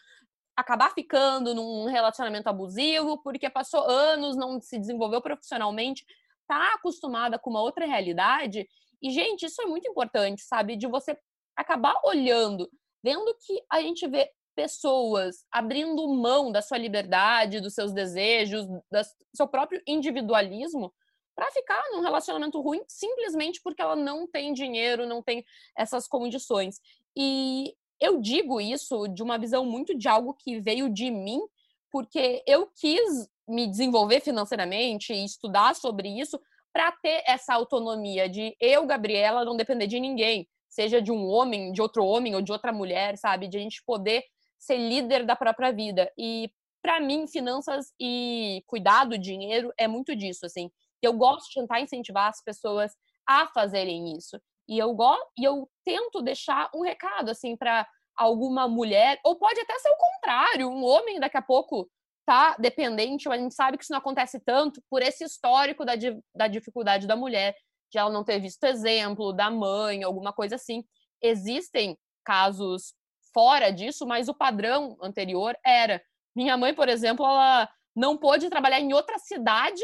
acabar 0.57 0.93
ficando 0.93 1.55
num 1.55 1.87
relacionamento 1.87 2.49
abusivo 2.49 3.23
porque 3.23 3.49
passou 3.49 3.83
anos, 3.85 4.37
não 4.37 4.61
se 4.61 4.79
desenvolveu 4.79 5.21
profissionalmente, 5.21 6.05
tá 6.47 6.75
acostumada 6.75 7.39
com 7.39 7.51
uma 7.51 7.63
outra 7.63 7.87
realidade. 7.87 8.69
E 9.03 9.11
gente, 9.11 9.47
isso 9.47 9.63
é 9.63 9.67
muito 9.67 9.89
importante, 9.89 10.43
sabe? 10.43 10.77
De 10.77 10.87
você 10.87 11.17
acabar 11.57 11.95
olhando, 12.05 12.69
vendo 13.03 13.37
que 13.47 13.63
a 13.71 13.81
gente 13.81 14.07
vê 14.09 14.31
pessoas 14.55 15.45
abrindo 15.51 16.07
mão 16.09 16.51
da 16.51 16.63
sua 16.63 16.79
liberdade, 16.79 17.61
dos 17.61 17.75
seus 17.75 17.93
desejos, 17.93 18.67
do 18.67 18.83
seu 19.35 19.47
próprio 19.49 19.83
individualismo 19.87 20.93
para 21.35 21.51
ficar 21.51 21.83
num 21.91 22.01
relacionamento 22.01 22.61
ruim 22.61 22.81
simplesmente 22.87 23.61
porque 23.63 23.83
ela 23.83 23.97
não 23.97 24.27
tem 24.27 24.53
dinheiro, 24.53 25.07
não 25.07 25.23
tem 25.23 25.45
essas 25.77 26.07
condições. 26.07 26.81
E 27.17 27.75
eu 28.01 28.21
digo 28.21 28.61
isso 28.61 29.09
de 29.09 29.23
uma 29.23 29.39
visão 29.39 29.65
muito 29.65 29.97
de 29.97 30.09
algo 30.09 30.35
que 30.35 30.61
veio 30.61 30.89
de 30.89 31.11
mim, 31.11 31.41
porque 31.91 32.43
eu 32.47 32.69
quis 32.79 33.29
me 33.49 33.67
desenvolver 33.67 34.21
financeiramente 34.21 35.13
e 35.13 35.25
estudar 35.25 35.75
sobre 35.75 36.09
isso 36.09 36.41
para 36.73 36.91
ter 36.93 37.23
essa 37.27 37.55
autonomia 37.55 38.29
de 38.29 38.57
eu, 38.61 38.87
Gabriela, 38.87 39.45
não 39.45 39.57
depender 39.57 39.87
de 39.87 40.01
ninguém, 40.01 40.49
seja 40.69 41.01
de 41.01 41.13
um 41.13 41.27
homem, 41.29 41.73
de 41.73 41.81
outro 41.81 42.05
homem 42.05 42.35
ou 42.35 42.43
de 42.43 42.51
outra 42.51 42.73
mulher, 42.73 43.17
sabe? 43.17 43.47
De 43.47 43.57
a 43.57 43.61
gente 43.61 43.83
poder 43.85 44.25
ser 44.59 44.77
líder 44.77 45.25
da 45.25 45.37
própria 45.37 45.73
vida. 45.73 46.11
E 46.19 46.51
para 46.83 47.01
mim, 47.01 47.27
finanças 47.27 47.93
e 47.99 48.63
cuidado, 48.67 49.19
dinheiro 49.19 49.73
é 49.79 49.89
muito 49.89 50.15
disso, 50.15 50.45
assim. 50.47 50.71
Eu 51.03 51.13
gosto 51.15 51.49
de 51.49 51.61
tentar 51.61 51.81
incentivar 51.81 52.29
as 52.29 52.43
pessoas 52.43 52.93
a 53.27 53.47
fazerem 53.49 54.17
isso. 54.17 54.41
E 54.69 54.79
eu 54.79 54.95
gosto 54.95 55.27
e 55.39 55.45
eu 55.45 55.69
tento 55.85 56.23
deixar 56.23 56.71
um 56.75 56.83
recado 56.83 57.31
assim 57.31 57.57
para 57.57 57.87
alguma 58.17 58.69
mulher, 58.69 59.19
ou 59.25 59.37
pode 59.37 59.59
até 59.61 59.79
ser 59.79 59.91
o 59.91 59.97
contrário, 59.97 60.69
um 60.69 60.85
homem 60.85 61.19
daqui 61.19 61.37
a 61.37 61.43
pouco 61.43 61.91
tá 62.25 62.57
dependente, 62.59 63.29
mas 63.29 63.39
a 63.39 63.43
gente 63.43 63.55
sabe 63.55 63.77
que 63.77 63.85
isso 63.85 63.93
não 63.93 63.99
acontece 63.99 64.41
tanto 64.41 64.83
por 64.89 65.03
esse 65.03 65.25
histórico 65.25 65.85
da, 65.85 65.93
da 66.35 66.49
dificuldade 66.49 67.07
da 67.07 67.17
mulher, 67.17 67.55
de 67.91 67.99
ela 67.99 68.11
não 68.11 68.25
ter 68.25 68.39
visto 68.39 68.65
exemplo 68.65 69.33
da 69.33 69.51
mãe, 69.51 70.03
alguma 70.03 70.33
coisa 70.33 70.55
assim. 70.55 70.85
Existem 71.23 71.99
casos 72.25 72.95
fora 73.35 73.71
disso, 73.71 74.07
mas 74.07 74.29
o 74.29 74.35
padrão 74.35 74.97
anterior 75.03 75.59
era. 75.67 76.01
Minha 76.35 76.57
mãe, 76.57 76.73
por 76.73 76.89
exemplo, 76.89 77.27
ela 77.27 77.69
não 77.95 78.17
pôde 78.17 78.49
trabalhar 78.49 78.81
em 78.81 78.95
outra 78.95 79.19
cidade 79.19 79.83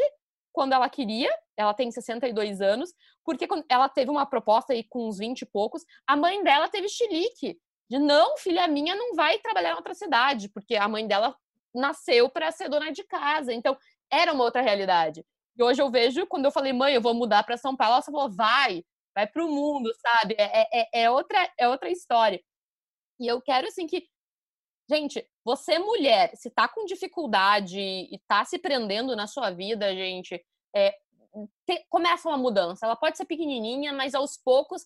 quando 0.51 0.73
ela 0.73 0.89
queria, 0.89 1.29
ela 1.55 1.73
tem 1.73 1.91
62 1.91 2.61
anos, 2.61 2.93
porque 3.23 3.47
ela 3.69 3.87
teve 3.87 4.09
uma 4.09 4.25
proposta 4.25 4.73
aí 4.73 4.83
com 4.83 5.07
uns 5.07 5.17
20 5.17 5.41
e 5.41 5.45
poucos, 5.45 5.83
a 6.05 6.15
mãe 6.15 6.43
dela 6.43 6.67
teve 6.67 6.89
chilique, 6.89 7.57
de 7.89 7.99
não, 7.99 8.37
filha 8.37 8.67
minha 8.67 8.95
não 8.95 9.15
vai 9.15 9.37
trabalhar 9.39 9.71
em 9.71 9.75
outra 9.75 9.93
cidade, 9.93 10.49
porque 10.49 10.75
a 10.75 10.87
mãe 10.87 11.07
dela 11.07 11.35
nasceu 11.73 12.29
para 12.29 12.51
ser 12.51 12.69
dona 12.69 12.91
de 12.91 13.03
casa, 13.03 13.53
então 13.53 13.77
era 14.11 14.33
uma 14.33 14.43
outra 14.43 14.61
realidade. 14.61 15.25
E 15.57 15.63
hoje 15.63 15.81
eu 15.81 15.89
vejo, 15.89 16.25
quando 16.27 16.45
eu 16.45 16.51
falei, 16.51 16.73
mãe, 16.73 16.93
eu 16.93 17.01
vou 17.01 17.13
mudar 17.13 17.43
para 17.43 17.57
São 17.57 17.75
Paulo, 17.75 17.95
ela 17.95 18.01
falou, 18.01 18.29
vai, 18.29 18.83
vai 19.15 19.27
para 19.27 19.43
o 19.43 19.49
mundo, 19.49 19.89
sabe? 20.01 20.35
É, 20.37 20.81
é, 20.81 21.03
é, 21.03 21.11
outra, 21.11 21.49
é 21.57 21.67
outra 21.67 21.89
história. 21.89 22.41
E 23.21 23.27
eu 23.27 23.39
quero, 23.39 23.67
assim, 23.67 23.85
que. 23.85 24.09
Gente, 24.89 25.25
você 25.45 25.77
mulher, 25.77 26.35
se 26.35 26.49
tá 26.49 26.67
com 26.67 26.85
dificuldade 26.85 27.79
e 27.79 28.19
tá 28.27 28.43
se 28.43 28.57
prendendo 28.57 29.15
na 29.15 29.27
sua 29.27 29.51
vida, 29.51 29.93
gente, 29.95 30.43
é, 30.75 30.97
te, 31.65 31.85
começa 31.87 32.27
uma 32.27 32.37
mudança. 32.37 32.85
Ela 32.85 32.95
pode 32.95 33.15
ser 33.15 33.25
pequenininha, 33.25 33.93
mas 33.93 34.15
aos 34.15 34.37
poucos 34.37 34.85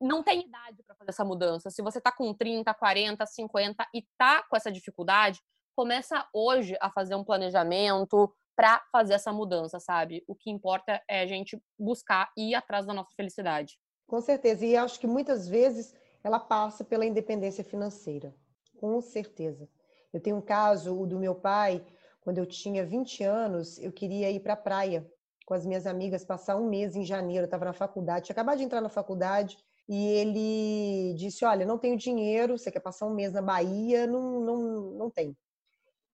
não 0.00 0.22
tem 0.22 0.46
idade 0.46 0.82
para 0.84 0.94
fazer 0.94 1.10
essa 1.10 1.24
mudança. 1.24 1.70
Se 1.70 1.82
você 1.82 2.00
tá 2.00 2.12
com 2.12 2.32
30, 2.32 2.72
40, 2.72 3.26
50 3.26 3.88
e 3.92 4.06
tá 4.16 4.42
com 4.44 4.56
essa 4.56 4.70
dificuldade, 4.70 5.40
começa 5.74 6.26
hoje 6.32 6.76
a 6.80 6.90
fazer 6.90 7.16
um 7.16 7.24
planejamento 7.24 8.32
para 8.56 8.82
fazer 8.90 9.14
essa 9.14 9.32
mudança, 9.32 9.78
sabe? 9.78 10.24
O 10.26 10.34
que 10.34 10.50
importa 10.50 11.02
é 11.08 11.20
a 11.20 11.26
gente 11.26 11.60
buscar 11.78 12.30
ir 12.36 12.54
atrás 12.54 12.86
da 12.86 12.94
nossa 12.94 13.10
felicidade. 13.14 13.78
Com 14.06 14.20
certeza. 14.20 14.64
E 14.64 14.76
acho 14.76 14.98
que 14.98 15.06
muitas 15.06 15.46
vezes 15.46 15.94
ela 16.26 16.40
passa 16.40 16.84
pela 16.84 17.06
independência 17.06 17.62
financeira, 17.62 18.34
com 18.80 19.00
certeza. 19.00 19.68
Eu 20.12 20.20
tenho 20.20 20.34
um 20.34 20.40
caso, 20.40 20.98
o 20.98 21.06
do 21.06 21.20
meu 21.20 21.36
pai, 21.36 21.86
quando 22.20 22.38
eu 22.38 22.46
tinha 22.46 22.84
20 22.84 23.22
anos, 23.22 23.78
eu 23.78 23.92
queria 23.92 24.28
ir 24.28 24.40
para 24.40 24.54
a 24.54 24.56
praia 24.56 25.08
com 25.46 25.54
as 25.54 25.64
minhas 25.64 25.86
amigas, 25.86 26.24
passar 26.24 26.56
um 26.56 26.68
mês 26.68 26.96
em 26.96 27.04
janeiro, 27.04 27.44
estava 27.44 27.66
na 27.66 27.72
faculdade, 27.72 28.26
tinha 28.26 28.34
acabado 28.34 28.58
de 28.58 28.64
entrar 28.64 28.80
na 28.80 28.88
faculdade, 28.88 29.56
e 29.88 30.04
ele 30.04 31.14
disse, 31.14 31.44
olha, 31.44 31.64
não 31.64 31.78
tenho 31.78 31.96
dinheiro, 31.96 32.58
você 32.58 32.72
quer 32.72 32.80
passar 32.80 33.06
um 33.06 33.14
mês 33.14 33.32
na 33.32 33.40
Bahia? 33.40 34.04
Não, 34.08 34.40
não, 34.40 34.80
não 34.94 35.08
tem. 35.08 35.38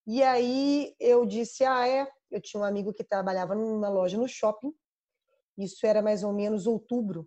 E 0.07 0.23
aí 0.23 0.95
eu 1.01 1.25
disse, 1.25 1.65
ah, 1.65 1.89
é? 1.89 2.07
Eu 2.31 2.43
tinha 2.43 2.61
um 2.61 2.65
amigo 2.65 2.93
que 2.93 3.03
trabalhava 3.03 3.55
numa 3.55 3.89
loja 3.89 4.19
no 4.19 4.29
shopping, 4.29 4.75
isso 5.57 5.87
era 5.87 6.03
mais 6.03 6.23
ou 6.23 6.35
menos 6.35 6.67
outubro, 6.67 7.27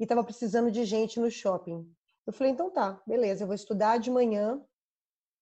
e 0.00 0.04
estava 0.04 0.24
precisando 0.24 0.70
de 0.70 0.86
gente 0.86 1.20
no 1.20 1.30
shopping. 1.30 1.86
Eu 2.28 2.32
falei, 2.34 2.52
então 2.52 2.70
tá, 2.70 3.02
beleza, 3.06 3.42
eu 3.42 3.46
vou 3.46 3.54
estudar 3.54 3.96
de 3.96 4.10
manhã 4.10 4.62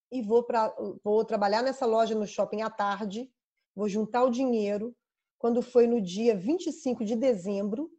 e 0.08 0.22
vou, 0.22 0.44
pra, 0.44 0.72
vou 1.02 1.24
trabalhar 1.24 1.60
nessa 1.60 1.84
loja 1.84 2.14
no 2.14 2.24
shopping 2.24 2.62
à 2.62 2.70
tarde, 2.70 3.28
vou 3.74 3.88
juntar 3.88 4.22
o 4.22 4.30
dinheiro. 4.30 4.96
Quando 5.36 5.62
foi 5.62 5.88
no 5.88 6.00
dia 6.00 6.36
25 6.36 7.04
de 7.04 7.16
dezembro, 7.16 7.90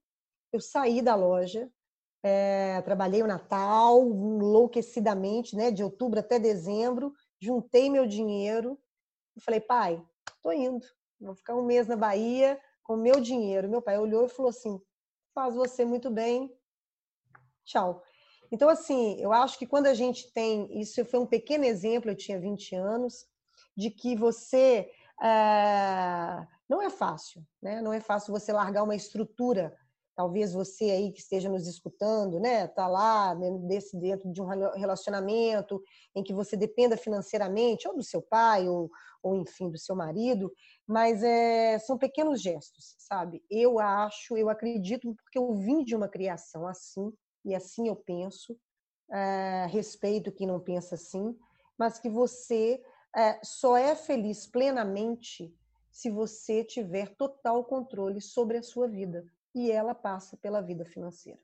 eu 0.53 0.61
saí 0.61 1.01
da 1.01 1.15
loja, 1.15 1.69
é, 2.23 2.81
trabalhei 2.83 3.21
o 3.21 3.27
Natal 3.27 4.07
enlouquecidamente, 4.07 5.53
né, 5.53 5.69
de 5.69 5.83
outubro 5.83 6.21
até 6.21 6.39
dezembro, 6.39 7.13
juntei 7.41 7.89
meu 7.89 8.07
dinheiro 8.07 8.79
e 9.35 9.41
falei, 9.41 9.59
pai, 9.59 10.01
tô 10.41 10.49
indo, 10.53 10.87
vou 11.19 11.35
ficar 11.35 11.57
um 11.57 11.65
mês 11.65 11.87
na 11.89 11.97
Bahia 11.97 12.57
com 12.83 12.95
meu 12.95 13.19
dinheiro. 13.19 13.67
Meu 13.67 13.81
pai 13.81 13.99
olhou 13.99 14.27
e 14.27 14.29
falou 14.29 14.49
assim, 14.49 14.81
faz 15.35 15.55
você 15.55 15.83
muito 15.83 16.09
bem, 16.09 16.57
tchau. 17.65 18.01
Então, 18.51 18.69
assim, 18.69 19.19
eu 19.19 19.31
acho 19.31 19.57
que 19.57 19.67
quando 19.67 19.87
a 19.87 19.93
gente 19.93 20.31
tem. 20.33 20.79
Isso 20.79 21.03
foi 21.05 21.19
um 21.19 21.25
pequeno 21.25 21.65
exemplo, 21.65 22.11
eu 22.11 22.15
tinha 22.15 22.39
20 22.39 22.75
anos, 22.75 23.25
de 23.75 23.89
que 23.89 24.15
você. 24.15 24.89
É, 25.21 26.47
não 26.69 26.81
é 26.81 26.89
fácil, 26.89 27.43
né? 27.61 27.81
Não 27.81 27.93
é 27.93 27.99
fácil 27.99 28.31
você 28.31 28.51
largar 28.51 28.83
uma 28.83 28.95
estrutura. 28.95 29.75
Talvez 30.15 30.51
você 30.51 30.85
aí 30.85 31.11
que 31.11 31.19
esteja 31.19 31.47
nos 31.47 31.67
escutando, 31.67 32.39
né, 32.39 32.67
tá 32.67 32.87
lá 32.87 33.35
desse 33.67 33.95
dentro 33.95 34.31
de 34.33 34.41
um 34.41 34.47
relacionamento 34.47 35.79
em 36.15 36.23
que 36.23 36.33
você 36.33 36.57
dependa 36.57 36.97
financeiramente 36.97 37.87
ou 37.87 37.95
do 37.95 38.01
seu 38.01 38.19
pai 38.19 38.67
ou, 38.67 38.89
ou 39.21 39.35
enfim 39.35 39.69
do 39.69 39.77
seu 39.77 39.95
marido, 39.95 40.51
mas 40.87 41.21
é, 41.21 41.77
são 41.77 41.99
pequenos 41.99 42.41
gestos, 42.41 42.95
sabe? 42.97 43.43
Eu 43.47 43.77
acho, 43.77 44.35
eu 44.35 44.49
acredito 44.49 45.13
porque 45.23 45.37
eu 45.37 45.53
vim 45.53 45.83
de 45.83 45.95
uma 45.95 46.07
criação 46.07 46.65
assim 46.65 47.13
e 47.47 47.55
assim 47.55 47.87
eu 47.87 47.95
penso, 47.95 48.59
é, 49.09 49.65
respeito 49.69 50.31
quem 50.31 50.45
não 50.45 50.59
pensa 50.59 50.95
assim, 50.95 51.35
mas 51.77 51.97
que 51.97 52.09
você 52.09 52.83
é, 53.15 53.39
só 53.43 53.77
é 53.77 53.95
feliz 53.95 54.45
plenamente 54.45 55.55
se 55.89 56.11
você 56.11 56.63
tiver 56.63 57.15
total 57.15 57.63
controle 57.63 58.19
sobre 58.19 58.57
a 58.57 58.63
sua 58.63 58.87
vida. 58.87 59.25
E 59.55 59.71
ela 59.71 59.95
passa 59.95 60.37
pela 60.37 60.61
vida 60.61 60.85
financeira. 60.85 61.39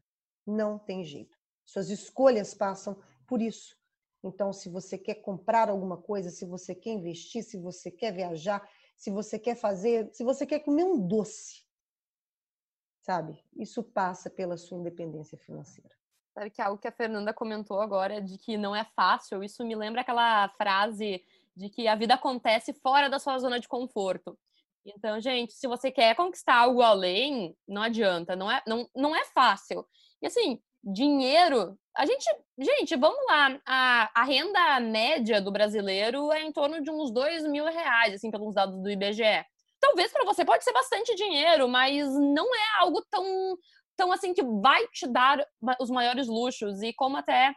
Não 0.46 0.78
tem 0.78 1.04
jeito. 1.04 1.36
Suas 1.66 1.90
escolhas 1.90 2.54
passam 2.54 3.02
por 3.26 3.42
isso. 3.42 3.76
Então, 4.24 4.54
se 4.54 4.70
você 4.70 4.98
quer 4.98 5.16
comprar 5.16 5.70
alguma 5.70 5.98
coisa, 5.98 6.30
se 6.30 6.46
você 6.46 6.76
quer 6.76 6.92
investir, 6.92 7.44
se 7.44 7.58
você 7.58 7.90
quer 7.90 8.14
viajar, 8.14 8.70
se 8.96 9.10
você 9.10 9.40
quer 9.40 9.56
fazer, 9.56 10.10
se 10.14 10.24
você 10.24 10.46
quer 10.46 10.60
comer 10.60 10.84
um 10.84 11.00
doce, 11.00 11.64
sabe? 13.04 13.38
Isso 13.56 13.84
passa 13.84 14.30
pela 14.30 14.58
sua 14.58 14.78
independência 14.78 15.38
financeira. 15.38 15.92
Sabe 16.34 16.50
que 16.50 16.62
algo 16.62 16.82
que 16.82 16.88
a 16.88 16.92
Fernanda 16.92 17.34
comentou 17.34 17.80
agora 17.80 18.20
de 18.20 18.38
que 18.38 18.58
não 18.58 18.76
é 18.76 18.84
fácil, 18.96 19.44
isso 19.44 19.64
me 19.64 19.76
lembra 19.76 20.02
aquela 20.02 20.50
frase 20.58 21.22
de 21.56 21.70
que 21.70 21.88
a 21.88 21.96
vida 21.96 22.16
acontece 22.16 22.74
fora 22.74 23.10
da 23.10 23.20
sua 23.20 23.38
zona 23.38 23.60
de 23.60 23.68
conforto. 23.68 24.38
Então, 24.86 25.20
gente, 25.22 25.54
se 25.54 25.68
você 25.68 25.92
quer 25.92 26.16
conquistar 26.16 26.56
algo 26.56 26.82
além, 26.82 27.56
não 27.68 27.84
adianta, 27.84 28.36
não 28.36 28.50
é, 28.50 28.64
não, 28.66 28.90
não 28.96 29.16
é 29.16 29.24
fácil. 29.26 29.86
E 30.22 30.26
assim, 30.26 30.60
dinheiro, 30.84 31.78
a 31.96 32.06
gente, 32.06 32.26
gente, 32.58 32.96
vamos 32.96 33.24
lá, 33.28 33.62
a, 33.66 34.12
a 34.16 34.24
renda 34.24 34.80
média 34.80 35.40
do 35.40 35.52
brasileiro 35.52 36.32
é 36.32 36.42
em 36.42 36.52
torno 36.52 36.82
de 36.82 36.90
uns 36.90 37.12
dois 37.12 37.46
mil 37.48 37.66
reais, 37.66 38.16
assim, 38.16 38.32
pelos 38.32 38.56
dados 38.56 38.82
do 38.82 38.90
IBGE. 38.90 39.46
Talvez 39.84 40.14
para 40.14 40.24
você 40.24 40.46
pode 40.46 40.64
ser 40.64 40.72
bastante 40.72 41.14
dinheiro, 41.14 41.68
mas 41.68 42.08
não 42.08 42.56
é 42.56 42.80
algo 42.80 43.06
tão, 43.12 43.58
tão 43.98 44.14
assim 44.14 44.34
que 44.34 44.42
vai 44.42 44.88
te 44.88 45.06
dar 45.06 45.46
os 45.78 45.90
maiores 45.90 46.26
luxos. 46.28 46.82
E 46.82 46.94
como 46.94 47.18
até 47.18 47.54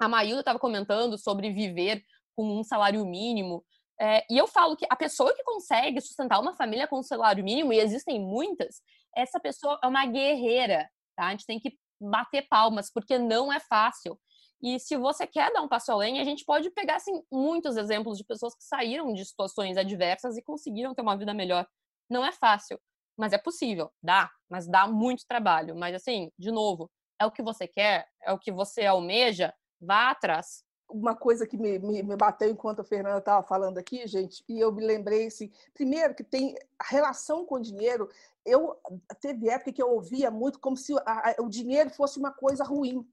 a 0.00 0.08
Maíla 0.08 0.40
estava 0.40 0.58
comentando 0.58 1.18
sobre 1.18 1.52
viver 1.52 2.02
com 2.34 2.60
um 2.60 2.64
salário 2.64 3.04
mínimo, 3.04 3.62
é, 4.00 4.24
e 4.30 4.38
eu 4.38 4.46
falo 4.46 4.74
que 4.74 4.86
a 4.88 4.96
pessoa 4.96 5.34
que 5.34 5.44
consegue 5.44 6.00
sustentar 6.00 6.40
uma 6.40 6.56
família 6.56 6.88
com 6.88 7.00
um 7.00 7.02
salário 7.02 7.44
mínimo, 7.44 7.74
e 7.74 7.78
existem 7.78 8.18
muitas, 8.18 8.80
essa 9.14 9.38
pessoa 9.38 9.78
é 9.84 9.86
uma 9.86 10.06
guerreira, 10.06 10.88
tá? 11.14 11.26
A 11.26 11.30
gente 11.32 11.44
tem 11.44 11.60
que 11.60 11.76
bater 12.00 12.48
palmas, 12.48 12.90
porque 12.90 13.18
não 13.18 13.52
é 13.52 13.60
fácil. 13.60 14.18
E 14.64 14.80
se 14.80 14.96
você 14.96 15.26
quer 15.26 15.52
dar 15.52 15.60
um 15.60 15.68
passo 15.68 15.92
além, 15.92 16.18
a 16.18 16.24
gente 16.24 16.42
pode 16.42 16.70
pegar 16.70 16.96
assim, 16.96 17.22
muitos 17.30 17.76
exemplos 17.76 18.16
de 18.16 18.24
pessoas 18.24 18.54
que 18.54 18.64
saíram 18.64 19.12
de 19.12 19.22
situações 19.22 19.76
adversas 19.76 20.38
e 20.38 20.42
conseguiram 20.42 20.94
ter 20.94 21.02
uma 21.02 21.18
vida 21.18 21.34
melhor. 21.34 21.68
Não 22.08 22.24
é 22.24 22.32
fácil, 22.32 22.80
mas 23.14 23.34
é 23.34 23.38
possível, 23.38 23.92
dá, 24.02 24.30
mas 24.48 24.66
dá 24.66 24.88
muito 24.88 25.26
trabalho. 25.28 25.76
Mas 25.76 25.94
assim, 25.94 26.32
de 26.38 26.50
novo, 26.50 26.90
é 27.20 27.26
o 27.26 27.30
que 27.30 27.42
você 27.42 27.68
quer, 27.68 28.08
é 28.22 28.32
o 28.32 28.38
que 28.38 28.50
você 28.50 28.86
almeja, 28.86 29.52
vá 29.78 30.10
atrás 30.10 30.64
uma 30.88 31.16
coisa 31.16 31.46
que 31.46 31.56
me, 31.56 31.78
me, 31.78 32.02
me, 32.02 32.16
bateu 32.16 32.48
enquanto 32.50 32.80
a 32.80 32.84
Fernanda 32.84 33.18
estava 33.18 33.42
falando 33.42 33.78
aqui, 33.78 34.06
gente, 34.06 34.44
e 34.48 34.60
eu 34.60 34.70
me 34.70 34.84
lembrei 34.84 35.26
assim, 35.26 35.50
primeiro 35.72 36.14
que 36.14 36.22
tem 36.22 36.54
a 36.78 36.84
relação 36.84 37.44
com 37.44 37.56
o 37.56 37.60
dinheiro, 37.60 38.08
eu 38.44 38.76
teve 39.20 39.48
época 39.48 39.72
que 39.72 39.82
eu 39.82 39.90
ouvia 39.90 40.30
muito 40.30 40.60
como 40.60 40.76
se 40.76 40.94
a, 41.04 41.30
a, 41.30 41.34
o 41.40 41.48
dinheiro 41.48 41.90
fosse 41.90 42.18
uma 42.18 42.30
coisa 42.30 42.62
ruim. 42.62 43.04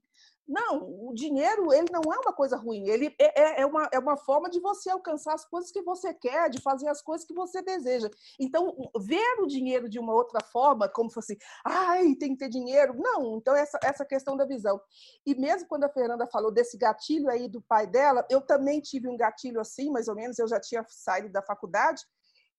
Não, 0.46 1.08
o 1.08 1.14
dinheiro 1.14 1.72
ele 1.72 1.86
não 1.92 2.12
é 2.12 2.18
uma 2.18 2.32
coisa 2.32 2.56
ruim, 2.56 2.88
ele 2.88 3.14
é, 3.18 3.42
é, 3.42 3.60
é, 3.60 3.66
uma, 3.66 3.88
é 3.92 3.98
uma 3.98 4.16
forma 4.16 4.50
de 4.50 4.58
você 4.58 4.90
alcançar 4.90 5.34
as 5.34 5.44
coisas 5.44 5.70
que 5.70 5.80
você 5.82 6.12
quer, 6.12 6.50
de 6.50 6.60
fazer 6.60 6.88
as 6.88 7.00
coisas 7.00 7.26
que 7.26 7.32
você 7.32 7.62
deseja. 7.62 8.10
Então, 8.40 8.76
ver 9.00 9.40
o 9.40 9.46
dinheiro 9.46 9.88
de 9.88 10.00
uma 10.00 10.12
outra 10.12 10.40
forma, 10.44 10.88
como 10.88 11.08
se 11.08 11.14
fosse, 11.14 11.38
ai, 11.64 12.14
tem 12.16 12.32
que 12.32 12.38
ter 12.38 12.48
dinheiro. 12.48 12.94
Não, 12.98 13.36
então 13.36 13.54
essa, 13.54 13.78
essa 13.84 14.04
questão 14.04 14.36
da 14.36 14.44
visão. 14.44 14.80
E 15.24 15.34
mesmo 15.34 15.68
quando 15.68 15.84
a 15.84 15.88
Fernanda 15.88 16.26
falou 16.26 16.50
desse 16.50 16.76
gatilho 16.76 17.30
aí 17.30 17.48
do 17.48 17.62
pai 17.62 17.86
dela, 17.86 18.26
eu 18.28 18.40
também 18.40 18.80
tive 18.80 19.08
um 19.08 19.16
gatilho 19.16 19.60
assim, 19.60 19.90
mais 19.90 20.08
ou 20.08 20.16
menos, 20.16 20.38
eu 20.38 20.48
já 20.48 20.60
tinha 20.60 20.84
saído 20.88 21.30
da 21.30 21.42
faculdade, 21.42 22.02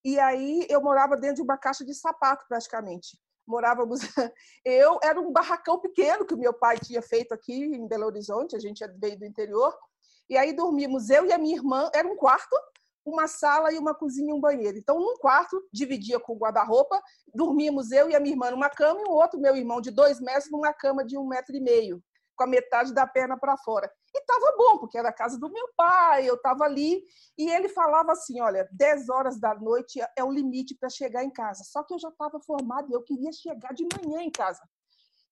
e 0.06 0.20
aí 0.20 0.66
eu 0.70 0.82
morava 0.82 1.18
dentro 1.18 1.38
de 1.38 1.42
uma 1.42 1.58
caixa 1.58 1.84
de 1.84 1.94
sapato 1.94 2.46
praticamente 2.48 3.18
morávamos. 3.48 4.00
Eu 4.66 5.00
era 5.04 5.20
um 5.20 5.32
barracão 5.32 5.80
pequeno 5.80 6.26
que 6.26 6.34
o 6.34 6.38
meu 6.38 6.54
pai 6.54 6.78
tinha 6.78 7.02
feito 7.02 7.34
aqui 7.34 7.54
em 7.54 7.88
Belo 7.88 8.06
Horizonte, 8.06 8.56
a 8.56 8.60
gente 8.60 8.86
veio 8.98 9.18
do 9.18 9.26
interior. 9.26 9.76
E 10.30 10.38
aí 10.38 10.54
dormimos 10.54 11.10
eu 11.10 11.26
e 11.26 11.34
a 11.34 11.38
minha 11.38 11.56
irmã, 11.56 11.90
era 11.94 12.08
um 12.08 12.16
quarto, 12.16 12.56
uma 13.06 13.28
sala 13.28 13.74
e 13.74 13.78
uma 13.78 13.94
cozinha 13.94 14.32
e 14.32 14.34
um 14.34 14.40
banheiro. 14.40 14.78
Então, 14.78 14.98
num 14.98 15.18
quarto, 15.18 15.62
dividia 15.72 16.18
com 16.18 16.38
guarda-roupa, 16.38 17.02
dormíamos 17.36 17.92
eu 17.92 18.10
e 18.10 18.16
a 18.16 18.20
minha 18.22 18.34
irmã 18.34 18.50
numa 18.52 18.70
cama 18.70 19.02
e 19.02 19.04
o 19.04 19.12
outro, 19.12 19.40
meu 19.40 19.56
irmão, 19.56 19.82
de 19.82 19.92
dois 19.92 20.22
metros, 20.22 20.50
numa 20.50 20.74
cama 20.74 21.04
de 21.04 21.18
um 21.18 21.28
metro 21.28 21.56
e 21.56 21.60
meio 21.60 22.02
com 22.36 22.44
a 22.44 22.48
metade 22.48 22.94
da 22.94 23.06
perna 23.06 23.38
para 23.38 23.58
fora. 23.58 23.92
E 24.14 24.20
estava 24.20 24.56
bom, 24.58 24.78
porque 24.78 24.98
era 24.98 25.10
a 25.10 25.14
casa 25.14 25.40
do 25.40 25.50
meu 25.50 25.68
pai, 25.76 26.30
eu 26.30 26.36
estava 26.36 26.64
ali. 26.64 27.04
E 27.38 27.50
ele 27.50 27.70
falava 27.70 28.12
assim: 28.12 28.40
olha, 28.42 28.68
10 28.72 29.10
horas 29.10 29.40
da 29.40 29.56
noite 29.56 30.00
é 30.18 30.24
o 30.24 30.32
limite 30.32 30.76
para 30.76 30.90
chegar 30.90 31.24
em 31.24 31.32
casa. 31.32 31.64
Só 31.64 31.84
que 31.84 31.94
eu 31.94 32.00
já 32.00 32.10
estava 32.10 32.40
formada 32.42 32.88
e 32.90 32.94
eu 32.94 33.04
queria 33.04 33.32
chegar 33.32 33.74
de 33.74 33.88
manhã 33.98 34.22
em 34.22 34.32
casa. 34.32 34.62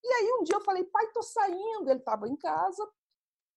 E 0.03 0.07
aí 0.07 0.33
um 0.39 0.43
dia 0.43 0.55
eu 0.55 0.61
falei: 0.61 0.83
pai, 0.83 1.05
estou 1.05 1.23
saindo. 1.23 1.89
Ele 1.89 1.99
estava 1.99 2.27
em 2.27 2.35
casa. 2.35 2.87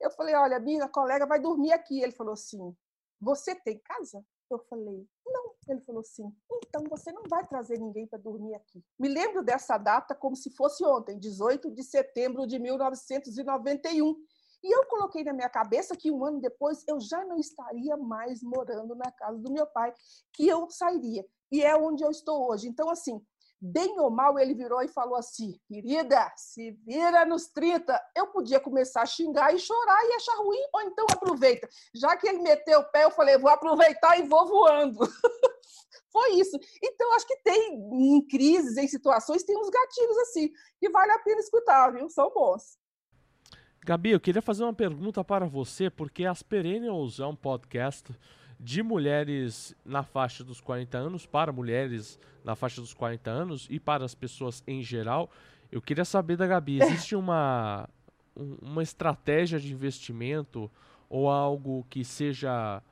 Eu 0.01 0.11
falei: 0.11 0.35
olha, 0.35 0.59
minha 0.61 0.89
colega 0.89 1.27
vai 1.27 1.41
dormir 1.41 1.73
aqui. 1.73 2.01
Ele 2.01 2.13
falou 2.13 2.35
assim: 2.35 2.77
você 3.21 3.55
tem 3.55 3.79
casa? 3.79 4.25
Eu 4.51 4.59
falei: 4.69 5.07
não. 5.27 5.55
Ele 5.69 5.81
falou 5.81 6.01
assim: 6.01 6.31
então 6.67 6.85
você 6.89 7.11
não 7.13 7.23
vai 7.29 7.47
trazer 7.47 7.79
ninguém 7.79 8.07
para 8.07 8.19
dormir 8.19 8.55
aqui. 8.55 8.85
Me 8.99 9.09
lembro 9.09 9.43
dessa 9.43 9.79
data 9.79 10.15
como 10.15 10.37
se 10.37 10.51
fosse 10.51 10.85
ontem, 10.85 11.19
18 11.19 11.71
de 11.71 11.83
setembro 11.83 12.47
de 12.47 12.59
1991. 12.59 14.15
E 14.63 14.75
eu 14.75 14.87
coloquei 14.87 15.23
na 15.23 15.35
minha 15.35 15.49
cabeça 15.49 15.95
que 15.95 16.11
um 16.11 16.25
ano 16.25 16.41
depois 16.41 16.85
eu 16.89 16.99
já 16.99 17.23
não 17.25 17.37
estaria 17.37 17.97
mais 17.99 18.43
morando 18.43 18.95
na 18.95 19.13
casa 19.13 19.39
do 19.39 19.53
meu 19.53 19.67
pai, 19.67 19.93
que 20.33 20.49
eu 20.49 20.71
sairia. 20.71 21.25
E 21.53 21.63
é 21.63 21.77
onde 21.77 22.03
eu 22.03 22.11
estou 22.11 22.51
hoje. 22.51 22.67
Então, 22.67 22.89
assim, 22.89 23.21
bem 23.65 23.99
ou 23.99 24.11
mal, 24.11 24.39
ele 24.39 24.55
virou 24.55 24.83
e 24.83 24.89
falou 24.89 25.17
assim: 25.17 25.59
querida, 25.67 26.31
se 26.37 26.73
vira 26.87 27.25
nos 27.25 27.47
30. 27.47 27.99
Eu 28.15 28.27
podia 28.27 28.61
começar 28.61 29.03
a 29.03 29.07
xingar 29.07 29.55
e 29.55 29.59
chorar 29.59 30.05
e 30.05 30.15
achar 30.15 30.37
ruim, 30.37 30.61
ou 30.73 30.83
então 30.83 31.07
aproveita. 31.11 31.69
Já 31.95 32.17
que 32.17 32.29
ele 32.29 32.43
meteu 32.43 32.81
o 32.81 32.91
pé, 32.91 33.05
eu 33.05 33.11
falei: 33.11 33.39
vou 33.39 33.51
aproveitar 33.51 34.19
e 34.19 34.23
vou 34.23 34.47
voando. 34.47 34.99
Foi 36.13 36.35
isso. 36.35 36.57
Então, 36.83 37.13
acho 37.15 37.27
que 37.27 37.37
tem, 37.43 37.75
em 37.75 38.25
crises, 38.27 38.77
em 38.77 38.87
situações, 38.87 39.43
tem 39.43 39.59
uns 39.59 39.69
gatilhos 39.69 40.19
assim, 40.19 40.49
que 40.79 40.89
vale 40.89 41.11
a 41.11 41.19
pena 41.19 41.41
escutar, 41.41 41.91
viu? 41.93 42.09
São 42.09 42.31
bons. 42.33 42.79
Gabi, 43.85 44.13
eu 44.13 44.21
queria 44.21 44.41
fazer 44.41 44.63
uma 44.63 44.73
pergunta 44.73 45.25
para 45.25 45.47
você, 45.47 45.91
porque 45.91 46.25
as 46.25 46.43
Perennials 46.43 47.19
é 47.19 47.27
um 47.27 47.35
podcast 47.35 48.15
de 48.59 48.83
mulheres 48.83 49.75
na 49.85 50.03
faixa 50.03 50.45
dos 50.45 50.61
40 50.61 50.97
anos, 50.99 51.27
para 51.27 51.53
mulheres 51.53 52.19
na 52.45 52.55
faixa 52.55 52.81
dos 52.81 52.93
40 52.93 53.31
anos 53.31 53.67
e 53.71 53.81
para 53.81 54.05
as 54.05 54.15
pessoas 54.15 54.63
em 54.67 54.83
geral. 54.83 55.31
Eu 55.71 55.81
queria 55.81 56.05
saber 56.05 56.37
da 56.37 56.47
Gabi, 56.47 56.83
existe 56.83 57.17
uma, 57.17 57.89
uma 58.35 58.83
estratégia 58.83 59.59
de 59.59 59.73
investimento 59.73 60.71
ou 61.09 61.31
algo 61.31 61.87
que 61.89 62.05
seja, 62.05 62.83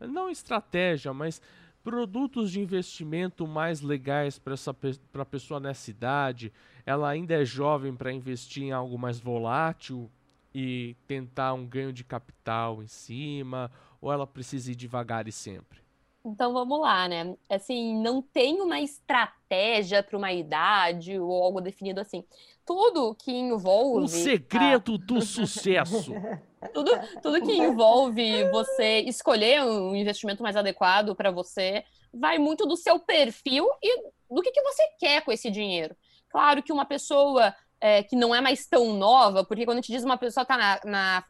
não 0.00 0.30
estratégia, 0.30 1.12
mas 1.12 1.40
produtos 1.82 2.50
de 2.50 2.60
investimento 2.60 3.46
mais 3.46 3.80
legais 3.80 4.38
para 4.38 4.54
essa 4.54 4.74
pra 4.74 5.24
pessoa 5.24 5.58
nessa 5.58 5.90
idade? 5.90 6.52
Ela 6.86 7.08
ainda 7.08 7.34
é 7.34 7.44
jovem 7.44 7.94
para 7.94 8.12
investir 8.12 8.64
em 8.64 8.72
algo 8.72 8.98
mais 8.98 9.18
volátil 9.18 10.10
e 10.54 10.96
tentar 11.06 11.54
um 11.54 11.66
ganho 11.66 11.92
de 11.92 12.04
capital 12.04 12.82
em 12.82 12.86
cima? 12.86 13.70
Ou 14.02 14.12
ela 14.12 14.26
precisa 14.26 14.72
ir 14.72 14.74
devagar 14.74 15.28
e 15.28 15.32
sempre? 15.32 15.80
Então 16.24 16.52
vamos 16.52 16.80
lá, 16.80 17.08
né? 17.08 17.36
Assim, 17.48 17.96
não 18.00 18.20
tem 18.20 18.60
uma 18.60 18.80
estratégia 18.80 20.02
para 20.02 20.18
uma 20.18 20.32
idade 20.32 21.18
ou 21.18 21.42
algo 21.42 21.60
definido 21.60 22.00
assim. 22.00 22.24
Tudo 22.64 23.14
que 23.14 23.32
envolve. 23.32 24.04
O 24.04 24.08
segredo 24.08 24.94
a... 24.94 24.98
do 24.98 25.22
sucesso. 25.22 26.12
tudo, 26.74 26.90
tudo 27.20 27.42
que 27.42 27.52
envolve 27.52 28.48
você 28.50 29.00
escolher 29.00 29.62
um 29.62 29.96
investimento 29.96 30.42
mais 30.42 30.56
adequado 30.56 31.14
para 31.14 31.30
você 31.30 31.84
vai 32.12 32.38
muito 32.38 32.66
do 32.66 32.76
seu 32.76 33.00
perfil 33.00 33.66
e 33.82 34.02
do 34.30 34.42
que, 34.42 34.52
que 34.52 34.62
você 34.62 34.82
quer 34.98 35.24
com 35.24 35.32
esse 35.32 35.50
dinheiro. 35.50 35.96
Claro 36.28 36.62
que 36.62 36.72
uma 36.72 36.84
pessoa 36.84 37.54
é, 37.80 38.02
que 38.02 38.14
não 38.14 38.34
é 38.34 38.40
mais 38.40 38.66
tão 38.66 38.92
nova, 38.94 39.44
porque 39.44 39.64
quando 39.64 39.78
a 39.78 39.80
gente 39.80 39.92
diz 39.92 40.04
uma 40.04 40.16
pessoa 40.16 40.42
está 40.42 40.56
na, 40.56 40.80
na, 40.84 41.24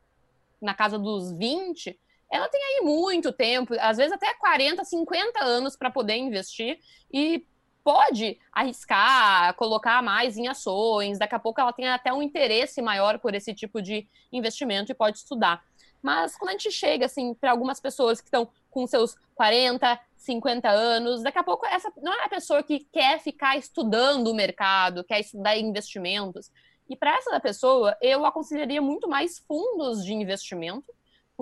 na 0.61 0.75
casa 0.75 0.99
dos 0.99 1.33
20, 1.33 1.99
ela 2.33 2.49
tem 2.49 2.61
aí 2.63 2.81
muito 2.83 3.31
tempo, 3.31 3.75
às 3.79 3.99
vezes 3.99 4.13
até 4.13 4.33
40, 4.35 4.83
50 4.83 5.45
anos 5.45 5.77
para 5.77 5.91
poder 5.91 6.17
investir 6.17 6.79
e 7.13 7.47
pode 7.85 8.39
arriscar, 8.51 9.55
colocar 9.55 10.03
mais 10.03 10.39
em 10.39 10.49
ações, 10.49 11.19
daqui 11.19 11.35
a 11.35 11.39
pouco 11.39 11.61
ela 11.61 11.73
tem 11.73 11.89
até 11.89 12.11
um 12.11 12.23
interesse 12.23 12.81
maior 12.81 13.19
por 13.19 13.35
esse 13.35 13.53
tipo 13.53 13.83
de 13.83 14.09
investimento 14.33 14.91
e 14.91 14.95
pode 14.95 15.19
estudar. 15.19 15.63
Mas 16.01 16.35
quando 16.37 16.51
a 16.51 16.53
gente 16.53 16.73
chega 16.73 17.05
assim 17.05 17.35
para 17.35 17.51
algumas 17.51 17.81
pessoas 17.81 18.21
que 18.21 18.29
estão 18.29 18.49
com 18.71 18.87
seus 18.87 19.15
40, 19.35 20.01
50 20.17 20.71
anos, 20.71 21.23
daqui 21.23 21.39
a 21.39 21.45
pouco 21.45 21.67
essa 21.67 21.93
não 22.01 22.15
é 22.15 22.25
a 22.25 22.29
pessoa 22.31 22.63
que 22.63 22.81
quer 22.93 23.21
ficar 23.21 23.59
estudando 23.59 24.29
o 24.29 24.35
mercado, 24.35 25.05
quer 25.05 25.21
estudar 25.21 25.57
investimentos. 25.59 26.51
E 26.89 26.97
para 26.97 27.17
essa 27.17 27.39
pessoa, 27.41 27.97
eu 28.01 28.25
aconselharia 28.25 28.81
muito 28.81 29.09
mais 29.09 29.39
fundos 29.39 30.05
de 30.05 30.13
investimento, 30.13 30.93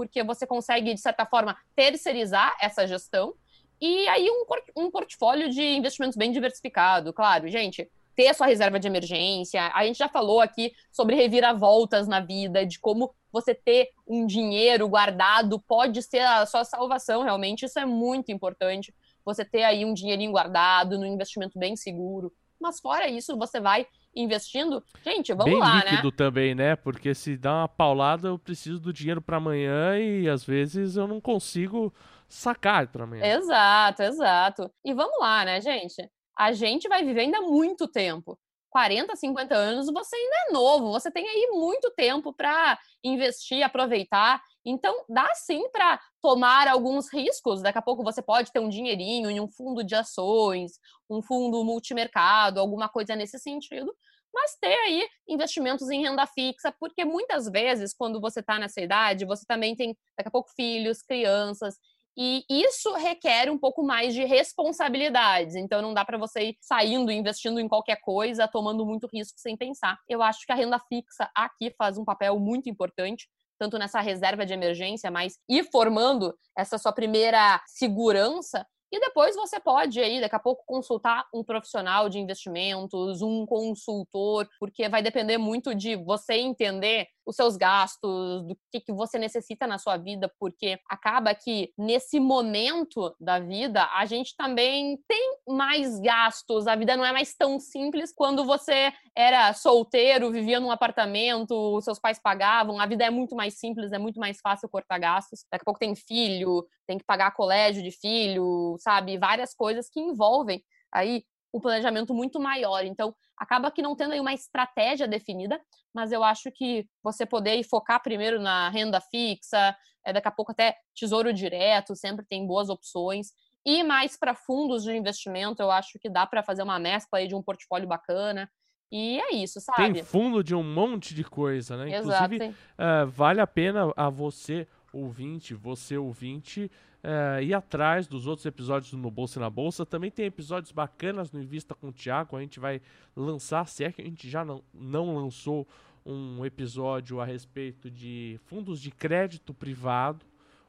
porque 0.00 0.22
você 0.22 0.46
consegue, 0.46 0.94
de 0.94 1.00
certa 1.00 1.26
forma, 1.26 1.54
terceirizar 1.76 2.56
essa 2.58 2.86
gestão. 2.86 3.34
E 3.78 4.08
aí 4.08 4.30
um, 4.30 4.46
um 4.82 4.90
portfólio 4.90 5.50
de 5.50 5.62
investimentos 5.62 6.16
bem 6.16 6.32
diversificado, 6.32 7.12
claro, 7.12 7.46
gente 7.48 7.86
ter 8.16 8.28
a 8.28 8.34
sua 8.34 8.46
reserva 8.46 8.80
de 8.80 8.88
emergência. 8.88 9.70
A 9.74 9.84
gente 9.84 9.98
já 9.98 10.08
falou 10.08 10.40
aqui 10.40 10.72
sobre 10.90 11.14
reviravoltas 11.14 12.08
na 12.08 12.20
vida, 12.20 12.64
de 12.64 12.78
como 12.78 13.14
você 13.30 13.54
ter 13.54 13.90
um 14.08 14.24
dinheiro 14.26 14.88
guardado 14.88 15.60
pode 15.60 16.02
ser 16.02 16.20
a 16.20 16.46
sua 16.46 16.64
salvação, 16.64 17.22
realmente. 17.22 17.66
Isso 17.66 17.78
é 17.78 17.84
muito 17.84 18.32
importante. 18.32 18.94
Você 19.22 19.44
ter 19.44 19.64
aí 19.64 19.84
um 19.84 19.92
dinheirinho 19.92 20.32
guardado, 20.32 20.98
num 20.98 21.04
investimento 21.04 21.58
bem 21.58 21.76
seguro. 21.76 22.32
Mas 22.58 22.80
fora 22.80 23.06
isso, 23.06 23.36
você 23.36 23.60
vai 23.60 23.86
investindo. 24.14 24.82
Gente, 25.04 25.32
vamos 25.32 25.52
bem 25.52 25.60
lá, 25.60 25.76
né? 25.76 25.90
líquido 25.92 26.12
também, 26.12 26.54
né? 26.54 26.76
Porque 26.76 27.14
se 27.14 27.36
dá 27.36 27.60
uma 27.60 27.68
paulada, 27.68 28.28
eu 28.28 28.38
preciso 28.38 28.80
do 28.80 28.92
dinheiro 28.92 29.22
para 29.22 29.36
amanhã 29.36 29.98
e 29.98 30.28
às 30.28 30.44
vezes 30.44 30.96
eu 30.96 31.06
não 31.06 31.20
consigo 31.20 31.92
sacar 32.28 32.88
para 32.88 33.04
amanhã. 33.04 33.24
Exato, 33.24 34.02
exato. 34.02 34.70
E 34.84 34.92
vamos 34.94 35.18
lá, 35.20 35.44
né, 35.44 35.60
gente? 35.60 36.08
a 36.40 36.52
gente 36.52 36.88
vai 36.88 37.04
viver 37.04 37.20
ainda 37.20 37.42
muito 37.42 37.86
tempo. 37.86 38.38
40, 38.70 39.14
50 39.16 39.54
anos, 39.54 39.86
você 39.92 40.16
ainda 40.16 40.36
é 40.48 40.52
novo, 40.52 40.90
você 40.92 41.10
tem 41.10 41.28
aí 41.28 41.48
muito 41.52 41.90
tempo 41.90 42.32
para 42.32 42.78
investir, 43.04 43.62
aproveitar. 43.62 44.40
Então, 44.64 45.04
dá 45.08 45.34
sim 45.34 45.68
para 45.70 46.00
tomar 46.22 46.68
alguns 46.68 47.12
riscos. 47.12 47.62
Daqui 47.62 47.78
a 47.78 47.82
pouco 47.82 48.04
você 48.04 48.22
pode 48.22 48.52
ter 48.52 48.60
um 48.60 48.68
dinheirinho 48.68 49.30
em 49.30 49.40
um 49.40 49.48
fundo 49.48 49.82
de 49.82 49.94
ações, 49.94 50.72
um 51.08 51.20
fundo 51.22 51.64
multimercado, 51.64 52.60
alguma 52.60 52.88
coisa 52.88 53.16
nesse 53.16 53.38
sentido. 53.38 53.92
Mas 54.32 54.56
ter 54.60 54.74
aí 54.84 55.08
investimentos 55.28 55.90
em 55.90 56.02
renda 56.02 56.24
fixa, 56.26 56.72
porque 56.78 57.04
muitas 57.04 57.48
vezes, 57.50 57.92
quando 57.92 58.20
você 58.20 58.40
está 58.40 58.58
nessa 58.58 58.80
idade, 58.80 59.24
você 59.24 59.44
também 59.46 59.74
tem, 59.74 59.96
daqui 60.16 60.28
a 60.28 60.30
pouco, 60.30 60.50
filhos, 60.54 61.02
crianças, 61.02 61.74
e 62.16 62.44
isso 62.48 62.92
requer 62.94 63.50
um 63.50 63.58
pouco 63.58 63.82
mais 63.82 64.14
de 64.14 64.24
responsabilidades. 64.24 65.54
Então 65.54 65.80
não 65.80 65.94
dá 65.94 66.04
para 66.04 66.18
você 66.18 66.50
ir 66.50 66.56
saindo, 66.60 67.10
investindo 67.10 67.60
em 67.60 67.68
qualquer 67.68 68.00
coisa, 68.00 68.48
tomando 68.48 68.84
muito 68.84 69.08
risco 69.12 69.38
sem 69.38 69.56
pensar. 69.56 69.98
Eu 70.08 70.22
acho 70.22 70.44
que 70.44 70.52
a 70.52 70.56
renda 70.56 70.78
fixa 70.88 71.30
aqui 71.34 71.72
faz 71.78 71.98
um 71.98 72.04
papel 72.04 72.38
muito 72.38 72.68
importante 72.68 73.28
tanto 73.58 73.78
nessa 73.78 74.00
reserva 74.00 74.46
de 74.46 74.54
emergência, 74.54 75.10
mas 75.10 75.34
ir 75.46 75.64
formando 75.70 76.34
essa 76.56 76.78
sua 76.78 76.92
primeira 76.92 77.62
segurança 77.66 78.66
e 78.92 78.98
depois 78.98 79.36
você 79.36 79.60
pode 79.60 80.00
aí, 80.00 80.20
daqui 80.20 80.34
a 80.34 80.40
pouco, 80.40 80.64
consultar 80.66 81.24
um 81.32 81.44
profissional 81.44 82.08
de 82.08 82.18
investimentos, 82.18 83.22
um 83.22 83.46
consultor, 83.46 84.48
porque 84.58 84.88
vai 84.88 85.00
depender 85.00 85.38
muito 85.38 85.72
de 85.76 85.94
você 85.94 86.34
entender 86.34 87.06
os 87.30 87.36
seus 87.36 87.56
gastos, 87.56 88.42
do 88.42 88.56
que, 88.70 88.80
que 88.80 88.92
você 88.92 89.18
necessita 89.18 89.66
na 89.66 89.78
sua 89.78 89.96
vida, 89.96 90.30
porque 90.38 90.78
acaba 90.88 91.34
que 91.34 91.72
nesse 91.78 92.18
momento 92.18 93.14
da 93.20 93.38
vida 93.38 93.88
a 93.94 94.04
gente 94.04 94.36
também 94.36 94.98
tem 95.08 95.38
mais 95.48 95.98
gastos, 96.00 96.66
a 96.66 96.74
vida 96.74 96.96
não 96.96 97.04
é 97.04 97.12
mais 97.12 97.34
tão 97.34 97.58
simples 97.58 98.12
quando 98.12 98.44
você 98.44 98.92
era 99.16 99.52
solteiro, 99.54 100.30
vivia 100.30 100.60
num 100.60 100.70
apartamento, 100.70 101.80
seus 101.80 101.98
pais 101.98 102.18
pagavam, 102.18 102.80
a 102.80 102.86
vida 102.86 103.04
é 103.04 103.10
muito 103.10 103.34
mais 103.36 103.58
simples, 103.58 103.92
é 103.92 103.98
muito 103.98 104.18
mais 104.18 104.40
fácil 104.40 104.68
cortar 104.68 104.98
gastos. 104.98 105.44
Daqui 105.50 105.62
a 105.62 105.64
pouco 105.64 105.80
tem 105.80 105.94
filho, 105.94 106.66
tem 106.86 106.98
que 106.98 107.04
pagar 107.04 107.34
colégio 107.34 107.82
de 107.82 107.92
filho, 107.92 108.76
sabe? 108.80 109.16
Várias 109.18 109.54
coisas 109.54 109.88
que 109.88 110.00
envolvem 110.00 110.62
aí 110.92 111.24
um 111.52 111.60
planejamento 111.60 112.14
muito 112.14 112.40
maior. 112.40 112.84
Então, 112.84 113.14
acaba 113.36 113.70
que 113.70 113.82
não 113.82 113.96
tendo 113.96 114.12
aí 114.12 114.20
uma 114.20 114.32
estratégia 114.32 115.08
definida, 115.08 115.60
mas 115.94 116.12
eu 116.12 116.22
acho 116.22 116.50
que 116.52 116.86
você 117.02 117.26
poder 117.26 117.62
focar 117.64 118.02
primeiro 118.02 118.40
na 118.40 118.68
renda 118.68 119.00
fixa, 119.00 119.76
é, 120.04 120.12
daqui 120.12 120.28
a 120.28 120.32
pouco 120.32 120.52
até 120.52 120.76
tesouro 120.94 121.32
direto, 121.32 121.96
sempre 121.96 122.24
tem 122.24 122.46
boas 122.46 122.68
opções. 122.68 123.32
E 123.64 123.82
mais 123.82 124.16
para 124.16 124.34
fundos 124.34 124.84
de 124.84 124.96
investimento, 124.96 125.62
eu 125.62 125.70
acho 125.70 125.98
que 125.98 126.08
dá 126.08 126.26
para 126.26 126.42
fazer 126.42 126.62
uma 126.62 126.78
mescla 126.78 127.18
aí 127.18 127.28
de 127.28 127.34
um 127.34 127.42
portfólio 127.42 127.86
bacana. 127.86 128.50
E 128.92 129.20
é 129.20 129.34
isso, 129.34 129.60
sabe? 129.60 129.94
Tem 129.94 130.02
fundo 130.02 130.42
de 130.42 130.54
um 130.54 130.64
monte 130.64 131.14
de 131.14 131.22
coisa, 131.22 131.76
né? 131.76 131.96
Exato, 131.96 132.34
Inclusive, 132.34 132.56
uh, 132.76 133.06
vale 133.06 133.40
a 133.40 133.46
pena 133.46 133.92
a 133.96 134.10
você 134.10 134.66
ouvinte, 134.92 135.54
você 135.54 135.96
ouvinte, 135.96 136.70
é, 137.02 137.42
ir 137.42 137.54
atrás 137.54 138.06
dos 138.06 138.26
outros 138.26 138.46
episódios 138.46 138.90
do 138.90 138.98
No 138.98 139.10
Bolsa 139.10 139.38
e 139.38 139.40
na 139.40 139.50
Bolsa. 139.50 139.86
Também 139.86 140.10
tem 140.10 140.26
episódios 140.26 140.72
bacanas 140.72 141.32
no 141.32 141.40
Invista 141.40 141.74
com 141.74 141.88
o 141.88 141.92
Thiago. 141.92 142.36
A 142.36 142.40
gente 142.40 142.60
vai 142.60 142.80
lançar, 143.16 143.66
se 143.66 143.84
é 143.84 143.92
que 143.92 144.02
a 144.02 144.04
gente 144.04 144.28
já 144.28 144.44
não, 144.44 144.62
não 144.72 145.14
lançou 145.16 145.66
um 146.04 146.44
episódio 146.44 147.20
a 147.20 147.24
respeito 147.24 147.90
de 147.90 148.38
fundos 148.44 148.80
de 148.80 148.90
crédito 148.90 149.52
privado, 149.52 150.24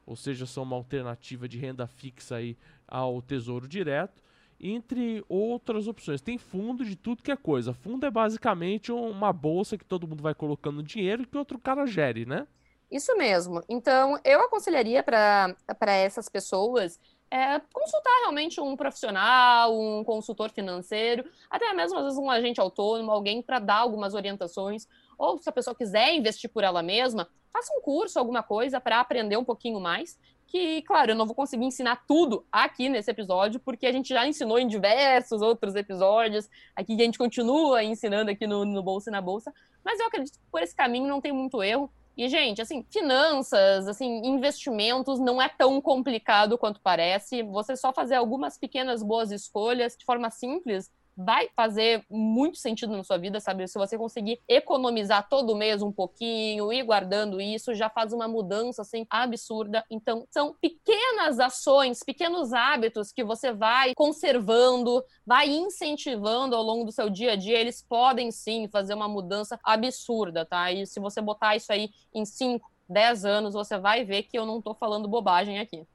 ou 0.05 0.15
seja, 0.15 0.45
são 0.45 0.63
uma 0.63 0.75
alternativa 0.75 1.47
de 1.47 1.57
renda 1.57 1.87
fixa 1.87 2.35
aí 2.35 2.57
ao 2.87 3.21
Tesouro 3.21 3.67
Direto, 3.67 4.21
entre 4.59 5.23
outras 5.27 5.87
opções. 5.87 6.21
Tem 6.21 6.37
fundo 6.37 6.83
de 6.85 6.95
tudo 6.95 7.23
que 7.23 7.31
é 7.31 7.37
coisa. 7.37 7.73
Fundo 7.73 8.05
é 8.05 8.11
basicamente 8.11 8.91
uma 8.91 9.33
bolsa 9.33 9.77
que 9.77 9.85
todo 9.85 10.07
mundo 10.07 10.21
vai 10.21 10.35
colocando 10.35 10.83
dinheiro 10.83 11.23
e 11.23 11.25
que 11.25 11.37
outro 11.37 11.57
cara 11.57 11.85
gere, 11.85 12.25
né? 12.25 12.45
Isso 12.91 13.15
mesmo. 13.15 13.63
Então, 13.69 14.19
eu 14.23 14.41
aconselharia 14.41 15.01
para 15.01 15.55
essas 15.93 16.27
pessoas 16.27 16.99
é, 17.31 17.61
consultar 17.71 18.19
realmente 18.19 18.59
um 18.59 18.75
profissional, 18.75 19.73
um 19.73 20.03
consultor 20.03 20.49
financeiro, 20.49 21.23
até 21.49 21.73
mesmo 21.73 21.97
às 21.97 22.03
vezes 22.03 22.19
um 22.19 22.29
agente 22.29 22.59
autônomo, 22.59 23.09
alguém 23.09 23.41
para 23.41 23.59
dar 23.59 23.77
algumas 23.77 24.13
orientações. 24.13 24.85
Ou 25.17 25.37
se 25.37 25.47
a 25.47 25.53
pessoa 25.53 25.73
quiser 25.73 26.13
investir 26.13 26.49
por 26.49 26.65
ela 26.65 26.83
mesma, 26.83 27.29
faça 27.53 27.73
um 27.73 27.81
curso, 27.81 28.19
alguma 28.19 28.43
coisa 28.43 28.81
para 28.81 28.99
aprender 28.99 29.37
um 29.37 29.45
pouquinho 29.45 29.79
mais. 29.79 30.19
Que, 30.45 30.81
claro, 30.81 31.11
eu 31.11 31.15
não 31.15 31.25
vou 31.25 31.33
conseguir 31.33 31.63
ensinar 31.63 32.03
tudo 32.05 32.45
aqui 32.51 32.89
nesse 32.89 33.09
episódio, 33.09 33.57
porque 33.61 33.87
a 33.87 33.91
gente 33.93 34.09
já 34.09 34.27
ensinou 34.27 34.59
em 34.59 34.67
diversos 34.67 35.41
outros 35.41 35.75
episódios. 35.75 36.49
Aqui 36.75 36.93
a 36.93 37.05
gente 37.05 37.17
continua 37.17 37.81
ensinando 37.81 38.29
aqui 38.29 38.45
no, 38.45 38.65
no 38.65 38.83
Bolsa 38.83 39.09
e 39.09 39.13
na 39.13 39.21
Bolsa. 39.21 39.53
Mas 39.81 39.97
eu 39.97 40.07
acredito 40.07 40.33
que 40.33 40.45
por 40.51 40.61
esse 40.61 40.75
caminho 40.75 41.07
não 41.07 41.21
tem 41.21 41.31
muito 41.31 41.63
erro. 41.63 41.89
E, 42.17 42.27
gente, 42.27 42.61
assim, 42.61 42.85
finanças, 42.91 43.87
assim, 43.87 44.25
investimentos 44.25 45.19
não 45.19 45.41
é 45.41 45.49
tão 45.49 45.81
complicado 45.81 46.57
quanto 46.57 46.81
parece. 46.81 47.41
Você 47.43 47.75
só 47.75 47.93
fazer 47.93 48.15
algumas 48.15 48.57
pequenas 48.57 49.01
boas 49.01 49.31
escolhas 49.31 49.95
de 49.97 50.05
forma 50.05 50.29
simples 50.29 50.91
vai 51.25 51.49
fazer 51.55 52.03
muito 52.09 52.57
sentido 52.57 52.95
na 52.95 53.03
sua 53.03 53.17
vida, 53.17 53.39
sabe? 53.39 53.67
Se 53.67 53.77
você 53.77 53.97
conseguir 53.97 54.39
economizar 54.47 55.27
todo 55.29 55.55
mês 55.55 55.81
um 55.81 55.91
pouquinho, 55.91 56.71
ir 56.71 56.83
guardando 56.83 57.39
isso, 57.39 57.73
já 57.73 57.89
faz 57.89 58.13
uma 58.13 58.27
mudança 58.27 58.81
assim 58.81 59.05
absurda. 59.09 59.83
Então, 59.89 60.25
são 60.31 60.55
pequenas 60.59 61.39
ações, 61.39 62.03
pequenos 62.03 62.53
hábitos 62.53 63.11
que 63.11 63.23
você 63.23 63.51
vai 63.53 63.93
conservando, 63.95 65.03
vai 65.25 65.49
incentivando 65.49 66.55
ao 66.55 66.63
longo 66.63 66.85
do 66.85 66.91
seu 66.91 67.09
dia 67.09 67.33
a 67.33 67.35
dia. 67.35 67.59
Eles 67.59 67.81
podem 67.81 68.31
sim 68.31 68.67
fazer 68.67 68.93
uma 68.93 69.07
mudança 69.07 69.59
absurda, 69.63 70.45
tá? 70.45 70.71
E 70.71 70.85
se 70.85 70.99
você 70.99 71.21
botar 71.21 71.55
isso 71.55 71.71
aí 71.71 71.89
em 72.13 72.25
5, 72.25 72.69
10 72.89 73.25
anos, 73.25 73.53
você 73.53 73.77
vai 73.77 74.03
ver 74.03 74.23
que 74.23 74.37
eu 74.37 74.45
não 74.45 74.61
tô 74.61 74.73
falando 74.73 75.07
bobagem 75.07 75.59
aqui. 75.59 75.87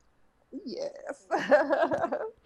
Yes. 0.53 1.29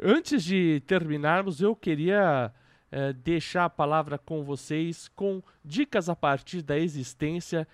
Antes 0.00 0.44
de 0.44 0.80
terminarmos, 0.86 1.60
eu 1.60 1.74
queria 1.74 2.52
é, 2.90 3.12
deixar 3.12 3.64
a 3.64 3.70
palavra 3.70 4.16
com 4.16 4.44
vocês 4.44 5.08
com 5.08 5.42
dicas 5.64 6.08
a 6.08 6.14
partir 6.14 6.62
da 6.62 6.78
existência, 6.78 7.66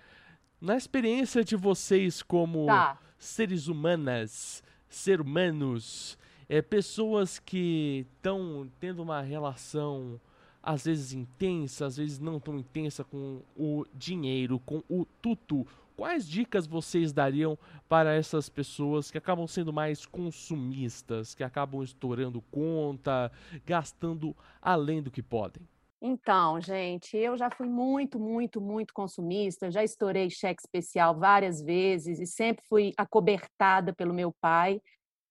na 0.58 0.76
experiência 0.76 1.44
de 1.44 1.54
vocês 1.54 2.22
como 2.22 2.66
tá. 2.66 2.98
seres 3.18 3.68
humanas, 3.68 4.62
ser 4.88 5.20
humanos, 5.20 6.18
é, 6.48 6.62
pessoas 6.62 7.38
que 7.38 8.06
estão 8.16 8.70
tendo 8.80 9.02
uma 9.02 9.20
relação 9.20 10.18
às 10.62 10.86
vezes 10.86 11.12
intensa, 11.12 11.84
às 11.84 11.98
vezes 11.98 12.18
não 12.18 12.40
tão 12.40 12.58
intensa 12.58 13.04
com 13.04 13.42
o 13.54 13.84
dinheiro, 13.92 14.58
com 14.60 14.82
o 14.88 15.04
tutu, 15.20 15.66
quais 15.96 16.28
dicas 16.28 16.66
vocês 16.66 17.12
dariam 17.12 17.58
para 17.88 18.14
essas 18.14 18.48
pessoas 18.48 19.10
que 19.10 19.18
acabam 19.18 19.46
sendo 19.46 19.72
mais 19.72 20.06
consumistas, 20.06 21.34
que 21.34 21.44
acabam 21.44 21.82
estourando 21.82 22.42
conta, 22.50 23.30
gastando 23.64 24.36
além 24.60 25.02
do 25.02 25.10
que 25.10 25.22
podem? 25.22 25.62
Então, 26.06 26.60
gente, 26.60 27.16
eu 27.16 27.34
já 27.34 27.50
fui 27.50 27.66
muito, 27.66 28.18
muito, 28.20 28.60
muito 28.60 28.92
consumista, 28.92 29.70
já 29.70 29.82
estourei 29.82 30.28
cheque 30.28 30.60
especial 30.60 31.18
várias 31.18 31.62
vezes 31.62 32.20
e 32.20 32.26
sempre 32.26 32.62
fui 32.68 32.92
acobertada 32.98 33.94
pelo 33.94 34.12
meu 34.12 34.30
pai, 34.38 34.82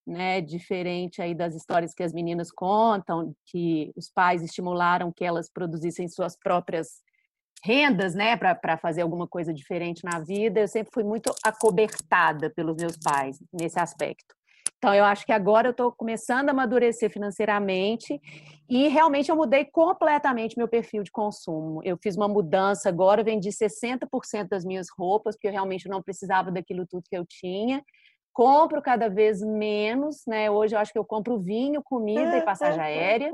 né, 0.06 0.42
diferente 0.42 1.22
aí 1.22 1.36
das 1.36 1.54
histórias 1.54 1.94
que 1.94 2.02
as 2.02 2.12
meninas 2.12 2.52
contam, 2.52 3.36
que 3.46 3.94
os 3.96 4.10
pais 4.10 4.42
estimularam 4.42 5.14
que 5.14 5.24
elas 5.24 5.48
produzissem 5.48 6.08
suas 6.08 6.36
próprias 6.36 7.04
rendas, 7.64 8.14
né, 8.14 8.36
para 8.36 8.78
fazer 8.78 9.02
alguma 9.02 9.28
coisa 9.28 9.54
diferente 9.54 10.04
na 10.04 10.20
vida, 10.20 10.60
eu 10.60 10.68
sempre 10.68 10.92
fui 10.94 11.04
muito 11.04 11.34
acobertada 11.44 12.50
pelos 12.50 12.76
meus 12.76 12.98
pais 12.98 13.40
nesse 13.54 13.80
aspecto. 13.80 14.36
Então, 14.78 14.94
eu 14.94 15.06
acho 15.06 15.26
que 15.26 15.32
agora 15.32 15.70
eu 15.70 15.72
estou 15.72 15.94
começando 15.94 16.50
a 16.50 16.52
amadurecer 16.52 17.10
financeiramente 17.10 18.20
e 18.70 18.90
realmente 18.90 19.30
eu 19.30 19.36
mudei 19.38 19.64
completamente 19.64 20.58
meu 20.58 20.68
perfil 20.68 21.04
de 21.04 21.12
consumo. 21.12 21.80
Eu 21.86 21.98
fiz 22.04 22.18
uma 22.18 22.28
mudança 22.28 22.90
agora, 22.90 23.24
vendi 23.24 23.50
60% 23.50 24.50
das 24.50 24.66
minhas 24.66 24.88
roupas, 24.90 25.36
porque 25.36 25.48
eu 25.48 25.54
realmente 25.54 25.88
não 25.88 26.04
precisava 26.04 26.52
daquilo 26.52 26.86
tudo 26.86 27.06
que 27.10 27.16
eu 27.16 27.26
tinha. 27.26 27.82
Compro 28.34 28.82
cada 28.82 29.08
vez 29.08 29.42
menos, 29.42 30.24
né? 30.28 30.52
Hoje 30.52 30.76
eu 30.76 30.80
acho 30.80 30.92
que 30.92 31.00
eu 31.00 31.06
compro 31.06 31.40
vinho, 31.40 31.82
comida 31.82 32.38
e 32.38 32.42
passagem 32.42 32.82
aérea. 32.82 33.32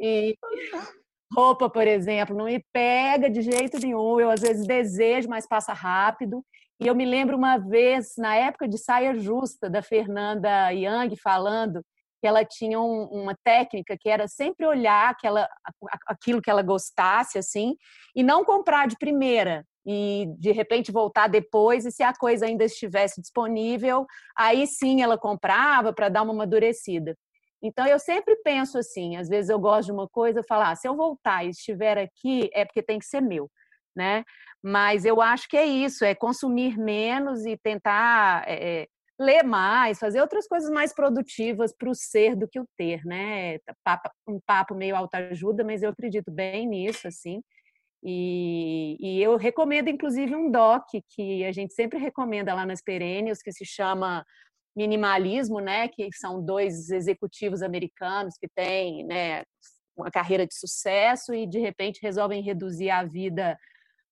E 0.00 0.36
roupa, 1.32 1.70
por 1.70 1.86
exemplo, 1.86 2.36
não 2.36 2.46
me 2.46 2.64
pega 2.72 3.30
de 3.30 3.42
jeito 3.42 3.78
nenhum. 3.78 4.20
Eu 4.20 4.30
às 4.30 4.40
vezes 4.40 4.66
desejo, 4.66 5.28
mas 5.28 5.46
passa 5.46 5.72
rápido. 5.72 6.44
E 6.80 6.86
eu 6.86 6.94
me 6.94 7.04
lembro 7.04 7.36
uma 7.36 7.58
vez, 7.58 8.14
na 8.16 8.34
época 8.34 8.66
de 8.66 8.78
saia 8.78 9.14
justa, 9.14 9.68
da 9.68 9.82
Fernanda 9.82 10.70
Young 10.70 11.14
falando 11.16 11.82
que 12.20 12.26
ela 12.26 12.44
tinha 12.44 12.78
um, 12.80 13.04
uma 13.04 13.34
técnica 13.42 13.96
que 13.98 14.08
era 14.08 14.28
sempre 14.28 14.66
olhar 14.66 15.10
aquela, 15.10 15.48
aquilo 16.06 16.42
que 16.42 16.50
ela 16.50 16.62
gostasse, 16.62 17.38
assim, 17.38 17.74
e 18.14 18.22
não 18.22 18.44
comprar 18.44 18.86
de 18.86 18.96
primeira. 18.96 19.64
E 19.86 20.26
de 20.38 20.52
repente 20.52 20.92
voltar 20.92 21.28
depois, 21.28 21.86
e 21.86 21.90
se 21.90 22.02
a 22.02 22.12
coisa 22.12 22.44
ainda 22.44 22.64
estivesse 22.64 23.20
disponível, 23.20 24.06
aí 24.36 24.66
sim 24.66 25.02
ela 25.02 25.16
comprava 25.16 25.92
para 25.92 26.10
dar 26.10 26.22
uma 26.22 26.34
amadurecida. 26.34 27.16
Então 27.62 27.86
eu 27.86 27.98
sempre 27.98 28.36
penso 28.36 28.78
assim, 28.78 29.16
às 29.16 29.28
vezes 29.28 29.50
eu 29.50 29.58
gosto 29.58 29.86
de 29.86 29.92
uma 29.92 30.08
coisa, 30.08 30.40
eu 30.40 30.44
falo, 30.44 30.64
ah, 30.64 30.74
se 30.74 30.88
eu 30.88 30.96
voltar 30.96 31.44
e 31.44 31.50
estiver 31.50 31.98
aqui, 31.98 32.50
é 32.52 32.64
porque 32.64 32.82
tem 32.82 32.98
que 32.98 33.06
ser 33.06 33.20
meu, 33.20 33.50
né? 33.94 34.24
Mas 34.62 35.04
eu 35.04 35.20
acho 35.20 35.48
que 35.48 35.56
é 35.56 35.64
isso, 35.64 36.04
é 36.04 36.14
consumir 36.14 36.78
menos 36.78 37.44
e 37.46 37.56
tentar 37.56 38.44
é, 38.46 38.86
ler 39.18 39.42
mais, 39.42 39.98
fazer 39.98 40.20
outras 40.20 40.46
coisas 40.48 40.70
mais 40.70 40.94
produtivas 40.94 41.74
para 41.76 41.90
o 41.90 41.94
ser 41.94 42.34
do 42.34 42.48
que 42.48 42.58
o 42.58 42.66
ter, 42.76 43.04
né? 43.04 43.58
Um 44.26 44.40
papo 44.46 44.74
meio 44.74 44.96
autoajuda, 44.96 45.62
mas 45.62 45.82
eu 45.82 45.90
acredito 45.90 46.30
bem 46.30 46.66
nisso, 46.66 47.06
assim. 47.06 47.42
E, 48.02 48.96
e, 48.98 49.22
eu 49.22 49.36
recomendo, 49.36 49.88
inclusive, 49.88 50.34
um 50.34 50.50
doc 50.50 50.86
que 51.10 51.44
a 51.44 51.52
gente 51.52 51.74
sempre 51.74 51.98
recomenda 51.98 52.54
lá 52.54 52.64
nas 52.64 52.80
Perênios, 52.80 53.42
que 53.42 53.52
se 53.52 53.66
chama 53.66 54.24
Minimalismo, 54.76 55.60
né? 55.60 55.88
Que 55.88 56.08
são 56.12 56.44
dois 56.44 56.90
executivos 56.90 57.62
americanos 57.62 58.36
que 58.38 58.48
têm, 58.48 59.04
né? 59.04 59.42
Uma 59.96 60.10
carreira 60.10 60.46
de 60.46 60.54
sucesso 60.54 61.34
e 61.34 61.46
de 61.46 61.58
repente 61.58 62.00
resolvem 62.02 62.42
reduzir 62.42 62.90
a 62.90 63.04
vida 63.04 63.58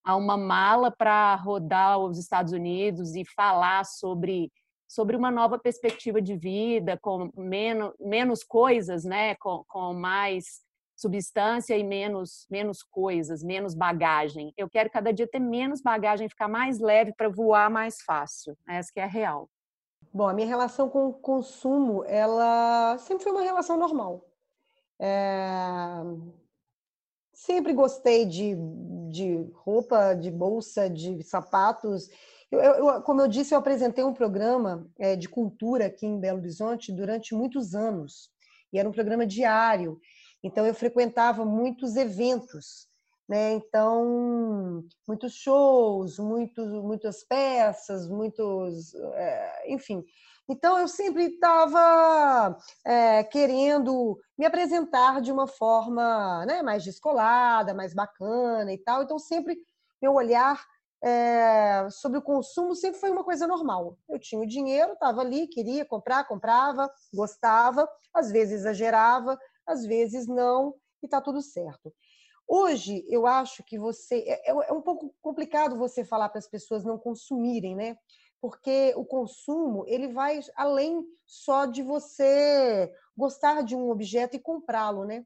a 0.05 0.17
uma 0.17 0.37
mala 0.37 0.91
para 0.91 1.35
rodar 1.37 1.99
os 1.99 2.19
Estados 2.19 2.53
Unidos 2.53 3.15
e 3.15 3.25
falar 3.25 3.85
sobre 3.85 4.51
sobre 4.89 5.15
uma 5.15 5.31
nova 5.31 5.59
perspectiva 5.59 6.21
de 6.21 6.35
vida, 6.35 6.99
com 7.03 7.31
menos, 7.37 7.93
menos 8.01 8.43
coisas, 8.43 9.05
né? 9.05 9.35
com, 9.35 9.63
com 9.69 9.93
mais 9.93 10.63
substância 10.97 11.77
e 11.77 11.85
menos, 11.85 12.47
menos 12.51 12.83
coisas, 12.83 13.43
menos 13.45 13.75
bagagem. 13.75 14.53
Eu 14.57 14.69
quero 14.69 14.91
cada 14.91 15.13
dia 15.13 15.29
ter 15.29 15.39
menos 15.39 15.81
bagagem, 15.81 16.29
ficar 16.29 16.49
mais 16.49 16.81
leve 16.81 17.13
para 17.17 17.29
voar 17.29 17.71
mais 17.71 18.01
fácil. 18.01 18.57
Essa 18.67 18.91
que 18.93 18.99
é 18.99 19.05
a 19.05 19.07
real. 19.07 19.49
Bom, 20.13 20.27
a 20.29 20.33
minha 20.33 20.47
relação 20.47 20.89
com 20.89 21.09
o 21.09 21.13
consumo, 21.13 22.03
ela 22.05 22.97
sempre 22.99 23.25
foi 23.25 23.33
uma 23.33 23.43
relação 23.43 23.77
normal. 23.77 24.27
É... 24.99 26.03
Sempre 27.33 27.73
gostei 27.73 28.27
de, 28.27 28.57
de 29.11 29.49
roupa, 29.55 30.15
de 30.15 30.31
bolsa, 30.31 30.89
de 30.89 31.23
sapatos. 31.23 32.09
Eu, 32.51 32.61
eu, 32.61 33.03
como 33.03 33.21
eu 33.21 33.29
disse, 33.29 33.55
eu 33.55 33.59
apresentei 33.59 34.03
um 34.03 34.15
programa 34.15 34.91
é, 34.99 35.15
de 35.15 35.29
cultura 35.29 35.87
aqui 35.87 36.07
em 36.07 36.19
Belo 36.19 36.39
Horizonte 36.39 36.91
durante 36.91 37.35
muitos 37.35 37.75
anos. 37.75 38.31
E 38.73 38.79
era 38.79 38.89
um 38.89 38.93
programa 38.93 39.27
diário. 39.27 40.01
Então, 40.43 40.67
eu 40.67 40.75
frequentava 40.75 41.45
muitos 41.45 41.95
eventos. 41.97 42.88
Né? 43.29 43.53
Então, 43.53 44.85
muitos 45.07 45.35
shows, 45.35 46.19
muitos, 46.19 46.73
muitas 46.83 47.23
peças, 47.25 48.09
muitos. 48.09 48.95
É, 48.95 49.73
enfim. 49.73 50.05
Então, 50.49 50.79
eu 50.79 50.89
sempre 50.89 51.25
estava 51.25 52.57
é, 52.87 53.23
querendo 53.25 54.19
me 54.39 54.47
apresentar 54.47 55.21
de 55.21 55.31
uma 55.31 55.47
forma 55.47 56.47
né, 56.47 56.63
mais 56.63 56.83
descolada, 56.83 57.75
mais 57.75 57.93
bacana 57.93 58.73
e 58.73 58.79
tal. 58.79 59.03
Então, 59.03 59.19
sempre 59.19 59.59
meu 60.01 60.15
olhar 60.15 60.65
é, 61.03 61.89
sobre 61.91 62.19
o 62.19 62.23
consumo 62.23 62.75
sempre 62.75 62.99
foi 62.99 63.11
uma 63.11 63.25
coisa 63.25 63.47
normal. 63.47 63.99
Eu 64.09 64.19
tinha 64.19 64.41
o 64.41 64.47
dinheiro, 64.47 64.93
estava 64.95 65.21
ali, 65.21 65.47
queria 65.47 65.85
comprar, 65.85 66.27
comprava, 66.27 66.91
gostava, 67.13 67.89
às 68.15 68.31
vezes 68.31 68.61
exagerava, 68.61 69.39
às 69.67 69.85
vezes 69.85 70.27
não, 70.27 70.75
e 71.03 71.07
está 71.07 71.21
tudo 71.21 71.41
certo. 71.41 71.93
Hoje, 72.49 73.05
eu 73.09 73.27
acho 73.27 73.63
que 73.63 73.79
você. 73.79 74.25
É, 74.27 74.51
é, 74.51 74.71
é 74.71 74.73
um 74.73 74.83
pouco 74.83 75.15
complicado 75.21 75.77
você 75.77 76.05
falar 76.05 76.31
para 76.31 76.39
as 76.39 76.49
pessoas 76.49 76.85
não 76.85 76.99
consumirem, 76.99 77.77
né? 77.77 77.99
porque 78.41 78.93
o 78.97 79.05
consumo 79.05 79.85
ele 79.87 80.09
vai 80.09 80.41
além 80.55 81.05
só 81.27 81.67
de 81.67 81.83
você 81.83 82.93
gostar 83.17 83.63
de 83.63 83.75
um 83.75 83.91
objeto 83.91 84.37
e 84.37 84.41
comprá-lo, 84.41 85.05
né? 85.05 85.25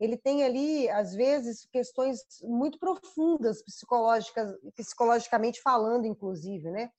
Ele 0.00 0.16
tem 0.16 0.42
ali, 0.42 0.88
às 0.88 1.14
vezes, 1.14 1.66
questões 1.66 2.20
muito 2.42 2.78
profundas 2.78 3.62
psicológicas, 3.62 4.52
psicologicamente 4.74 5.60
falando, 5.62 6.06
inclusive, 6.06 6.70
né? 6.70 6.90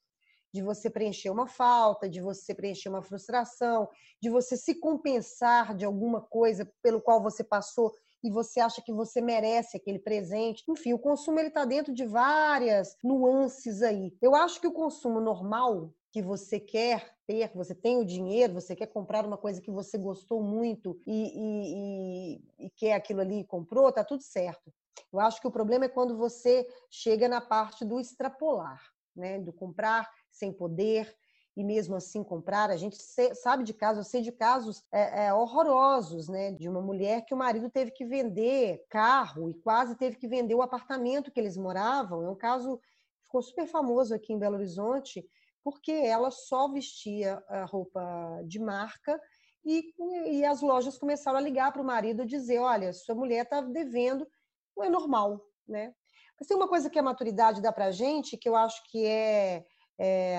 De 0.53 0.61
você 0.61 0.89
preencher 0.89 1.29
uma 1.29 1.47
falta, 1.47 2.07
de 2.07 2.21
você 2.21 2.55
preencher 2.55 2.87
uma 2.87 3.01
frustração, 3.01 3.89
de 4.21 4.29
você 4.29 4.55
se 4.55 4.75
compensar 4.75 5.75
de 5.75 5.83
alguma 5.83 6.21
coisa 6.21 6.71
pelo 6.81 7.01
qual 7.01 7.21
você 7.21 7.43
passou 7.43 7.93
e 8.25 8.31
você 8.31 8.59
acha 8.59 8.81
que 8.81 8.91
você 8.91 9.21
merece 9.21 9.77
aquele 9.77 9.99
presente. 9.99 10.63
Enfim, 10.67 10.93
o 10.93 10.99
consumo 10.99 11.39
ele 11.39 11.49
está 11.49 11.63
dentro 11.63 11.93
de 11.93 12.05
várias 12.07 12.97
nuances 13.03 13.83
aí. 13.83 14.11
Eu 14.19 14.33
acho 14.33 14.59
que 14.59 14.65
o 14.65 14.73
consumo 14.73 15.21
normal 15.21 15.93
que 16.11 16.23
você 16.23 16.59
quer 16.59 17.13
ter, 17.27 17.51
você 17.53 17.75
tem 17.75 17.97
o 17.97 18.05
dinheiro, 18.05 18.53
você 18.53 18.75
quer 18.75 18.87
comprar 18.87 19.25
uma 19.25 19.37
coisa 19.37 19.61
que 19.61 19.69
você 19.69 19.95
gostou 19.95 20.41
muito 20.41 20.99
e, 21.05 21.13
e, 21.13 22.35
e, 22.57 22.65
e 22.65 22.69
quer 22.71 22.93
aquilo 22.93 23.21
ali 23.21 23.41
e 23.41 23.45
comprou, 23.45 23.91
tá 23.91 24.03
tudo 24.03 24.23
certo. 24.23 24.73
Eu 25.13 25.19
acho 25.19 25.39
que 25.39 25.47
o 25.47 25.51
problema 25.51 25.85
é 25.85 25.89
quando 25.89 26.17
você 26.17 26.67
chega 26.89 27.27
na 27.27 27.41
parte 27.41 27.85
do 27.85 27.99
extrapolar, 27.99 28.81
né? 29.15 29.39
Do 29.39 29.53
comprar 29.53 30.09
sem 30.31 30.51
poder, 30.51 31.15
e 31.55 31.63
mesmo 31.63 31.95
assim 31.95 32.23
comprar. 32.23 32.69
A 32.69 32.75
gente 32.75 32.97
sabe 33.33 33.63
de 33.63 33.73
casos, 33.73 34.05
eu 34.05 34.09
sei 34.09 34.21
de 34.21 34.31
casos 34.31 34.83
é, 34.91 35.27
é, 35.27 35.33
horrorosos, 35.33 36.27
né? 36.27 36.51
De 36.51 36.67
uma 36.67 36.81
mulher 36.81 37.23
que 37.25 37.33
o 37.33 37.37
marido 37.37 37.69
teve 37.69 37.91
que 37.91 38.05
vender 38.05 38.85
carro 38.89 39.49
e 39.49 39.53
quase 39.53 39.95
teve 39.95 40.17
que 40.17 40.27
vender 40.27 40.55
o 40.55 40.61
apartamento 40.61 41.31
que 41.31 41.39
eles 41.39 41.55
moravam. 41.55 42.23
É 42.23 42.29
um 42.29 42.35
caso 42.35 42.77
que 42.77 43.23
ficou 43.23 43.41
super 43.41 43.67
famoso 43.67 44.13
aqui 44.13 44.33
em 44.33 44.39
Belo 44.39 44.55
Horizonte, 44.55 45.25
porque 45.63 45.91
ela 45.91 46.29
só 46.29 46.67
vestia 46.67 47.41
a 47.47 47.63
roupa 47.65 48.41
de 48.45 48.59
marca 48.59 49.19
e, 49.65 49.93
e 50.27 50.45
as 50.45 50.61
lojas 50.61 50.97
começaram 50.97 51.39
a 51.39 51.41
ligar 51.41 51.71
para 51.71 51.81
o 51.81 51.85
marido 51.85 52.23
e 52.23 52.27
dizer: 52.27 52.59
olha, 52.59 52.91
sua 52.91 53.15
mulher 53.15 53.43
está 53.43 53.61
devendo, 53.61 54.27
não 54.75 54.83
é 54.83 54.89
normal, 54.89 55.41
né? 55.67 55.93
Mas 56.37 56.47
tem 56.47 56.57
uma 56.57 56.67
coisa 56.67 56.89
que 56.89 56.99
a 56.99 57.03
maturidade 57.03 57.61
dá 57.61 57.71
para 57.71 57.85
a 57.85 57.91
gente, 57.91 58.37
que 58.37 58.47
eu 58.47 58.55
acho 58.55 58.83
que 58.91 59.05
é, 59.05 59.65
é, 59.97 60.37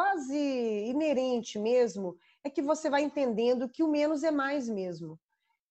quase 0.00 0.34
inerente 0.88 1.58
mesmo, 1.58 2.16
é 2.42 2.48
que 2.48 2.62
você 2.62 2.88
vai 2.88 3.02
entendendo 3.02 3.68
que 3.68 3.82
o 3.82 3.88
menos 3.88 4.22
é 4.24 4.30
mais 4.30 4.66
mesmo. 4.66 5.20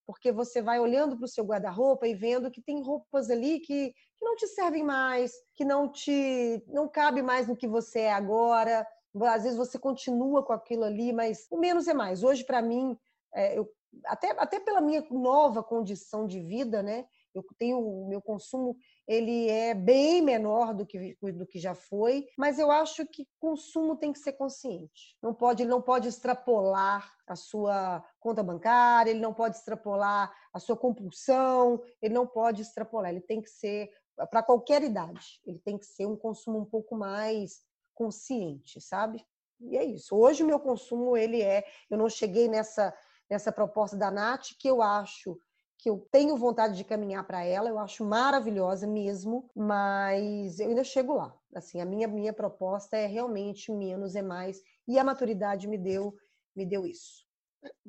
Porque 0.05 0.31
você 0.31 0.61
vai 0.61 0.79
olhando 0.79 1.17
para 1.17 1.25
o 1.25 1.27
seu 1.27 1.43
guarda-roupa 1.43 2.07
e 2.07 2.13
vendo 2.13 2.51
que 2.51 2.61
tem 2.61 2.79
roupas 2.83 3.31
ali 3.31 3.59
que, 3.59 3.91
que 3.91 4.25
não 4.25 4.35
te 4.35 4.45
servem 4.45 4.83
mais, 4.83 5.33
que 5.55 5.65
não 5.65 5.91
te 5.91 6.63
não 6.67 6.87
cabe 6.87 7.23
mais 7.23 7.47
no 7.47 7.57
que 7.57 7.67
você 7.67 8.01
é 8.01 8.13
agora. 8.13 8.85
Às 9.19 9.43
vezes 9.43 9.57
você 9.57 9.79
continua 9.79 10.43
com 10.45 10.53
aquilo 10.53 10.83
ali, 10.83 11.11
mas 11.11 11.47
o 11.49 11.57
menos 11.57 11.87
é 11.87 11.93
mais. 11.95 12.23
Hoje, 12.23 12.43
para 12.43 12.61
mim, 12.61 12.95
é, 13.33 13.57
eu, 13.57 13.67
até, 14.05 14.29
até 14.37 14.59
pela 14.59 14.79
minha 14.79 15.03
nova 15.09 15.63
condição 15.63 16.27
de 16.27 16.39
vida, 16.39 16.83
né? 16.83 17.07
Eu 17.33 17.43
tenho 17.57 17.79
o 17.79 18.07
meu 18.07 18.21
consumo, 18.21 18.77
ele 19.09 19.49
é 19.49 19.73
bem 19.73 20.21
menor 20.21 20.71
do 20.71 20.85
que, 20.85 21.17
do 21.19 21.43
que 21.47 21.57
já 21.57 21.73
foi, 21.73 22.27
mas 22.37 22.59
eu 22.59 22.69
acho 22.69 23.03
que 23.07 23.27
consumo 23.39 23.97
tem 23.97 24.13
que 24.13 24.19
ser 24.19 24.33
consciente. 24.33 25.17
Não 25.19 25.33
pode, 25.33 25.63
ele 25.63 25.69
não 25.71 25.81
pode 25.81 26.07
extrapolar 26.07 27.11
a 27.27 27.35
sua 27.35 28.05
conta 28.19 28.43
bancária, 28.43 29.09
ele 29.09 29.19
não 29.19 29.33
pode 29.33 29.57
extrapolar 29.57 30.31
a 30.53 30.59
sua 30.59 30.77
compulsão, 30.77 31.81
ele 31.99 32.13
não 32.13 32.27
pode 32.27 32.61
extrapolar, 32.61 33.09
ele 33.09 33.21
tem 33.21 33.41
que 33.41 33.49
ser 33.49 33.89
para 34.29 34.43
qualquer 34.43 34.83
idade, 34.83 35.41
ele 35.43 35.57
tem 35.57 35.75
que 35.75 35.87
ser 35.87 36.05
um 36.05 36.15
consumo 36.15 36.59
um 36.59 36.65
pouco 36.65 36.95
mais 36.95 37.61
consciente, 37.95 38.79
sabe? 38.79 39.25
E 39.59 39.75
é 39.75 39.83
isso. 39.83 40.15
Hoje 40.15 40.43
o 40.43 40.47
meu 40.47 40.59
consumo 40.59 41.17
ele 41.17 41.41
é, 41.41 41.65
eu 41.89 41.97
não 41.97 42.09
cheguei 42.09 42.47
nessa 42.47 42.95
nessa 43.29 43.51
proposta 43.51 43.95
da 43.95 44.09
Nath 44.09 44.47
que 44.57 44.67
eu 44.67 44.81
acho 44.81 45.39
que 45.79 45.89
eu 45.89 46.05
tenho 46.11 46.35
vontade 46.35 46.75
de 46.75 46.83
caminhar 46.83 47.25
para 47.25 47.43
ela, 47.43 47.69
eu 47.69 47.79
acho 47.79 48.03
maravilhosa 48.03 48.85
mesmo, 48.85 49.49
mas 49.55 50.59
eu 50.59 50.67
ainda 50.67 50.83
chego 50.83 51.13
lá. 51.15 51.33
Assim, 51.55 51.79
a 51.79 51.85
minha 51.85 52.07
minha 52.07 52.33
proposta 52.33 52.97
é 52.97 53.07
realmente 53.07 53.71
menos 53.71 54.13
é 54.13 54.21
mais, 54.21 54.61
e 54.87 54.99
a 54.99 55.03
maturidade 55.03 55.67
me 55.67 55.77
deu 55.77 56.13
me 56.55 56.65
deu 56.65 56.85
isso. 56.85 57.25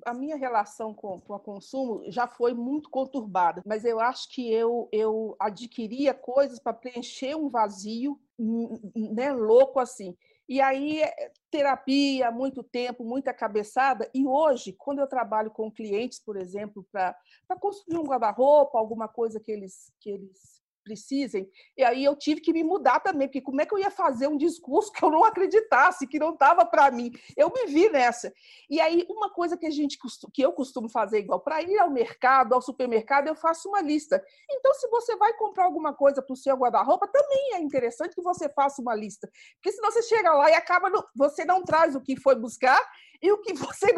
a 0.07 0.15
minha 0.15 0.37
relação 0.37 0.95
com, 0.95 1.21
com 1.21 1.35
o 1.35 1.41
consumo 1.41 2.03
já 2.11 2.27
foi 2.29 2.55
muito 2.55 2.89
conturbada, 2.91 3.61
mas 3.67 3.85
eu 3.85 3.99
acho 4.01 4.29
que 4.31 4.53
eu, 4.53 4.89
eu 4.93 5.37
adquiria 5.41 6.15
coisas 6.15 6.61
para 6.61 6.73
preencher 6.73 7.35
um 7.37 7.49
vazio 7.49 8.21
né, 8.39 9.33
louco 9.33 9.81
assim. 9.81 10.17
E 10.51 10.61
aí, 10.61 11.01
é, 11.01 11.31
terapia, 11.49 12.29
muito 12.33 12.65
tempo, 12.65 13.05
muita 13.05 13.33
cabeçada. 13.33 14.11
E 14.13 14.27
hoje, 14.27 14.73
quando 14.77 14.99
eu 14.99 15.07
trabalho 15.07 15.49
com 15.53 15.71
clientes, 15.71 16.19
por 16.19 16.37
exemplo, 16.37 16.85
para 16.91 17.15
construir 17.61 17.99
um 17.99 18.05
guarda-roupa, 18.05 18.77
alguma 18.77 19.07
coisa 19.07 19.39
que 19.39 19.53
eles, 19.53 19.93
que 20.01 20.11
eles 20.11 20.60
precisem. 20.83 21.49
E 21.77 21.85
aí 21.85 22.05
eu 22.05 22.17
tive 22.17 22.41
que 22.41 22.53
me 22.53 22.65
mudar 22.65 23.01
também, 23.01 23.29
porque 23.29 23.41
como 23.41 23.61
é 23.61 23.67
que 23.67 23.75
eu 23.75 23.79
ia 23.79 23.91
fazer 23.91 24.27
um 24.29 24.37
discurso 24.37 24.91
que 24.93 25.05
eu 25.05 25.11
não 25.11 25.25
acreditasse, 25.25 26.07
que 26.07 26.19
não 26.19 26.33
estava 26.33 26.65
para 26.65 26.91
mim? 26.91 27.13
Eu 27.37 27.51
me 27.51 27.67
vi 27.67 27.89
nessa. 27.89 28.33
E 28.69 28.81
aí 28.81 29.07
uma 29.09 29.31
coisa 29.31 29.57
que 29.57 29.67
a 29.67 29.71
gente 29.71 29.99
que 30.33 30.43
eu 30.43 30.53
costumo 30.53 30.89
fazer 30.89 31.19
igual 31.19 31.41
para 31.41 31.63
ir 31.63 31.79
ao 31.79 31.91
mercado, 31.91 32.55
ao 32.55 32.63
supermercado, 32.63 33.29
eu 33.29 33.35
faço 33.35 33.69
uma 33.69 33.81
lista. 33.81 34.23
Então 34.51 34.75
se 34.75 34.89
você 34.89 35.17
vai 35.17 35.33
comprar 35.35 35.65
alguma 35.65 35.95
coisa 35.95 36.23
para 36.23 36.33
o 36.33 36.37
seu 36.37 36.57
guarda-roupa, 36.57 37.07
também 37.09 37.55
é 37.55 37.61
interessante 37.61 38.15
que 38.15 38.23
você 38.23 38.49
faça 38.49 38.81
uma 38.81 38.95
lista, 38.95 39.31
porque 39.55 39.73
senão 39.73 39.91
você 39.91 40.03
chega 40.03 40.33
lá 40.33 40.51
e 40.51 40.55
acaba 40.55 40.91
no, 40.91 41.05
você 41.15 41.45
não 41.45 41.63
traz 41.63 41.95
o 41.95 42.01
que 42.01 42.19
foi 42.19 42.35
buscar 42.35 42.81
e 43.23 43.31
o 43.31 43.39
que 43.39 43.53
você 43.55 43.89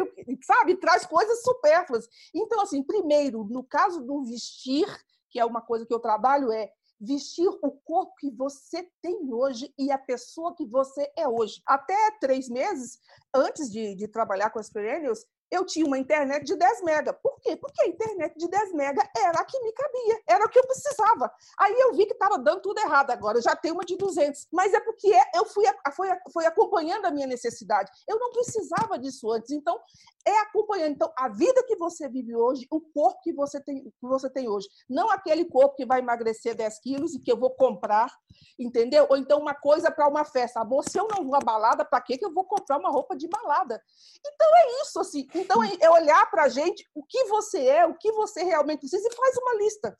sabe 0.43 0.75
traz 0.75 1.05
coisas 1.05 1.41
supérfluas. 1.43 2.07
Então 2.33 2.61
assim, 2.61 2.83
primeiro 2.83 3.43
no 3.45 3.63
caso 3.63 4.01
do 4.01 4.23
vestir 4.23 4.87
que 5.33 5.39
é 5.39 5.45
uma 5.45 5.61
coisa 5.61 5.85
que 5.85 5.93
eu 5.93 5.99
trabalho, 5.99 6.51
é 6.51 6.69
vestir 7.01 7.49
o 7.49 7.71
corpo 7.83 8.13
que 8.19 8.29
você 8.29 8.87
tem 9.01 9.33
hoje 9.33 9.73
e 9.77 9.91
a 9.91 9.97
pessoa 9.97 10.55
que 10.55 10.65
você 10.65 11.11
é 11.17 11.27
hoje. 11.27 11.59
Até 11.65 11.95
três 12.21 12.47
meses 12.47 12.99
antes 13.35 13.69
de, 13.71 13.95
de 13.95 14.07
trabalhar 14.07 14.51
com 14.51 14.59
as 14.59 14.69
perennials, 14.69 15.25
eu 15.53 15.63
tinha 15.63 15.85
uma 15.85 15.99
internet 15.99 16.43
de 16.45 16.55
10 16.55 16.81
mega. 16.81 17.13
Por 17.13 17.39
quê? 17.39 17.55
Porque 17.55 17.83
a 17.83 17.87
internet 17.87 18.35
de 18.35 18.47
10 18.47 18.73
mega 18.73 19.07
era 19.15 19.39
a 19.39 19.45
que 19.45 19.59
me 19.59 19.71
cabia, 19.71 20.21
era 20.27 20.45
o 20.45 20.49
que 20.49 20.57
eu 20.57 20.65
precisava. 20.65 21.31
Aí 21.59 21.79
eu 21.79 21.93
vi 21.93 22.07
que 22.07 22.13
estava 22.13 22.39
dando 22.39 22.61
tudo 22.61 22.79
errado 22.79 23.11
agora, 23.11 23.39
já 23.39 23.55
tenho 23.55 23.75
uma 23.75 23.85
de 23.85 23.95
200. 23.95 24.47
Mas 24.51 24.73
é 24.73 24.79
porque 24.79 25.13
eu 25.35 25.45
fui, 25.45 25.65
fui, 25.95 26.07
fui 26.31 26.45
acompanhando 26.47 27.05
a 27.05 27.11
minha 27.11 27.27
necessidade. 27.27 27.91
Eu 28.07 28.17
não 28.17 28.31
precisava 28.31 28.97
disso 28.97 29.31
antes. 29.31 29.51
Então, 29.51 29.79
é 30.25 30.39
acompanhando. 30.39 30.93
Então, 30.93 31.13
a 31.15 31.29
vida 31.29 31.63
que 31.67 31.75
você 31.75 32.09
vive 32.09 32.35
hoje, 32.35 32.65
o 32.71 32.79
corpo 32.79 33.21
que 33.21 33.33
você 33.33 33.61
tem, 33.61 33.83
que 33.83 34.07
você 34.07 34.29
tem 34.29 34.49
hoje. 34.49 34.67
Não 34.89 35.09
aquele 35.11 35.45
corpo 35.45 35.75
que 35.75 35.85
vai 35.85 35.99
emagrecer 35.99 36.55
10 36.55 36.79
quilos 36.79 37.13
e 37.13 37.19
que 37.19 37.31
eu 37.31 37.37
vou 37.37 37.51
comprar, 37.51 38.11
entendeu? 38.57 39.05
Ou 39.09 39.17
então 39.17 39.39
uma 39.39 39.53
coisa 39.53 39.91
para 39.91 40.07
uma 40.07 40.23
festa. 40.25 40.61
Amor, 40.61 40.83
se 40.89 40.97
eu 40.97 41.07
não 41.07 41.25
vou 41.25 41.35
à 41.35 41.39
balada, 41.39 41.85
para 41.85 42.01
que 42.01 42.17
eu 42.21 42.33
vou 42.33 42.45
comprar 42.45 42.79
uma 42.79 42.89
roupa 42.89 43.15
de 43.15 43.27
balada? 43.27 43.81
Então, 44.25 44.47
é 44.55 44.81
isso, 44.81 44.99
assim. 44.99 45.27
Então, 45.43 45.61
é 45.63 45.89
olhar 45.89 46.29
para 46.31 46.43
a 46.43 46.49
gente 46.49 46.87
o 46.95 47.03
que 47.03 47.25
você 47.25 47.65
é, 47.65 47.85
o 47.85 47.93
que 47.93 48.11
você 48.13 48.43
realmente 48.43 48.79
precisa 48.79 49.07
e 49.07 49.15
faz 49.15 49.37
uma 49.37 49.55
lista, 49.55 49.95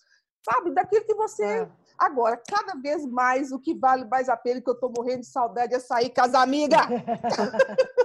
sabe? 0.50 0.72
Daquilo 0.72 1.06
que 1.06 1.14
você. 1.14 1.44
É. 1.44 1.70
Agora, 2.00 2.42
cada 2.50 2.76
vez 2.82 3.06
mais, 3.06 3.52
o 3.52 3.60
que 3.60 3.76
vale 3.76 4.06
mais 4.06 4.30
a 4.30 4.38
pena, 4.38 4.62
que 4.62 4.70
eu 4.70 4.74
estou 4.74 4.92
morrendo 4.96 5.22
de 5.22 5.28
saudade, 5.28 5.76
é 5.76 5.80
sair 5.80 6.10
com 6.10 6.22
as 6.22 6.34
amigas. 6.34 6.82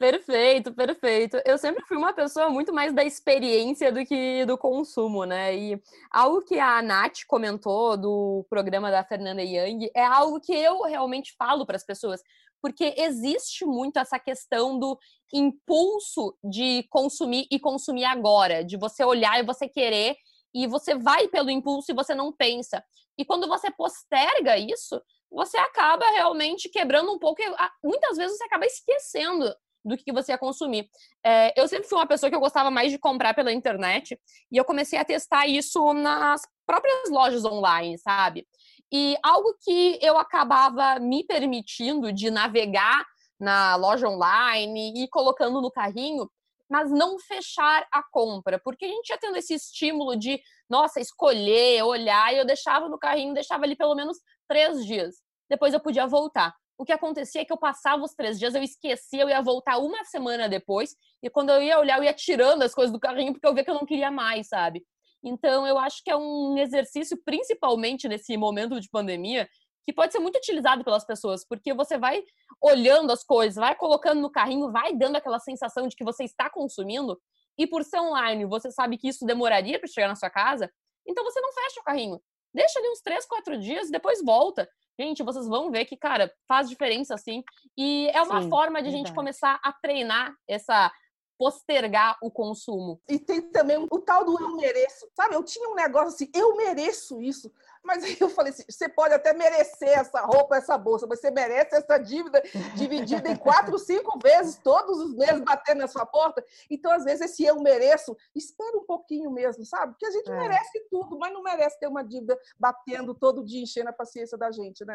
Perfeito, 0.00 0.72
perfeito. 0.72 1.42
Eu 1.44 1.58
sempre 1.58 1.84
fui 1.84 1.94
uma 1.94 2.14
pessoa 2.14 2.48
muito 2.48 2.72
mais 2.72 2.90
da 2.90 3.04
experiência 3.04 3.92
do 3.92 4.02
que 4.02 4.46
do 4.46 4.56
consumo, 4.56 5.26
né? 5.26 5.54
E 5.54 5.82
algo 6.10 6.40
que 6.40 6.58
a 6.58 6.80
Nath 6.80 7.26
comentou 7.26 7.98
do 7.98 8.46
programa 8.48 8.90
da 8.90 9.04
Fernanda 9.04 9.42
Young 9.42 9.90
é 9.94 10.02
algo 10.02 10.40
que 10.40 10.54
eu 10.54 10.84
realmente 10.84 11.34
falo 11.36 11.66
para 11.66 11.76
as 11.76 11.84
pessoas, 11.84 12.22
porque 12.60 12.94
existe 12.96 13.64
muito 13.64 13.98
essa 13.98 14.18
questão 14.18 14.78
do 14.78 14.98
impulso 15.32 16.36
de 16.42 16.84
consumir 16.90 17.46
e 17.50 17.58
consumir 17.58 18.04
agora, 18.04 18.64
de 18.64 18.76
você 18.76 19.04
olhar 19.04 19.38
e 19.38 19.46
você 19.46 19.68
querer 19.68 20.16
e 20.54 20.66
você 20.66 20.94
vai 20.94 21.28
pelo 21.28 21.50
impulso 21.50 21.90
e 21.90 21.94
você 21.94 22.14
não 22.14 22.32
pensa. 22.32 22.82
E 23.16 23.24
quando 23.24 23.46
você 23.46 23.70
posterga 23.70 24.58
isso, 24.58 25.00
você 25.30 25.56
acaba 25.56 26.04
realmente 26.10 26.68
quebrando 26.68 27.12
um 27.12 27.18
pouco. 27.18 27.40
Muitas 27.84 28.16
vezes 28.16 28.36
você 28.36 28.44
acaba 28.44 28.66
esquecendo 28.66 29.54
do 29.84 29.96
que 29.96 30.12
você 30.12 30.32
ia 30.32 30.38
consumir. 30.38 30.88
É, 31.24 31.58
eu 31.58 31.66
sempre 31.66 31.88
fui 31.88 31.98
uma 31.98 32.06
pessoa 32.06 32.28
que 32.28 32.36
eu 32.36 32.40
gostava 32.40 32.70
mais 32.70 32.90
de 32.90 32.98
comprar 32.98 33.34
pela 33.34 33.52
internet 33.52 34.18
e 34.50 34.56
eu 34.56 34.64
comecei 34.64 34.98
a 34.98 35.04
testar 35.04 35.46
isso 35.46 35.92
nas 35.94 36.42
próprias 36.66 37.10
lojas 37.10 37.44
online, 37.44 37.98
sabe? 37.98 38.46
E 38.92 39.16
algo 39.22 39.54
que 39.62 39.98
eu 40.02 40.18
acabava 40.18 40.98
me 40.98 41.24
permitindo 41.24 42.12
de 42.12 42.30
navegar 42.30 43.04
na 43.38 43.76
loja 43.76 44.08
online 44.08 45.04
e 45.04 45.08
colocando 45.08 45.60
no 45.60 45.70
carrinho, 45.70 46.30
mas 46.68 46.90
não 46.90 47.18
fechar 47.18 47.86
a 47.92 48.02
compra, 48.02 48.60
porque 48.62 48.84
a 48.84 48.88
gente 48.88 49.10
ia 49.10 49.18
tendo 49.18 49.36
esse 49.36 49.54
estímulo 49.54 50.16
de, 50.16 50.40
nossa, 50.68 51.00
escolher, 51.00 51.82
olhar, 51.82 52.32
e 52.32 52.38
eu 52.38 52.44
deixava 52.44 52.88
no 52.88 52.98
carrinho, 52.98 53.34
deixava 53.34 53.64
ali 53.64 53.74
pelo 53.74 53.94
menos 53.94 54.18
três 54.48 54.84
dias. 54.84 55.16
Depois 55.48 55.74
eu 55.74 55.80
podia 55.80 56.06
voltar 56.06 56.54
o 56.80 56.84
que 56.84 56.92
acontecia 56.92 57.42
é 57.42 57.44
que 57.44 57.52
eu 57.52 57.58
passava 57.58 58.02
os 58.02 58.14
três 58.14 58.38
dias, 58.38 58.54
eu 58.54 58.62
esquecia, 58.62 59.20
eu 59.20 59.28
ia 59.28 59.42
voltar 59.42 59.76
uma 59.76 60.02
semana 60.06 60.48
depois, 60.48 60.96
e 61.22 61.28
quando 61.28 61.50
eu 61.50 61.62
ia 61.62 61.78
olhar, 61.78 61.98
eu 61.98 62.04
ia 62.04 62.14
tirando 62.14 62.62
as 62.62 62.74
coisas 62.74 62.90
do 62.90 62.98
carrinho, 62.98 63.34
porque 63.34 63.46
eu 63.46 63.52
via 63.52 63.62
que 63.62 63.70
eu 63.70 63.74
não 63.74 63.84
queria 63.84 64.10
mais, 64.10 64.48
sabe? 64.48 64.82
Então, 65.22 65.66
eu 65.66 65.78
acho 65.78 66.02
que 66.02 66.10
é 66.10 66.16
um 66.16 66.56
exercício, 66.58 67.18
principalmente 67.24 68.08
nesse 68.08 68.36
momento 68.36 68.80
de 68.80 68.88
pandemia, 68.88 69.48
que 69.84 69.92
pode 69.92 70.12
ser 70.12 70.18
muito 70.18 70.36
utilizado 70.36 70.84
pelas 70.84 71.04
pessoas, 71.04 71.46
porque 71.46 71.74
você 71.74 71.98
vai 71.98 72.22
olhando 72.60 73.10
as 73.10 73.24
coisas, 73.24 73.56
vai 73.56 73.74
colocando 73.74 74.20
no 74.20 74.30
carrinho, 74.30 74.70
vai 74.70 74.94
dando 74.94 75.16
aquela 75.16 75.38
sensação 75.38 75.88
de 75.88 75.96
que 75.96 76.04
você 76.04 76.24
está 76.24 76.48
consumindo, 76.50 77.20
e 77.58 77.66
por 77.66 77.84
ser 77.84 78.00
online, 78.00 78.44
você 78.44 78.70
sabe 78.70 78.96
que 78.96 79.08
isso 79.08 79.26
demoraria 79.26 79.78
para 79.78 79.88
chegar 79.88 80.08
na 80.08 80.16
sua 80.16 80.30
casa, 80.30 80.70
então 81.06 81.24
você 81.24 81.40
não 81.40 81.52
fecha 81.52 81.80
o 81.80 81.84
carrinho. 81.84 82.20
Deixa 82.52 82.78
ali 82.78 82.88
uns 82.88 83.00
três, 83.00 83.26
quatro 83.26 83.58
dias 83.58 83.88
e 83.88 83.92
depois 83.92 84.22
volta. 84.24 84.68
Gente, 84.98 85.22
vocês 85.22 85.46
vão 85.46 85.70
ver 85.70 85.84
que, 85.84 85.96
cara, 85.96 86.32
faz 86.48 86.68
diferença 86.68 87.14
assim. 87.14 87.42
E 87.76 88.08
é 88.12 88.20
uma 88.22 88.42
Sim, 88.42 88.50
forma 88.50 88.82
de 88.82 88.88
a 88.88 88.92
gente 88.92 89.14
começar 89.14 89.60
a 89.62 89.72
treinar 89.72 90.34
essa 90.48 90.92
postergar 91.40 92.18
o 92.20 92.30
consumo. 92.30 93.00
E 93.08 93.18
tem 93.18 93.40
também 93.40 93.78
o 93.90 93.98
tal 93.98 94.26
do 94.26 94.38
eu 94.38 94.56
mereço, 94.56 95.08
sabe? 95.16 95.34
Eu 95.34 95.42
tinha 95.42 95.70
um 95.70 95.74
negócio 95.74 96.08
assim, 96.08 96.30
eu 96.34 96.54
mereço 96.54 97.22
isso. 97.22 97.50
Mas 97.82 98.04
aí 98.04 98.14
eu 98.20 98.28
falei 98.28 98.52
assim, 98.52 98.62
você 98.68 98.90
pode 98.90 99.14
até 99.14 99.32
merecer 99.32 99.88
essa 99.88 100.20
roupa, 100.20 100.58
essa 100.58 100.76
bolsa, 100.76 101.06
mas 101.08 101.18
você 101.18 101.30
merece 101.30 101.74
essa 101.74 101.96
dívida 101.96 102.42
dividida 102.76 103.26
em 103.26 103.36
quatro, 103.36 103.78
cinco 103.80 104.18
vezes, 104.22 104.58
todos 104.58 104.98
os 105.00 105.14
meses 105.14 105.40
batendo 105.40 105.78
na 105.78 105.88
sua 105.88 106.04
porta. 106.04 106.44
Então, 106.68 106.92
às 106.92 107.04
vezes, 107.04 107.22
esse 107.22 107.42
eu 107.42 107.58
mereço, 107.62 108.14
espera 108.34 108.76
um 108.76 108.84
pouquinho 108.84 109.30
mesmo, 109.30 109.64
sabe? 109.64 109.92
Porque 109.92 110.04
a 110.04 110.10
gente 110.10 110.30
é. 110.30 110.36
merece 110.36 110.86
tudo, 110.90 111.18
mas 111.18 111.32
não 111.32 111.42
merece 111.42 111.80
ter 111.80 111.86
uma 111.86 112.04
dívida 112.04 112.38
batendo 112.58 113.14
todo 113.14 113.42
dia, 113.42 113.62
enchendo 113.62 113.88
a 113.88 113.94
paciência 113.94 114.36
da 114.36 114.50
gente, 114.50 114.84
né? 114.84 114.94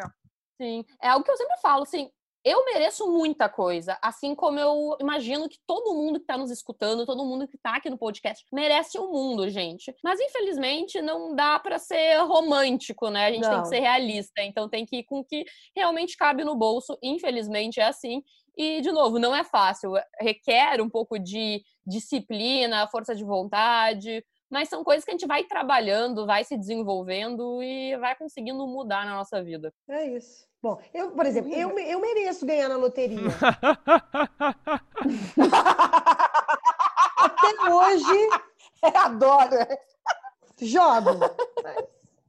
Sim, 0.62 0.86
é 1.02 1.10
algo 1.10 1.26
que 1.26 1.32
eu 1.32 1.38
sempre 1.38 1.58
falo, 1.60 1.82
assim, 1.82 2.12
eu 2.46 2.64
mereço 2.64 3.12
muita 3.12 3.50
coisa, 3.50 3.98
assim 4.00 4.36
como 4.36 4.60
eu 4.60 4.96
imagino 5.02 5.50
que 5.50 5.58
todo 5.66 5.96
mundo 5.96 6.20
que 6.20 6.26
está 6.26 6.38
nos 6.38 6.52
escutando, 6.52 7.04
todo 7.04 7.26
mundo 7.26 7.48
que 7.48 7.56
está 7.56 7.76
aqui 7.76 7.90
no 7.90 7.98
podcast, 7.98 8.46
merece 8.54 9.00
o 9.00 9.06
um 9.06 9.12
mundo, 9.12 9.50
gente. 9.50 9.92
Mas 10.04 10.20
infelizmente 10.20 11.02
não 11.02 11.36
dá 11.36 11.58
para 11.58 11.80
ser 11.80 12.20
romântico, 12.20 13.10
né? 13.10 13.26
A 13.26 13.32
gente 13.32 13.42
não. 13.42 13.50
tem 13.50 13.62
que 13.64 13.68
ser 13.70 13.80
realista, 13.80 14.44
então 14.44 14.70
tem 14.70 14.86
que 14.86 14.98
ir 14.98 15.04
com 15.06 15.22
o 15.22 15.26
que 15.26 15.44
realmente 15.76 16.16
cabe 16.16 16.44
no 16.44 16.56
bolso. 16.56 16.96
Infelizmente 17.02 17.80
é 17.80 17.86
assim. 17.86 18.22
E, 18.56 18.80
de 18.80 18.92
novo, 18.92 19.18
não 19.18 19.36
é 19.36 19.44
fácil, 19.44 19.94
requer 20.22 20.80
um 20.80 20.90
pouco 20.90 21.18
de 21.18 21.64
disciplina, 21.86 22.88
força 22.88 23.16
de 23.16 23.24
vontade, 23.24 24.24
mas 24.50 24.70
são 24.70 24.84
coisas 24.84 25.04
que 25.04 25.12
a 25.12 25.14
gente 25.14 25.28
vai 25.28 25.44
trabalhando, 25.44 26.26
vai 26.26 26.44
se 26.44 26.58
desenvolvendo 26.58 27.62
e 27.62 27.98
vai 27.98 28.16
conseguindo 28.16 28.66
mudar 28.68 29.06
na 29.06 29.16
nossa 29.16 29.44
vida. 29.44 29.74
É 29.90 30.08
isso. 30.16 30.46
Bom, 30.66 30.82
eu, 30.92 31.12
por 31.12 31.28
exemplo, 31.28 31.54
eu, 31.54 31.78
eu 31.78 32.02
mereço 32.02 32.44
ganhar 32.44 32.68
na 32.68 32.76
loteria. 32.76 33.20
Até 37.18 37.72
hoje. 37.72 38.30
Adoro. 38.82 39.58
Jogo. 40.60 41.20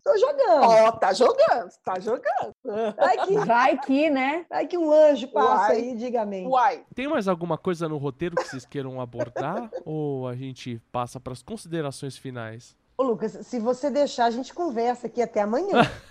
Tô 0.05 0.19
jogando. 0.19 0.65
Ó, 0.65 0.87
oh, 0.87 0.93
tá 0.93 1.15
jogando, 1.15 1.71
tá 1.83 1.99
jogando. 1.99 2.55
Vai 2.95 3.27
que, 3.27 3.39
Vai 3.39 3.79
que 3.79 4.11
né? 4.11 4.45
Vai 4.51 4.67
que 4.67 4.77
um 4.77 4.93
anjo 4.93 5.29
passa 5.29 5.73
Uai. 5.73 5.77
aí 5.77 5.93
e 5.93 5.97
diga 5.97 6.21
amém. 6.21 6.47
Uai. 6.47 6.85
Tem 6.95 7.09
mais 7.09 7.29
alguma 7.29 7.57
coisa 7.57 7.89
no 7.89 7.97
roteiro 7.97 8.37
que 8.37 8.45
vocês 8.45 8.67
queiram 8.67 9.01
abordar? 9.01 9.71
ou 9.83 10.29
a 10.29 10.37
gente 10.37 10.79
passa 10.93 11.19
para 11.19 11.33
as 11.33 11.41
considerações 11.41 12.19
finais? 12.19 12.77
Ô, 12.99 13.03
Lucas, 13.03 13.33
se 13.47 13.59
você 13.59 13.91
deixar, 13.91 14.27
a 14.27 14.31
gente 14.31 14.53
conversa 14.53 15.07
aqui 15.07 15.23
até 15.23 15.41
amanhã. 15.41 15.91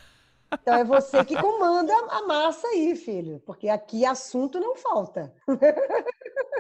Então 0.62 0.74
é 0.74 0.84
você 0.84 1.24
que 1.24 1.40
comanda 1.40 1.94
a 2.10 2.22
massa 2.24 2.68
aí, 2.68 2.96
filho, 2.96 3.42
porque 3.46 3.70
aqui 3.70 4.06
assunto 4.06 4.60
não 4.60 4.76
falta. 4.76 5.34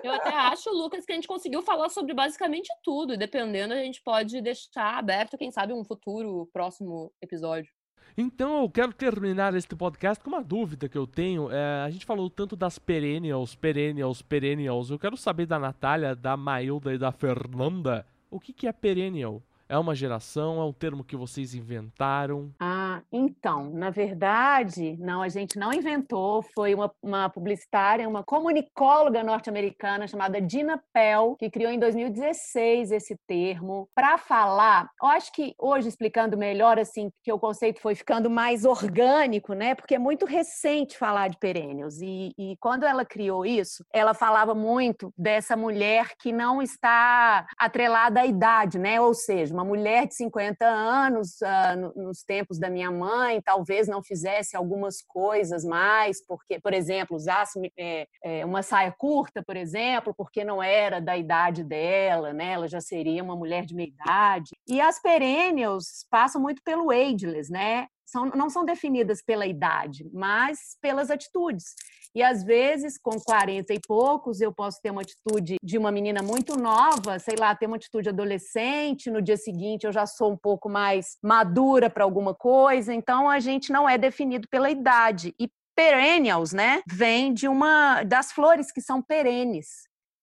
Eu 0.04 0.12
até 0.12 0.30
acho, 0.30 0.70
Lucas, 0.70 1.06
que 1.06 1.12
a 1.12 1.16
gente 1.16 1.28
conseguiu 1.28 1.64
falar 1.64 1.89
sobre 1.89 2.14
basicamente 2.14 2.70
tudo, 2.84 3.14
e 3.14 3.18
dependendo, 3.18 3.74
a 3.74 3.78
gente 3.78 4.02
pode 4.04 4.39
deixar 4.41 5.00
aberto, 5.00 5.38
quem 5.38 5.52
sabe, 5.52 5.74
um 5.74 5.84
futuro 5.84 6.48
próximo 6.54 7.12
episódio. 7.22 7.72
Então 8.18 8.62
eu 8.62 8.70
quero 8.70 8.93
terminar 8.93 9.54
este 9.56 9.76
podcast 9.76 10.24
com 10.24 10.30
uma 10.30 10.43
dúvida 10.43 10.88
que 10.88 10.98
eu 10.98 11.06
tenho. 11.06 11.52
É, 11.52 11.84
a 11.84 11.89
gente 11.89 12.06
falou 12.06 12.30
tanto 12.30 12.56
das 12.56 12.80
perennials, 12.80 13.56
perennials, 13.56 14.22
perennials. 14.22 14.89
Eu 14.89 15.00
quero 15.00 15.18
saber 15.18 15.46
da 15.46 15.60
Natália, 15.60 16.16
da 16.16 16.38
Mailda 16.38 16.93
e 16.93 16.98
da 16.98 17.12
Fernanda. 17.12 18.06
O 18.32 18.39
que, 18.39 18.54
que 18.54 18.68
é 18.68 18.72
perennial? 18.72 19.41
É 19.68 19.78
uma 19.78 19.95
geração? 19.95 20.61
É 20.61 20.63
um 20.63 20.72
termo 20.72 21.03
que 21.03 21.16
vocês 21.16 21.55
inventaram? 21.55 22.51
Ah, 22.59 23.01
então, 23.11 23.72
na 23.72 23.89
verdade, 23.89 24.95
não, 24.99 25.24
a 25.24 25.30
gente 25.30 25.57
não 25.57 25.74
inventou. 25.74 26.43
Foi 26.53 26.76
uma, 26.76 26.91
uma 27.01 27.30
publicitária, 27.30 28.07
uma 28.07 28.24
comunicóloga 28.24 29.24
norte-americana 29.24 30.07
chamada 30.07 30.39
Dina 30.39 30.82
Pell, 30.93 31.36
que 31.39 31.49
criou 31.49 31.72
em 31.72 31.80
2016 31.80 32.91
esse 32.91 33.18
termo 33.28 33.89
para 33.95 34.20
falar. 34.20 34.88
Eu 35.01 35.07
acho 35.07 35.32
que 35.32 35.55
hoje, 35.57 35.88
explicando 35.88 36.38
melhor, 36.38 36.78
assim, 36.78 37.09
que 37.24 37.34
o 37.34 37.39
conceito 37.39 37.82
foi 37.82 37.95
ficando 37.95 38.30
mais 38.30 38.66
orgânico, 38.66 39.53
né? 39.53 39.74
Porque 39.74 39.95
é 39.95 39.99
muito 39.99 40.28
recente 40.28 40.95
falar 40.95 41.30
de 41.30 41.38
perennials. 41.38 41.99
E, 42.01 42.32
e 42.38 42.55
quando 42.59 42.84
ela 42.84 43.03
criou 43.03 43.43
isso, 43.43 43.84
ela 43.91 44.13
falava 44.13 44.53
muito 44.53 45.11
dessa 45.18 45.57
mulher 45.57 46.11
que 46.20 46.32
não 46.32 46.61
está 46.61 47.47
atrelada 47.57 48.22
à 48.22 48.26
idade, 48.28 48.78
né? 48.78 49.01
Ou 49.01 49.13
seja, 49.16 49.55
uma 49.56 49.64
mulher 49.64 50.08
de 50.08 50.16
50 50.16 50.66
anos, 50.66 51.39
uh, 51.41 51.99
nos 51.99 52.24
tempos 52.24 52.60
da 52.60 52.70
minha 52.70 52.91
mãe, 52.91 53.41
talvez 53.41 53.88
não 53.88 54.03
fizesse 54.03 54.56
algumas 54.56 55.01
coisas 55.01 55.64
mais, 55.64 56.24
porque, 56.26 56.60
por 56.60 56.74
exemplo, 56.74 57.16
usasse 57.16 57.72
é, 57.78 58.08
é, 58.24 58.45
uma 58.45 58.62
saia 58.62 58.93
curta, 58.97 59.41
por 59.41 59.56
exemplo, 59.56 60.14
porque 60.16 60.43
não 60.43 60.62
era 60.62 60.99
da 60.99 61.18
idade 61.18 61.64
dela, 61.64 62.34
né? 62.34 62.51
Ela 62.51 62.68
já 62.68 62.82
seria 62.82 63.24
uma 63.24 63.36
mulher 63.36 63.66
de 63.66 63.74
meia 63.74 63.88
idade. 63.88 64.51
E 64.68 64.82
as 64.82 65.01
perennials 65.01 66.06
passam 66.10 66.41
muito 66.41 66.62
pelo 66.64 66.91
ageless, 66.91 67.51
né? 67.51 67.88
São, 68.16 68.26
não 68.28 68.49
são 68.49 68.63
definidas 68.63 69.22
pela 69.22 69.45
idade, 69.45 70.09
mas 70.13 70.78
pelas 70.82 71.11
atitudes. 71.11 71.76
E 72.16 72.24
às 72.24 72.45
vezes, 72.45 72.97
com 72.97 73.20
40 73.20 73.74
e 73.74 73.80
poucos, 73.86 74.39
eu 74.39 74.53
posso 74.53 74.82
ter 74.82 74.89
uma 74.89 75.01
atitude 75.01 75.57
de 75.61 75.78
uma 75.78 75.91
menina 75.91 76.24
muito 76.24 76.57
nova, 76.57 77.20
sei 77.20 77.36
lá, 77.38 77.53
ter 77.53 77.66
uma 77.66 77.76
atitude 77.76 78.07
adolescente, 78.07 79.11
no 79.11 79.22
dia 79.22 79.36
seguinte 79.36 79.86
eu 79.86 79.91
já 79.91 80.05
sou 80.05 80.32
um 80.32 80.38
pouco 80.38 80.70
mais 80.70 81.18
madura 81.22 81.89
para 81.89 82.05
alguma 82.05 82.34
coisa. 82.34 82.93
Então 82.93 83.30
a 83.30 83.41
gente 83.41 83.70
não 83.70 83.88
é 83.88 83.97
definido 83.97 84.47
pela 84.47 84.70
idade. 84.70 85.36
E 85.38 85.49
perennials, 85.76 86.53
né, 86.53 86.82
vem 86.88 87.34
de 87.34 87.49
uma 87.49 88.01
das 88.03 88.32
flores 88.32 88.72
que 88.72 88.80
são 88.80 89.01
perenes. 89.01 89.68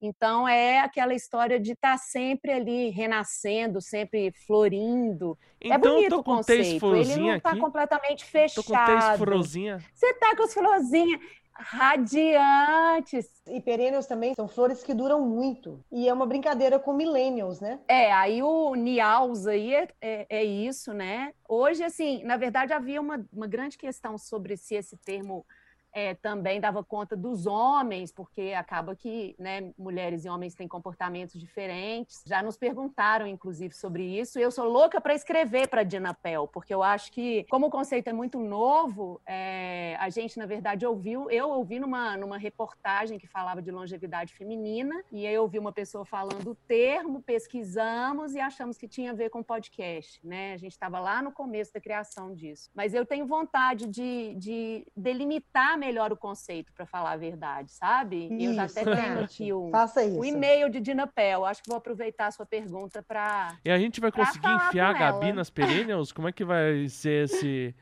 Então 0.02 0.48
é 0.48 0.80
aquela 0.80 1.14
história 1.14 1.60
de 1.60 1.72
estar 1.72 1.92
tá 1.92 1.96
sempre 1.96 2.52
ali 2.52 2.90
renascendo, 2.90 3.80
sempre 3.80 4.32
florindo. 4.46 5.38
É 5.60 5.68
então, 5.68 5.76
é 5.76 5.78
bonito 5.78 6.16
o 6.16 6.24
conceito. 6.24 6.96
Ele 6.96 7.16
não 7.16 7.36
está 7.36 7.56
completamente 7.56 8.24
fechado. 8.24 8.64
Tô 8.64 9.18
com 9.18 9.24
florzinha. 9.24 9.78
Você 9.94 10.06
está 10.06 10.34
com 10.34 10.42
as 10.42 10.52
florzinhas 10.52 11.20
radiantes. 11.54 13.28
E 13.46 13.60
perennials 13.60 14.06
também 14.06 14.34
são 14.34 14.48
flores 14.48 14.82
que 14.82 14.94
duram 14.94 15.20
muito. 15.20 15.82
E 15.90 16.08
é 16.08 16.12
uma 16.12 16.26
brincadeira 16.26 16.78
com 16.78 16.92
millennials, 16.92 17.60
né? 17.60 17.78
É, 17.86 18.12
aí 18.12 18.42
o 18.42 18.74
Niaus 18.74 19.46
aí 19.46 19.74
é, 19.74 19.88
é, 20.00 20.26
é, 20.28 20.44
isso, 20.44 20.92
né? 20.92 21.32
Hoje, 21.48 21.84
assim, 21.84 22.24
na 22.24 22.36
verdade 22.36 22.72
havia 22.72 23.00
uma, 23.00 23.24
uma 23.32 23.46
grande 23.46 23.78
questão 23.78 24.18
sobre 24.18 24.56
se 24.56 24.74
esse 24.74 24.96
termo 24.96 25.46
é, 25.92 26.14
também 26.14 26.60
dava 26.60 26.82
conta 26.82 27.16
dos 27.16 27.46
homens, 27.46 28.10
porque 28.10 28.54
acaba 28.56 28.96
que 28.96 29.34
né, 29.38 29.72
mulheres 29.78 30.24
e 30.24 30.28
homens 30.28 30.54
têm 30.54 30.66
comportamentos 30.66 31.38
diferentes. 31.38 32.22
Já 32.26 32.42
nos 32.42 32.56
perguntaram, 32.56 33.26
inclusive, 33.26 33.74
sobre 33.74 34.04
isso. 34.04 34.38
Eu 34.38 34.50
sou 34.50 34.68
louca 34.68 35.00
para 35.00 35.14
escrever 35.14 35.68
para 35.68 35.82
Dina 35.82 36.14
Pell, 36.14 36.48
porque 36.48 36.72
eu 36.72 36.82
acho 36.82 37.12
que, 37.12 37.44
como 37.50 37.66
o 37.66 37.70
conceito 37.70 38.08
é 38.08 38.12
muito 38.12 38.38
novo, 38.38 39.20
é, 39.26 39.96
a 40.00 40.08
gente, 40.08 40.38
na 40.38 40.46
verdade, 40.46 40.86
ouviu. 40.86 41.30
Eu 41.30 41.50
ouvi 41.50 41.78
numa, 41.78 42.16
numa 42.16 42.38
reportagem 42.38 43.18
que 43.18 43.26
falava 43.26 43.60
de 43.60 43.70
longevidade 43.70 44.32
feminina, 44.32 45.02
e 45.12 45.26
aí 45.26 45.34
eu 45.34 45.42
ouvi 45.42 45.58
uma 45.58 45.72
pessoa 45.72 46.04
falando 46.04 46.50
o 46.50 46.54
termo, 46.54 47.22
pesquisamos 47.22 48.34
e 48.34 48.40
achamos 48.40 48.78
que 48.78 48.88
tinha 48.88 49.10
a 49.10 49.14
ver 49.14 49.28
com 49.28 49.42
podcast. 49.42 50.24
Né? 50.26 50.54
A 50.54 50.56
gente 50.56 50.72
estava 50.72 50.98
lá 50.98 51.20
no 51.20 51.32
começo 51.32 51.72
da 51.72 51.80
criação 51.80 52.34
disso. 52.34 52.70
Mas 52.74 52.94
eu 52.94 53.04
tenho 53.04 53.26
vontade 53.26 53.86
de, 53.86 54.34
de 54.36 54.86
delimitar 54.96 55.76
melhor 55.82 56.12
o 56.12 56.16
conceito, 56.16 56.72
para 56.72 56.86
falar 56.86 57.12
a 57.12 57.16
verdade, 57.16 57.72
sabe? 57.72 58.26
Isso, 58.26 58.44
eu 58.44 58.54
já 58.54 58.64
até 58.64 58.84
tenho 58.84 59.24
aqui 59.24 59.52
o, 59.52 59.72
o 60.18 60.24
e-mail 60.24 60.70
de 60.70 60.80
Dina 60.80 61.06
Pell. 61.08 61.44
Acho 61.44 61.60
que 61.60 61.68
vou 61.68 61.78
aproveitar 61.78 62.28
a 62.28 62.30
sua 62.30 62.46
pergunta 62.46 63.02
para. 63.02 63.56
E 63.64 63.70
a 63.70 63.78
gente 63.78 64.00
vai 64.00 64.12
conseguir 64.12 64.48
enfiar 64.48 64.90
a 64.90 64.98
Gabi 64.98 65.26
ela. 65.26 65.36
nas 65.36 65.50
perennials? 65.50 66.12
Como 66.12 66.28
é 66.28 66.32
que 66.32 66.44
vai 66.44 66.88
ser 66.88 67.24
esse. 67.24 67.74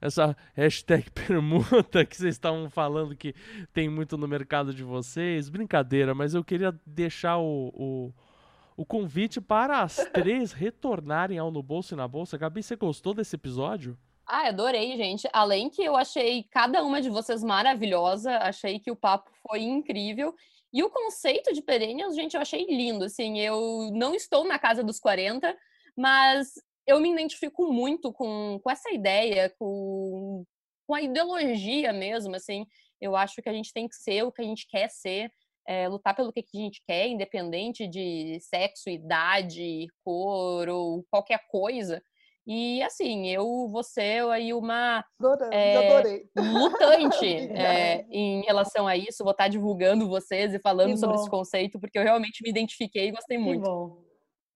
Essa 0.00 0.36
hashtag 0.54 1.08
permuta 1.14 2.04
que 2.04 2.16
vocês 2.16 2.34
estavam 2.34 2.68
falando 2.68 3.16
que 3.16 3.34
tem 3.72 3.88
muito 3.88 4.18
no 4.18 4.26
mercado 4.26 4.74
de 4.74 4.82
vocês. 4.82 5.48
Brincadeira, 5.48 6.14
mas 6.14 6.34
eu 6.34 6.44
queria 6.44 6.78
deixar 6.84 7.38
o, 7.38 7.72
o 7.74 8.12
o 8.76 8.84
convite 8.84 9.40
para 9.40 9.82
as 9.82 9.96
três 10.12 10.52
retornarem 10.52 11.38
ao 11.38 11.50
No 11.50 11.62
Bolso 11.62 11.94
e 11.94 11.96
na 11.96 12.08
Bolsa. 12.08 12.36
Gabi, 12.36 12.60
você 12.60 12.74
gostou 12.74 13.14
desse 13.14 13.36
episódio? 13.36 13.96
Ah, 14.26 14.48
adorei, 14.48 14.96
gente. 14.96 15.28
Além 15.32 15.68
que 15.68 15.82
eu 15.82 15.96
achei 15.96 16.44
cada 16.50 16.82
uma 16.82 17.00
de 17.00 17.10
vocês 17.10 17.42
maravilhosa, 17.44 18.38
achei 18.38 18.78
que 18.80 18.90
o 18.90 18.96
papo 18.96 19.30
foi 19.46 19.60
incrível. 19.62 20.34
E 20.72 20.82
o 20.82 20.90
conceito 20.90 21.52
de 21.52 21.62
perennials, 21.62 22.16
gente, 22.16 22.34
eu 22.34 22.40
achei 22.40 22.64
lindo. 22.66 23.04
Assim, 23.04 23.38
eu 23.38 23.90
não 23.92 24.14
estou 24.14 24.44
na 24.44 24.58
casa 24.58 24.82
dos 24.82 24.98
40, 24.98 25.56
mas 25.96 26.54
eu 26.86 27.00
me 27.00 27.12
identifico 27.12 27.70
muito 27.72 28.12
com, 28.12 28.58
com 28.62 28.70
essa 28.70 28.90
ideia, 28.90 29.54
com, 29.58 30.44
com 30.86 30.94
a 30.94 31.02
ideologia 31.02 31.92
mesmo, 31.92 32.34
assim. 32.34 32.66
Eu 33.00 33.14
acho 33.14 33.42
que 33.42 33.48
a 33.48 33.52
gente 33.52 33.72
tem 33.72 33.86
que 33.86 33.94
ser 33.94 34.22
o 34.22 34.32
que 34.32 34.40
a 34.40 34.44
gente 34.44 34.66
quer 34.66 34.88
ser, 34.88 35.30
é, 35.66 35.86
lutar 35.88 36.16
pelo 36.16 36.32
que 36.32 36.40
a 36.40 36.58
gente 36.58 36.82
quer, 36.86 37.08
independente 37.08 37.86
de 37.86 38.38
sexo, 38.40 38.88
idade, 38.88 39.86
cor 40.02 40.68
ou 40.68 41.04
qualquer 41.10 41.46
coisa. 41.48 42.02
E 42.46 42.82
assim, 42.82 43.28
eu 43.28 43.68
vou 43.70 43.82
ser 43.82 44.22
aí 44.30 44.52
uma 44.52 45.02
é, 45.50 46.22
lutante 46.36 47.26
é, 47.56 48.04
em 48.10 48.42
relação 48.42 48.86
a 48.86 48.96
isso, 48.96 49.24
vou 49.24 49.32
estar 49.32 49.48
divulgando 49.48 50.08
vocês 50.08 50.52
e 50.52 50.58
falando 50.58 50.92
que 50.92 50.98
sobre 50.98 51.16
bom. 51.16 51.22
esse 51.22 51.30
conceito, 51.30 51.80
porque 51.80 51.98
eu 51.98 52.02
realmente 52.02 52.42
me 52.42 52.50
identifiquei 52.50 53.08
e 53.08 53.12
gostei 53.12 53.38
que 53.38 53.42
muito. 53.42 53.62
Bom. 53.62 54.04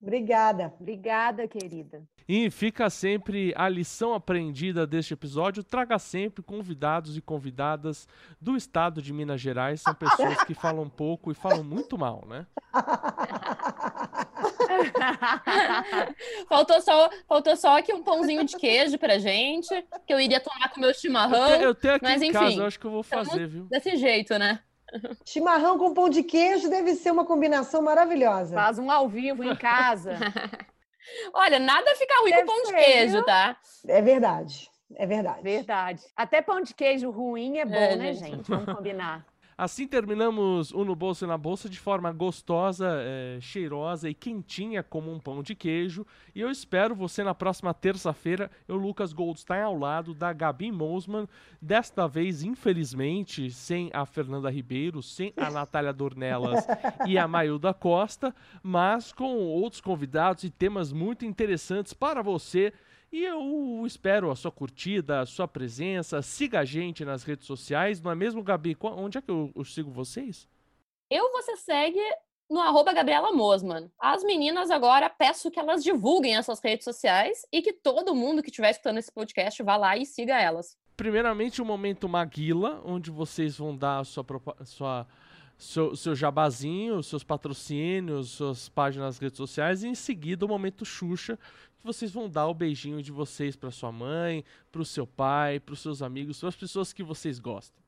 Obrigada. 0.00 0.72
Obrigada, 0.78 1.48
querida. 1.48 2.06
E 2.28 2.50
fica 2.50 2.88
sempre 2.88 3.52
a 3.56 3.68
lição 3.68 4.14
aprendida 4.14 4.86
deste 4.86 5.12
episódio. 5.14 5.64
Traga 5.64 5.98
sempre 5.98 6.42
convidados 6.42 7.16
e 7.16 7.20
convidadas 7.20 8.06
do 8.40 8.56
estado 8.56 9.02
de 9.02 9.12
Minas 9.12 9.40
Gerais. 9.40 9.80
São 9.80 9.94
pessoas 9.94 10.44
que 10.44 10.54
falam 10.54 10.88
pouco 10.88 11.32
e 11.32 11.34
falam 11.34 11.64
muito 11.64 11.98
mal, 11.98 12.24
né? 12.28 12.46
faltou, 16.48 16.80
só, 16.80 17.10
faltou 17.26 17.56
só 17.56 17.78
aqui 17.78 17.92
um 17.92 18.02
pãozinho 18.02 18.44
de 18.44 18.56
queijo 18.56 18.98
pra 18.98 19.18
gente, 19.18 19.68
que 20.06 20.12
eu 20.12 20.20
iria 20.20 20.40
tomar 20.40 20.68
com 20.70 20.80
meu 20.80 20.92
chimarrão. 20.94 21.48
Eu 21.50 21.58
tenho, 21.58 21.62
eu 21.62 21.74
tenho 21.74 21.94
aqui 21.94 22.04
mas, 22.04 22.22
em 22.22 22.28
enfim, 22.28 22.38
casa, 22.38 22.56
eu 22.56 22.66
acho 22.66 22.78
que 22.78 22.86
eu 22.86 22.90
vou 22.90 23.02
fazer, 23.02 23.46
viu? 23.46 23.64
Desse 23.64 23.96
jeito, 23.96 24.38
né? 24.38 24.60
Chimarrão 25.24 25.78
com 25.78 25.92
pão 25.92 26.08
de 26.08 26.22
queijo 26.22 26.70
deve 26.70 26.94
ser 26.94 27.10
uma 27.10 27.24
combinação 27.24 27.82
maravilhosa. 27.82 28.54
Faz 28.54 28.78
um 28.78 28.90
ao 28.90 29.08
vivo 29.08 29.44
em 29.44 29.54
casa. 29.54 30.12
Olha, 31.32 31.58
nada 31.58 31.94
fica 31.96 32.20
ruim 32.20 32.30
deve 32.30 32.42
com 32.42 32.52
pão 32.52 32.62
de 32.64 32.74
queijo, 32.74 33.22
tá? 33.24 33.56
É 33.86 34.00
verdade. 34.00 34.70
É 34.94 35.06
verdade. 35.06 35.42
Verdade. 35.42 36.02
Até 36.16 36.40
pão 36.40 36.62
de 36.62 36.74
queijo 36.74 37.10
ruim 37.10 37.58
é 37.58 37.64
bom, 37.64 37.74
é, 37.74 37.96
né, 37.96 38.12
gente? 38.14 38.36
gente? 38.36 38.50
Vamos 38.50 38.74
combinar. 38.74 39.26
Assim 39.58 39.88
terminamos 39.88 40.70
o 40.70 40.84
No 40.84 40.94
Bolso 40.94 41.24
e 41.24 41.26
na 41.26 41.36
Bolsa 41.36 41.68
de 41.68 41.80
forma 41.80 42.12
gostosa, 42.12 42.88
é, 43.00 43.38
cheirosa 43.40 44.08
e 44.08 44.14
quentinha 44.14 44.84
como 44.84 45.12
um 45.12 45.18
pão 45.18 45.42
de 45.42 45.52
queijo. 45.56 46.06
E 46.32 46.40
eu 46.40 46.48
espero 46.48 46.94
você 46.94 47.24
na 47.24 47.34
próxima 47.34 47.74
terça-feira. 47.74 48.52
Eu, 48.68 48.76
Lucas 48.76 49.12
Goldstein, 49.12 49.62
ao 49.62 49.76
lado 49.76 50.14
da 50.14 50.32
Gabi 50.32 50.70
Mosman. 50.70 51.26
Desta 51.60 52.06
vez, 52.06 52.44
infelizmente, 52.44 53.50
sem 53.50 53.90
a 53.92 54.06
Fernanda 54.06 54.48
Ribeiro, 54.48 55.02
sem 55.02 55.32
a 55.36 55.50
Natália 55.50 55.92
Dornelas 55.92 56.64
e 57.04 57.18
a 57.18 57.26
Mailda 57.26 57.74
Costa, 57.74 58.32
mas 58.62 59.12
com 59.12 59.38
outros 59.38 59.80
convidados 59.80 60.44
e 60.44 60.50
temas 60.50 60.92
muito 60.92 61.24
interessantes 61.24 61.92
para 61.92 62.22
você 62.22 62.72
e 63.10 63.24
eu 63.24 63.84
espero 63.86 64.30
a 64.30 64.36
sua 64.36 64.52
curtida, 64.52 65.20
a 65.20 65.26
sua 65.26 65.48
presença. 65.48 66.20
Siga 66.20 66.60
a 66.60 66.64
gente 66.64 67.04
nas 67.04 67.24
redes 67.24 67.46
sociais, 67.46 68.00
não 68.00 68.10
é 68.10 68.14
mesmo, 68.14 68.42
Gabi? 68.42 68.76
Onde 68.80 69.18
é 69.18 69.22
que 69.22 69.30
eu, 69.30 69.50
eu 69.54 69.64
sigo 69.64 69.90
vocês? 69.90 70.46
Eu 71.10 71.32
você 71.32 71.56
segue 71.56 72.00
no 72.50 72.60
arroba 72.60 72.92
Gabriela 72.92 73.32
Mosman. 73.32 73.90
As 73.98 74.22
meninas 74.24 74.70
agora 74.70 75.08
peço 75.08 75.50
que 75.50 75.58
elas 75.58 75.82
divulguem 75.82 76.36
essas 76.36 76.60
redes 76.60 76.84
sociais 76.84 77.46
e 77.52 77.62
que 77.62 77.72
todo 77.72 78.14
mundo 78.14 78.42
que 78.42 78.50
estiver 78.50 78.70
escutando 78.70 78.98
esse 78.98 79.12
podcast 79.12 79.62
vá 79.62 79.76
lá 79.76 79.96
e 79.96 80.06
siga 80.06 80.40
elas. 80.40 80.76
Primeiramente, 80.96 81.62
o 81.62 81.64
momento 81.64 82.08
Maguila, 82.08 82.82
onde 82.84 83.10
vocês 83.10 83.56
vão 83.58 83.76
dar 83.76 84.00
a 84.00 84.04
sua, 84.04 84.26
sua 84.64 85.06
seu, 85.58 85.96
seu 85.96 86.14
jabazinho, 86.14 87.02
seus 87.02 87.24
patrocínios, 87.24 88.30
suas 88.30 88.68
páginas 88.68 89.06
nas 89.06 89.18
redes 89.18 89.36
sociais 89.36 89.82
e 89.82 89.88
em 89.88 89.94
seguida 89.94 90.46
o 90.46 90.48
momento 90.48 90.84
Xuxa, 90.84 91.36
que 91.78 91.84
vocês 91.84 92.12
vão 92.12 92.28
dar 92.28 92.46
o 92.46 92.54
beijinho 92.54 93.02
de 93.02 93.10
vocês 93.10 93.56
para 93.56 93.70
sua 93.70 93.90
mãe, 93.90 94.44
para 94.70 94.80
o 94.80 94.84
seu 94.84 95.06
pai, 95.06 95.58
para 95.58 95.72
os 95.72 95.80
seus 95.80 96.00
amigos, 96.00 96.38
para 96.38 96.48
as 96.48 96.56
pessoas 96.56 96.92
que 96.92 97.02
vocês 97.02 97.38
gostam. 97.40 97.82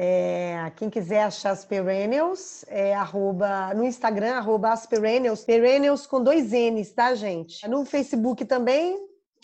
É, 0.00 0.72
quem 0.76 0.88
quiser 0.88 1.24
achar 1.24 1.50
as 1.50 1.64
Perennials, 1.64 2.64
é 2.68 2.94
arroba, 2.94 3.74
no 3.74 3.82
Instagram, 3.82 4.34
arroba 4.34 4.72
as 4.72 4.86
Perennials, 4.86 5.44
Perennials 5.44 6.06
com 6.06 6.22
dois 6.22 6.52
N's, 6.52 6.92
tá, 6.92 7.16
gente? 7.16 7.66
No 7.66 7.84
Facebook 7.84 8.44
também, 8.44 8.96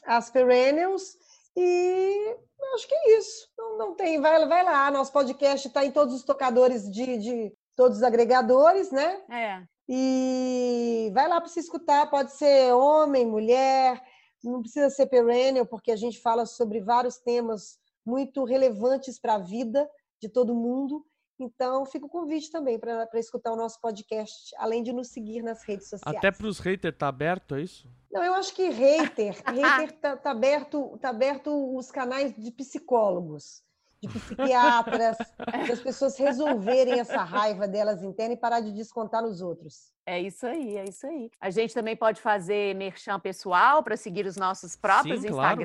as 0.06 0.30
Perennials, 0.30 1.16
e 1.56 2.36
acho 2.74 2.88
que 2.88 2.94
é 2.94 3.18
isso. 3.18 3.48
Não, 3.58 3.78
não 3.78 3.94
tem, 3.94 4.20
vai, 4.20 4.46
vai 4.46 4.64
lá, 4.64 4.90
nosso 4.90 5.12
podcast 5.12 5.66
está 5.66 5.84
em 5.84 5.90
todos 5.90 6.14
os 6.14 6.22
tocadores 6.22 6.90
de, 6.90 7.18
de 7.18 7.52
todos 7.76 7.98
os 7.98 8.02
agregadores, 8.02 8.90
né? 8.90 9.22
É. 9.30 9.62
E 9.88 11.10
vai 11.12 11.28
lá 11.28 11.40
para 11.40 11.50
se 11.50 11.60
escutar, 11.60 12.08
pode 12.08 12.32
ser 12.32 12.72
homem, 12.72 13.26
mulher, 13.26 14.02
não 14.42 14.60
precisa 14.60 14.90
ser 14.90 15.06
perennial, 15.06 15.66
porque 15.66 15.90
a 15.90 15.96
gente 15.96 16.20
fala 16.20 16.46
sobre 16.46 16.80
vários 16.80 17.18
temas 17.18 17.78
muito 18.04 18.44
relevantes 18.44 19.18
para 19.18 19.34
a 19.34 19.38
vida 19.38 19.88
de 20.20 20.28
todo 20.28 20.54
mundo. 20.54 21.04
Então, 21.38 21.84
fica 21.84 22.06
o 22.06 22.08
convite 22.08 22.50
também 22.50 22.78
para 22.78 23.08
escutar 23.14 23.52
o 23.52 23.56
nosso 23.56 23.80
podcast, 23.80 24.54
além 24.56 24.82
de 24.82 24.92
nos 24.92 25.08
seguir 25.08 25.42
nas 25.42 25.64
redes 25.64 25.88
sociais. 25.88 26.16
Até 26.16 26.30
para 26.30 26.46
os 26.46 26.58
haters 26.60 26.96
tá 26.96 27.08
aberto, 27.08 27.56
é 27.56 27.62
isso? 27.62 27.88
Não, 28.12 28.22
eu 28.22 28.34
acho 28.34 28.54
que 28.54 28.68
hater, 28.68 29.34
hater 29.44 29.92
tá, 29.98 30.16
tá, 30.16 30.30
aberto, 30.30 30.96
tá 31.00 31.08
aberto 31.08 31.76
os 31.76 31.90
canais 31.90 32.32
de 32.36 32.50
psicólogos, 32.52 33.64
de 34.00 34.08
psiquiatras, 34.08 35.16
das 35.68 35.80
pessoas 35.80 36.16
resolverem 36.16 37.00
essa 37.00 37.24
raiva 37.24 37.66
delas 37.66 38.02
interna 38.02 38.34
e 38.34 38.36
parar 38.36 38.60
de 38.60 38.70
descontar 38.72 39.22
nos 39.22 39.40
outros. 39.40 39.92
É 40.06 40.20
isso 40.20 40.46
aí, 40.46 40.76
é 40.76 40.84
isso 40.84 41.04
aí. 41.06 41.30
A 41.40 41.50
gente 41.50 41.74
também 41.74 41.96
pode 41.96 42.20
fazer 42.20 42.76
merchan 42.76 43.18
pessoal 43.18 43.82
para 43.82 43.96
seguir 43.96 44.26
os 44.26 44.36
nossos 44.36 44.76
próprios 44.76 45.22
Sim, 45.22 45.28
claro. 45.28 45.64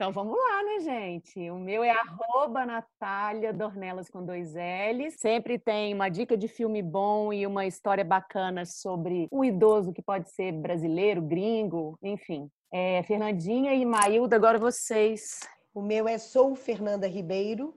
Então 0.00 0.12
vamos 0.12 0.34
lá, 0.34 0.62
né, 0.62 0.80
gente? 0.80 1.50
O 1.50 1.58
meu 1.58 1.84
é 1.84 1.90
arroba 1.90 2.64
Natália 2.64 3.52
Dornelas 3.52 4.08
com 4.08 4.24
dois 4.24 4.54
L's. 4.54 5.16
Sempre 5.18 5.58
tem 5.58 5.92
uma 5.92 6.08
dica 6.08 6.38
de 6.38 6.48
filme 6.48 6.80
bom 6.80 7.30
e 7.34 7.46
uma 7.46 7.66
história 7.66 8.02
bacana 8.02 8.64
sobre 8.64 9.28
um 9.30 9.44
idoso 9.44 9.92
que 9.92 10.00
pode 10.00 10.30
ser 10.30 10.52
brasileiro, 10.52 11.20
gringo, 11.20 11.98
enfim. 12.02 12.50
É, 12.72 13.02
Fernandinha 13.02 13.74
e 13.74 13.84
Mailda, 13.84 14.36
agora 14.36 14.58
vocês. 14.58 15.40
O 15.74 15.82
meu 15.82 16.08
é 16.08 16.16
Sou 16.16 16.54
Fernanda 16.54 17.06
Ribeiro. 17.06 17.74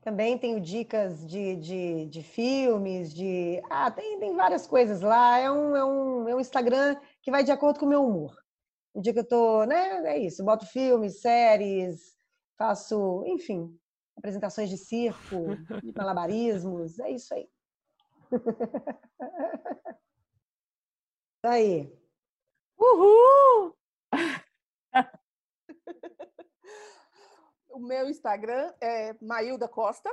Também 0.00 0.38
tenho 0.38 0.60
dicas 0.60 1.26
de, 1.26 1.56
de, 1.56 2.06
de 2.06 2.22
filmes, 2.22 3.12
de. 3.12 3.60
Ah, 3.68 3.90
tem, 3.90 4.20
tem 4.20 4.32
várias 4.36 4.64
coisas 4.64 5.00
lá. 5.00 5.40
É 5.40 5.50
um, 5.50 5.74
é, 5.74 5.84
um, 5.84 6.28
é 6.28 6.34
um 6.36 6.40
Instagram 6.40 6.94
que 7.20 7.32
vai 7.32 7.42
de 7.42 7.50
acordo 7.50 7.80
com 7.80 7.86
o 7.86 7.88
meu 7.88 8.06
humor. 8.06 8.43
O 8.94 9.00
dia 9.00 9.12
que 9.12 9.18
eu 9.18 9.28
tô, 9.28 9.64
né? 9.64 10.06
É 10.06 10.18
isso, 10.18 10.44
boto 10.44 10.64
filmes, 10.66 11.20
séries, 11.20 12.16
faço, 12.56 13.24
enfim, 13.26 13.76
apresentações 14.16 14.70
de 14.70 14.78
circo, 14.78 15.56
de 15.82 15.92
malabarismos, 15.92 16.98
é 17.00 17.10
isso 17.10 17.34
aí. 17.34 17.50
aí. 21.42 21.92
Uhul! 22.78 23.76
O 27.74 27.80
meu 27.80 28.08
Instagram 28.08 28.72
é 28.80 29.16
Mailda 29.20 29.66
Costa, 29.66 30.08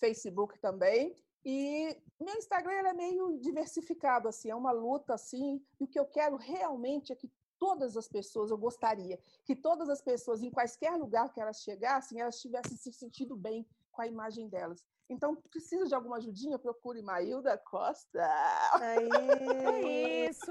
Facebook 0.00 0.58
também. 0.58 1.14
E 1.44 1.94
meu 2.18 2.34
Instagram 2.36 2.72
é 2.72 2.94
meio 2.94 3.38
diversificado, 3.40 4.26
assim, 4.26 4.48
é 4.50 4.54
uma 4.54 4.72
luta, 4.72 5.12
assim, 5.12 5.62
e 5.78 5.84
o 5.84 5.86
que 5.86 6.00
eu 6.00 6.06
quero 6.06 6.36
realmente 6.36 7.12
é 7.12 7.14
que 7.14 7.30
todas 7.64 7.96
as 7.96 8.06
pessoas, 8.06 8.50
eu 8.50 8.58
gostaria 8.58 9.18
que 9.42 9.56
todas 9.56 9.88
as 9.88 10.02
pessoas, 10.02 10.42
em 10.42 10.50
quaisquer 10.50 10.94
lugar 10.98 11.32
que 11.32 11.40
elas 11.40 11.62
chegassem, 11.62 12.20
elas 12.20 12.38
tivessem 12.38 12.76
se 12.76 12.92
sentido 12.92 13.34
bem 13.34 13.66
com 13.94 14.02
a 14.02 14.06
imagem 14.06 14.48
delas. 14.48 14.82
Então, 15.08 15.36
precisa 15.50 15.86
de 15.86 15.94
alguma 15.94 16.16
ajudinha? 16.16 16.58
Procure 16.58 17.02
Mailda 17.02 17.56
Costa. 17.58 18.24
É 18.80 20.30
isso! 20.30 20.50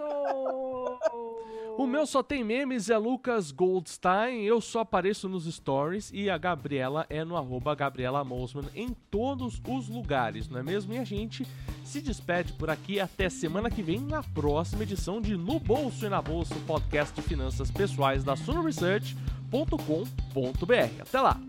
O 1.77 1.85
meu 1.85 2.05
só 2.05 2.23
tem 2.23 2.43
memes, 2.43 2.89
é 2.89 2.97
Lucas 2.97 3.51
Goldstein. 3.51 4.43
Eu 4.43 4.61
só 4.61 4.81
apareço 4.81 5.27
nos 5.27 5.45
stories 5.45 6.11
e 6.13 6.29
a 6.29 6.37
Gabriela 6.37 7.05
é 7.09 7.23
no 7.23 7.35
arroba 7.35 7.75
Gabriela 7.75 8.23
Mosman 8.23 8.69
em 8.75 8.89
todos 9.09 9.61
os 9.67 9.89
lugares, 9.89 10.47
não 10.47 10.59
é 10.59 10.63
mesmo? 10.63 10.93
E 10.93 10.99
a 10.99 11.03
gente 11.03 11.45
se 11.83 12.01
despede 12.01 12.53
por 12.53 12.69
aqui 12.69 12.99
até 12.99 13.29
semana 13.29 13.69
que 13.69 13.81
vem 13.81 13.99
na 13.99 14.23
próxima 14.23 14.83
edição 14.83 15.19
de 15.19 15.35
No 15.35 15.59
Bolso 15.59 16.05
e 16.05 16.09
na 16.09 16.21
Bolsa, 16.21 16.55
o 16.55 16.61
podcast 16.61 17.13
de 17.13 17.21
finanças 17.21 17.71
pessoais 17.71 18.23
da 18.23 18.35
sunoresearch.com.br. 18.35 21.01
Até 21.01 21.21
lá! 21.21 21.39